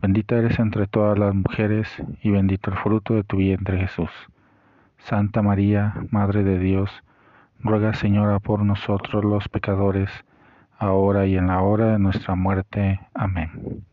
Bendita 0.00 0.36
eres 0.36 0.58
entre 0.58 0.86
todas 0.86 1.18
las 1.18 1.34
mujeres 1.34 1.86
y 2.22 2.30
bendito 2.30 2.70
el 2.70 2.78
fruto 2.78 3.14
de 3.14 3.22
tu 3.22 3.36
vientre 3.36 3.78
Jesús. 3.78 4.10
Santa 4.96 5.42
María, 5.42 5.94
Madre 6.10 6.42
de 6.42 6.58
Dios, 6.58 6.90
ruega 7.62 7.92
Señora 7.92 8.38
por 8.38 8.64
nosotros 8.64 9.22
los 9.24 9.48
pecadores, 9.48 10.10
ahora 10.78 11.26
y 11.26 11.36
en 11.36 11.48
la 11.48 11.60
hora 11.60 11.92
de 11.92 11.98
nuestra 11.98 12.34
muerte. 12.34 13.00
Amén. 13.12 13.84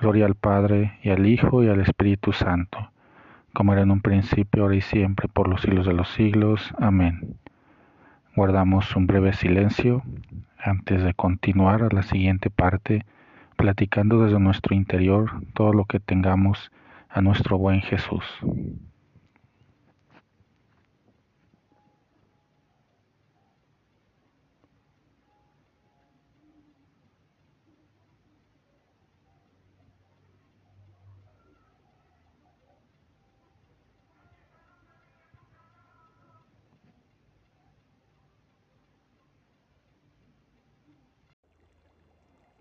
Gloria 0.00 0.26
al 0.26 0.34
Padre, 0.34 0.98
y 1.02 1.10
al 1.10 1.24
Hijo, 1.24 1.62
y 1.62 1.68
al 1.68 1.80
Espíritu 1.80 2.32
Santo, 2.32 2.90
como 3.52 3.72
era 3.72 3.82
en 3.82 3.92
un 3.92 4.00
principio, 4.00 4.64
ahora 4.64 4.74
y 4.74 4.80
siempre, 4.80 5.28
por 5.28 5.46
los 5.46 5.60
siglos 5.60 5.86
de 5.86 5.92
los 5.92 6.08
siglos. 6.08 6.74
Amén. 6.78 7.36
Guardamos 8.34 8.96
un 8.96 9.06
breve 9.06 9.32
silencio 9.32 10.02
antes 10.58 11.04
de 11.04 11.14
continuar 11.14 11.84
a 11.84 11.94
la 11.94 12.02
siguiente 12.02 12.50
parte, 12.50 13.04
platicando 13.60 14.24
desde 14.24 14.40
nuestro 14.40 14.74
interior 14.74 15.30
todo 15.54 15.74
lo 15.74 15.84
que 15.84 16.00
tengamos 16.00 16.70
a 17.10 17.20
nuestro 17.20 17.58
buen 17.58 17.82
Jesús. 17.82 18.24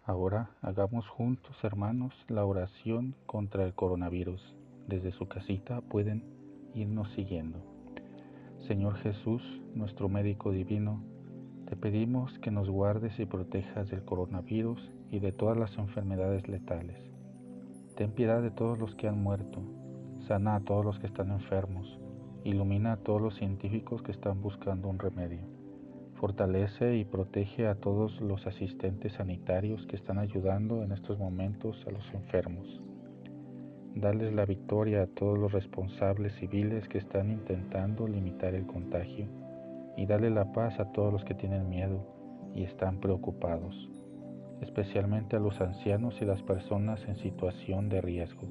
Ahora 0.10 0.50
hagamos 0.64 1.08
juntos, 1.08 1.56
hermanos, 1.64 2.16
la 2.30 2.44
oración 2.44 3.14
contra 3.28 3.64
el 3.64 3.76
coronavirus. 3.76 4.42
Desde 4.88 5.12
su 5.12 5.28
casita 5.28 5.82
pueden 5.82 6.24
irnos 6.74 7.12
siguiendo. 7.12 7.60
Señor 8.68 8.96
Jesús, 8.96 9.44
nuestro 9.76 10.10
médico 10.10 10.52
divino, 10.52 11.04
te 11.68 11.76
pedimos 11.76 12.40
que 12.40 12.50
nos 12.50 12.72
guardes 12.72 13.20
y 13.20 13.28
protejas 13.28 13.88
del 13.92 14.04
coronavirus 14.04 14.82
y 15.12 15.20
de 15.20 15.32
todas 15.32 15.60
las 15.60 15.78
enfermedades 15.78 16.48
letales. 16.48 16.98
Ten 17.96 18.12
piedad 18.12 18.42
de 18.42 18.50
todos 18.50 18.80
los 18.80 18.96
que 18.96 19.08
han 19.08 19.22
muerto, 19.22 19.62
sana 20.28 20.56
a 20.56 20.62
todos 20.62 20.84
los 20.84 20.98
que 20.98 21.06
están 21.06 21.30
enfermos, 21.30 22.00
ilumina 22.44 22.94
a 22.94 22.98
todos 22.98 23.22
los 23.22 23.36
científicos 23.36 24.02
que 24.02 24.12
están 24.12 24.42
buscando 24.42 24.88
un 24.88 24.98
remedio 24.98 25.59
Fortalece 26.20 26.98
y 26.98 27.06
protege 27.06 27.66
a 27.66 27.76
todos 27.76 28.20
los 28.20 28.46
asistentes 28.46 29.14
sanitarios 29.14 29.88
que 29.88 29.96
están 29.96 30.20
ayudando 30.20 30.84
en 30.84 30.92
estos 30.92 31.18
momentos 31.18 31.82
a 31.88 31.92
los 31.92 32.14
enfermos. 32.14 32.82
Dales 33.96 34.34
la 34.34 34.46
victoria 34.46 35.04
a 35.04 35.08
todos 35.08 35.40
los 35.40 35.54
responsables 35.54 36.34
civiles 36.34 36.90
que 36.90 36.98
están 36.98 37.32
intentando 37.32 38.06
limitar 38.06 38.54
el 38.54 38.68
contagio 38.68 39.28
y 39.96 40.08
dale 40.08 40.30
la 40.30 40.52
paz 40.52 40.78
a 40.82 40.92
todos 40.92 41.14
los 41.14 41.24
que 41.24 41.36
tienen 41.36 41.70
miedo 41.70 42.06
y 42.54 42.64
están 42.64 43.00
preocupados, 43.00 43.90
especialmente 44.60 45.38
a 45.38 45.40
los 45.40 45.62
ancianos 45.62 46.22
y 46.22 46.26
las 46.26 46.44
personas 46.44 47.02
en 47.08 47.16
situación 47.16 47.88
de 47.88 48.02
riesgo. 48.02 48.46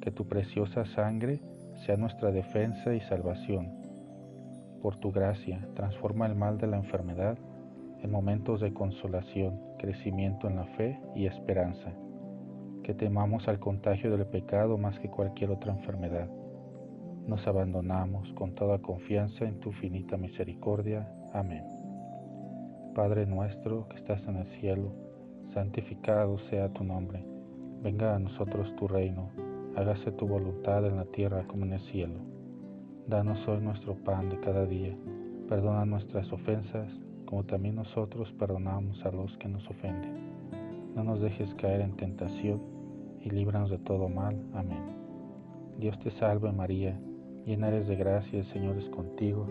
Que 0.00 0.10
tu 0.10 0.26
preciosa 0.26 0.86
sangre 0.86 1.42
sea 1.84 1.98
nuestra 1.98 2.32
defensa 2.32 2.94
y 2.94 3.00
salvación 3.00 3.79
por 4.82 4.96
tu 4.96 5.12
gracia, 5.12 5.66
transforma 5.74 6.26
el 6.26 6.34
mal 6.34 6.58
de 6.58 6.66
la 6.66 6.76
enfermedad 6.76 7.38
en 8.02 8.10
momentos 8.10 8.60
de 8.60 8.72
consolación, 8.72 9.60
crecimiento 9.78 10.48
en 10.48 10.56
la 10.56 10.64
fe 10.76 10.98
y 11.14 11.26
esperanza. 11.26 11.92
Que 12.82 12.94
temamos 12.94 13.46
al 13.48 13.58
contagio 13.58 14.16
del 14.16 14.26
pecado 14.26 14.78
más 14.78 14.98
que 15.00 15.10
cualquier 15.10 15.50
otra 15.50 15.72
enfermedad. 15.72 16.28
Nos 17.26 17.46
abandonamos 17.46 18.32
con 18.32 18.54
toda 18.54 18.78
confianza 18.78 19.44
en 19.44 19.60
tu 19.60 19.72
finita 19.72 20.16
misericordia. 20.16 21.06
Amén. 21.34 21.64
Padre 22.94 23.26
nuestro 23.26 23.86
que 23.88 23.96
estás 23.98 24.20
en 24.26 24.36
el 24.36 24.46
cielo, 24.60 24.92
santificado 25.54 26.38
sea 26.48 26.70
tu 26.70 26.82
nombre. 26.82 27.24
Venga 27.82 28.16
a 28.16 28.18
nosotros 28.18 28.74
tu 28.76 28.88
reino. 28.88 29.30
Hágase 29.76 30.10
tu 30.12 30.26
voluntad 30.26 30.84
en 30.86 30.96
la 30.96 31.04
tierra 31.04 31.44
como 31.46 31.64
en 31.64 31.74
el 31.74 31.80
cielo. 31.92 32.39
Danos 33.10 33.40
hoy 33.48 33.60
nuestro 33.60 33.96
pan 34.04 34.28
de 34.28 34.38
cada 34.38 34.64
día. 34.66 34.96
Perdona 35.48 35.84
nuestras 35.84 36.32
ofensas, 36.32 36.88
como 37.26 37.42
también 37.42 37.74
nosotros 37.74 38.32
perdonamos 38.38 39.04
a 39.04 39.10
los 39.10 39.36
que 39.38 39.48
nos 39.48 39.68
ofenden. 39.68 40.92
No 40.94 41.02
nos 41.02 41.20
dejes 41.20 41.52
caer 41.54 41.80
en 41.80 41.96
tentación 41.96 42.62
y 43.20 43.30
líbranos 43.30 43.68
de 43.68 43.78
todo 43.78 44.08
mal. 44.08 44.40
Amén. 44.54 44.94
Dios 45.80 45.98
te 46.04 46.12
salve 46.20 46.52
María, 46.52 46.96
llena 47.46 47.66
eres 47.66 47.88
de 47.88 47.96
gracia, 47.96 48.38
el 48.38 48.46
Señor 48.52 48.78
es 48.78 48.88
contigo. 48.90 49.44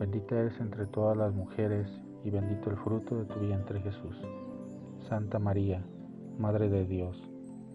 Bendita 0.00 0.40
eres 0.40 0.58
entre 0.58 0.86
todas 0.86 1.16
las 1.16 1.32
mujeres 1.32 1.86
y 2.24 2.30
bendito 2.30 2.70
el 2.70 2.76
fruto 2.78 3.18
de 3.18 3.26
tu 3.26 3.38
vientre 3.38 3.80
Jesús. 3.82 4.16
Santa 5.08 5.38
María, 5.38 5.80
Madre 6.40 6.68
de 6.68 6.84
Dios, 6.84 7.16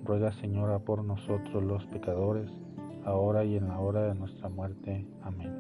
ruega 0.04 0.34
Señora 0.42 0.80
por 0.80 1.06
nosotros 1.06 1.64
los 1.64 1.86
pecadores, 1.86 2.52
ahora 3.06 3.44
y 3.44 3.56
en 3.56 3.68
la 3.68 3.80
hora 3.80 4.04
de 4.04 4.16
nuestra 4.16 4.50
muerte. 4.50 5.06
Amén. 5.24 5.54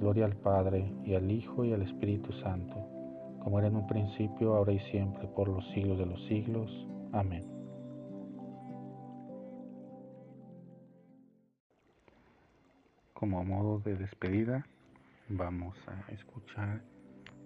Gloria 0.00 0.26
al 0.26 0.36
Padre, 0.36 0.92
y 1.04 1.14
al 1.14 1.30
Hijo, 1.30 1.64
y 1.64 1.72
al 1.72 1.82
Espíritu 1.82 2.32
Santo, 2.42 2.74
como 3.42 3.58
era 3.58 3.68
en 3.68 3.76
un 3.76 3.86
principio, 3.86 4.54
ahora 4.54 4.72
y 4.72 4.80
siempre, 4.90 5.26
por 5.28 5.48
los 5.48 5.66
siglos 5.70 5.98
de 5.98 6.06
los 6.06 6.22
siglos. 6.26 6.70
Amén. 7.12 7.44
Como 13.14 13.42
modo 13.44 13.80
de 13.80 13.96
despedida, 13.96 14.66
vamos 15.28 15.74
a 15.86 16.12
escuchar 16.12 16.82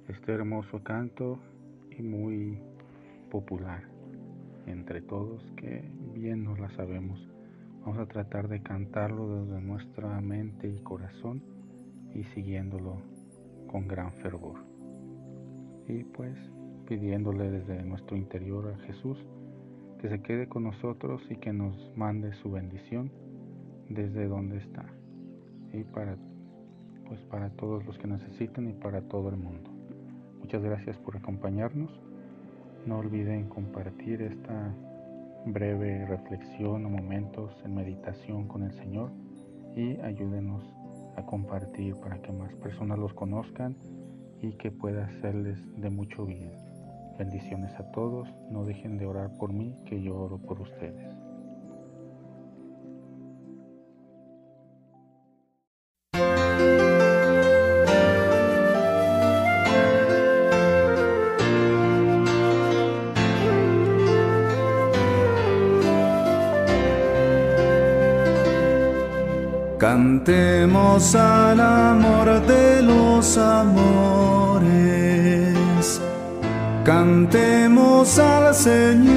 este 0.08 0.32
hermoso 0.32 0.82
canto 0.82 1.38
y 1.96 2.02
muy 2.02 2.58
popular 3.30 3.84
entre 4.66 5.00
todos 5.02 5.42
que 5.56 5.88
bien 6.14 6.44
nos 6.44 6.58
la 6.58 6.70
sabemos. 6.76 7.29
Vamos 7.80 7.98
a 7.98 8.06
tratar 8.06 8.48
de 8.48 8.62
cantarlo 8.62 9.42
desde 9.42 9.60
nuestra 9.62 10.20
mente 10.20 10.68
y 10.68 10.80
corazón 10.80 11.42
y 12.14 12.24
siguiéndolo 12.34 13.00
con 13.68 13.88
gran 13.88 14.12
fervor. 14.14 14.56
Y 15.88 16.04
pues 16.04 16.36
pidiéndole 16.86 17.50
desde 17.50 17.82
nuestro 17.82 18.16
interior 18.16 18.74
a 18.74 18.78
Jesús 18.86 19.18
que 19.98 20.08
se 20.08 20.20
quede 20.20 20.46
con 20.48 20.64
nosotros 20.64 21.22
y 21.30 21.36
que 21.36 21.52
nos 21.52 21.74
mande 21.96 22.32
su 22.34 22.50
bendición 22.50 23.10
desde 23.88 24.26
donde 24.26 24.58
está 24.58 24.86
y 25.72 25.84
para 25.84 26.16
pues 27.06 27.20
para 27.22 27.50
todos 27.50 27.84
los 27.86 27.98
que 27.98 28.06
necesitan 28.06 28.68
y 28.68 28.72
para 28.72 29.00
todo 29.02 29.30
el 29.30 29.36
mundo. 29.36 29.70
Muchas 30.38 30.62
gracias 30.62 30.96
por 30.98 31.16
acompañarnos. 31.16 31.90
No 32.86 32.98
olviden 32.98 33.48
compartir 33.48 34.22
esta 34.22 34.74
breve 35.46 36.04
reflexión 36.06 36.84
o 36.84 36.90
momentos 36.90 37.52
en 37.64 37.74
meditación 37.74 38.46
con 38.46 38.62
el 38.62 38.72
Señor 38.72 39.10
y 39.74 39.98
ayúdenos 40.00 40.64
a 41.16 41.22
compartir 41.22 41.96
para 41.96 42.20
que 42.20 42.32
más 42.32 42.54
personas 42.56 42.98
los 42.98 43.14
conozcan 43.14 43.76
y 44.40 44.52
que 44.52 44.70
pueda 44.70 45.04
hacerles 45.06 45.58
de 45.80 45.90
mucho 45.90 46.26
bien. 46.26 46.52
Bendiciones 47.18 47.74
a 47.74 47.90
todos, 47.92 48.28
no 48.50 48.64
dejen 48.64 48.96
de 48.96 49.06
orar 49.06 49.36
por 49.38 49.52
mí, 49.52 49.76
que 49.86 50.00
yo 50.00 50.16
oro 50.16 50.38
por 50.38 50.60
ustedes. 50.60 51.09
Cantemos 69.92 71.16
al 71.16 71.58
amor 71.58 72.46
de 72.46 72.80
los 72.80 73.36
amores, 73.36 74.70
cantemos 76.84 78.16
al 78.20 78.54
Señor. 78.54 79.10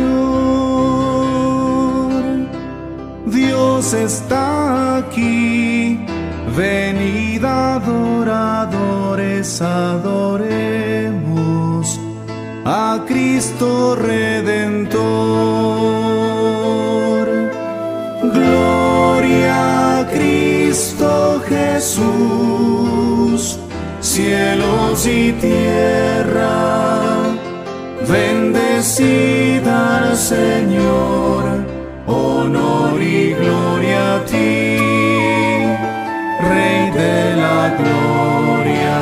Dios 3.27 3.93
está 3.93 4.97
aquí, 4.97 6.03
venid 6.57 7.45
adoradores, 7.45 8.41
adoremos 9.61 11.13
a 12.65 12.99
Cristo 13.07 13.95
Redentor. 13.95 15.52
Jesús, 21.95 23.59
cielos 23.99 25.05
y 25.05 25.31
tierra, 25.33 26.55
bendecida 28.09 29.99
al 29.99 30.17
Señor, 30.17 31.43
honor 32.07 32.99
y 32.99 33.33
gloria 33.33 34.15
a 34.15 34.25
ti, 34.25 34.77
Rey 36.49 36.89
de 36.89 37.35
la 37.35 37.77
gloria, 37.77 38.97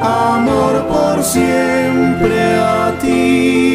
amor 0.00 0.86
por 0.88 1.22
siempre 1.22 2.54
a 2.54 2.96
ti, 3.02 3.71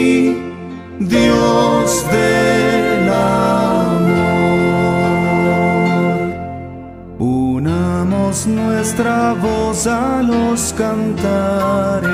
nuestra 8.47 9.33
voz 9.33 9.85
a 9.87 10.23
los 10.23 10.73
cantares 10.73 12.07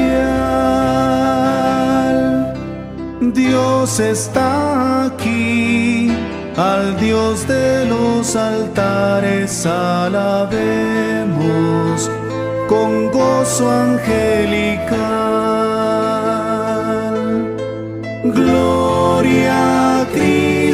Dios 3.21 4.01
está 4.01 5.05
aquí, 5.07 6.13
al 6.57 6.97
Dios 6.99 7.47
de 7.47 7.87
los 7.87 8.37
altares 8.37 9.67
alabemos 9.67 10.91
con 12.69 13.11
gozo 13.11 13.71
angelical. 13.71 15.01
Gloria 18.25 19.90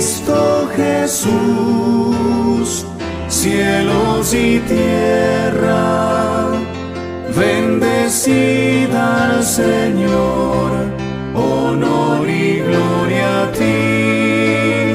Cristo 0.07 0.71
Jesús, 0.77 2.87
cielos 3.27 4.33
y 4.33 4.61
tierra, 4.61 6.47
bendecida 7.37 9.25
al 9.25 9.43
Señor, 9.43 10.71
honor 11.35 12.31
y 12.31 12.61
gloria 12.61 13.43
a 13.43 13.51
ti, 13.51 14.95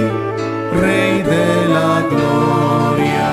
Rey 0.80 1.22
de 1.24 1.68
la 1.76 2.08
gloria, 2.10 3.30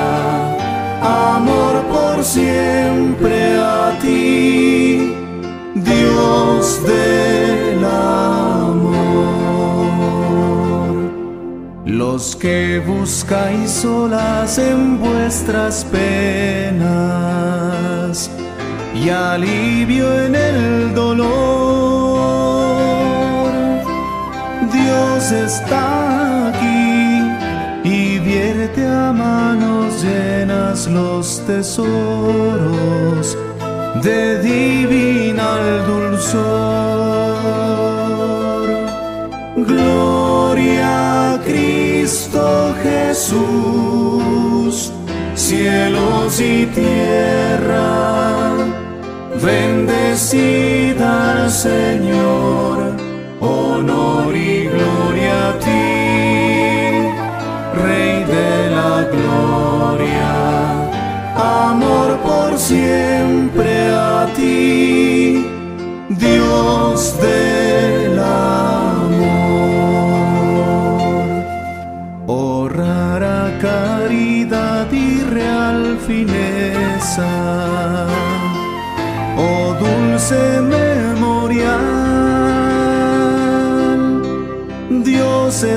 amor 1.36 1.80
por 1.92 2.24
siempre 2.24 3.56
a 3.56 3.96
ti, 4.02 5.14
Dios 5.76 6.84
del 6.84 7.17
Los 12.18 12.34
que 12.34 12.82
buscáis 12.84 13.70
solas 13.70 14.58
en 14.58 14.98
vuestras 14.98 15.84
penas 15.84 16.88
y 18.92 19.08
alivio 19.08 20.24
en 20.24 20.34
el 20.34 20.94
dolor, 20.96 21.28
Dios 24.72 25.30
está 25.30 26.48
aquí 26.48 27.22
y 27.84 28.18
vierte 28.18 28.84
a 28.84 29.12
manos 29.12 30.02
llenas 30.02 30.88
los 30.88 31.40
tesoros 31.46 33.38
de 34.02 34.42
divinal 34.42 35.86
dulzor. 35.86 36.98
Gloria 39.56 41.37
Jesús, 43.18 44.92
cielos 45.34 46.40
y 46.40 46.66
tierra, 46.66 48.50
bendecida 49.42 51.08
al 51.44 51.50
Señor, 51.50 52.92
honor 53.40 54.36
y 54.36 54.68
gloria 54.68 55.48
a 55.48 55.58
ti, 55.58 55.68
Rey 57.82 58.24
de 58.24 58.70
la 58.76 58.94
gloria, 59.14 60.30
amor 61.70 62.18
por 62.18 62.58
siempre 62.58 63.67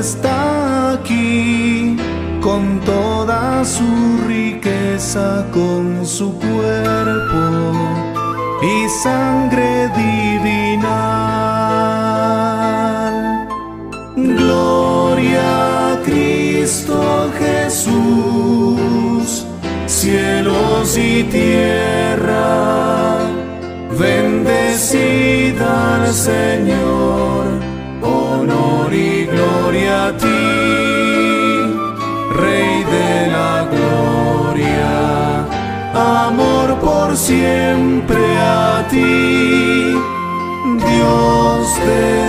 está 0.01 0.93
aquí 0.93 1.95
con 2.41 2.79
toda 2.79 3.63
su 3.63 4.17
riqueza, 4.27 5.45
con 5.53 6.03
su 6.03 6.39
cuerpo 6.39 7.73
y 8.63 8.89
sangre 9.03 9.91
divinal. 9.95 10.81
Gloria 14.15 15.91
a 15.91 16.01
Cristo 16.03 17.29
Jesús, 17.37 19.45
cielos 19.85 20.97
y 20.97 21.23
tierra, 21.25 23.19
bendecida 23.99 25.95
al 25.95 26.11
Señor, 26.11 27.10
siempre 37.21 38.39
a 38.39 38.87
ti, 38.89 39.93
Dios 40.87 41.85
de 41.85 42.20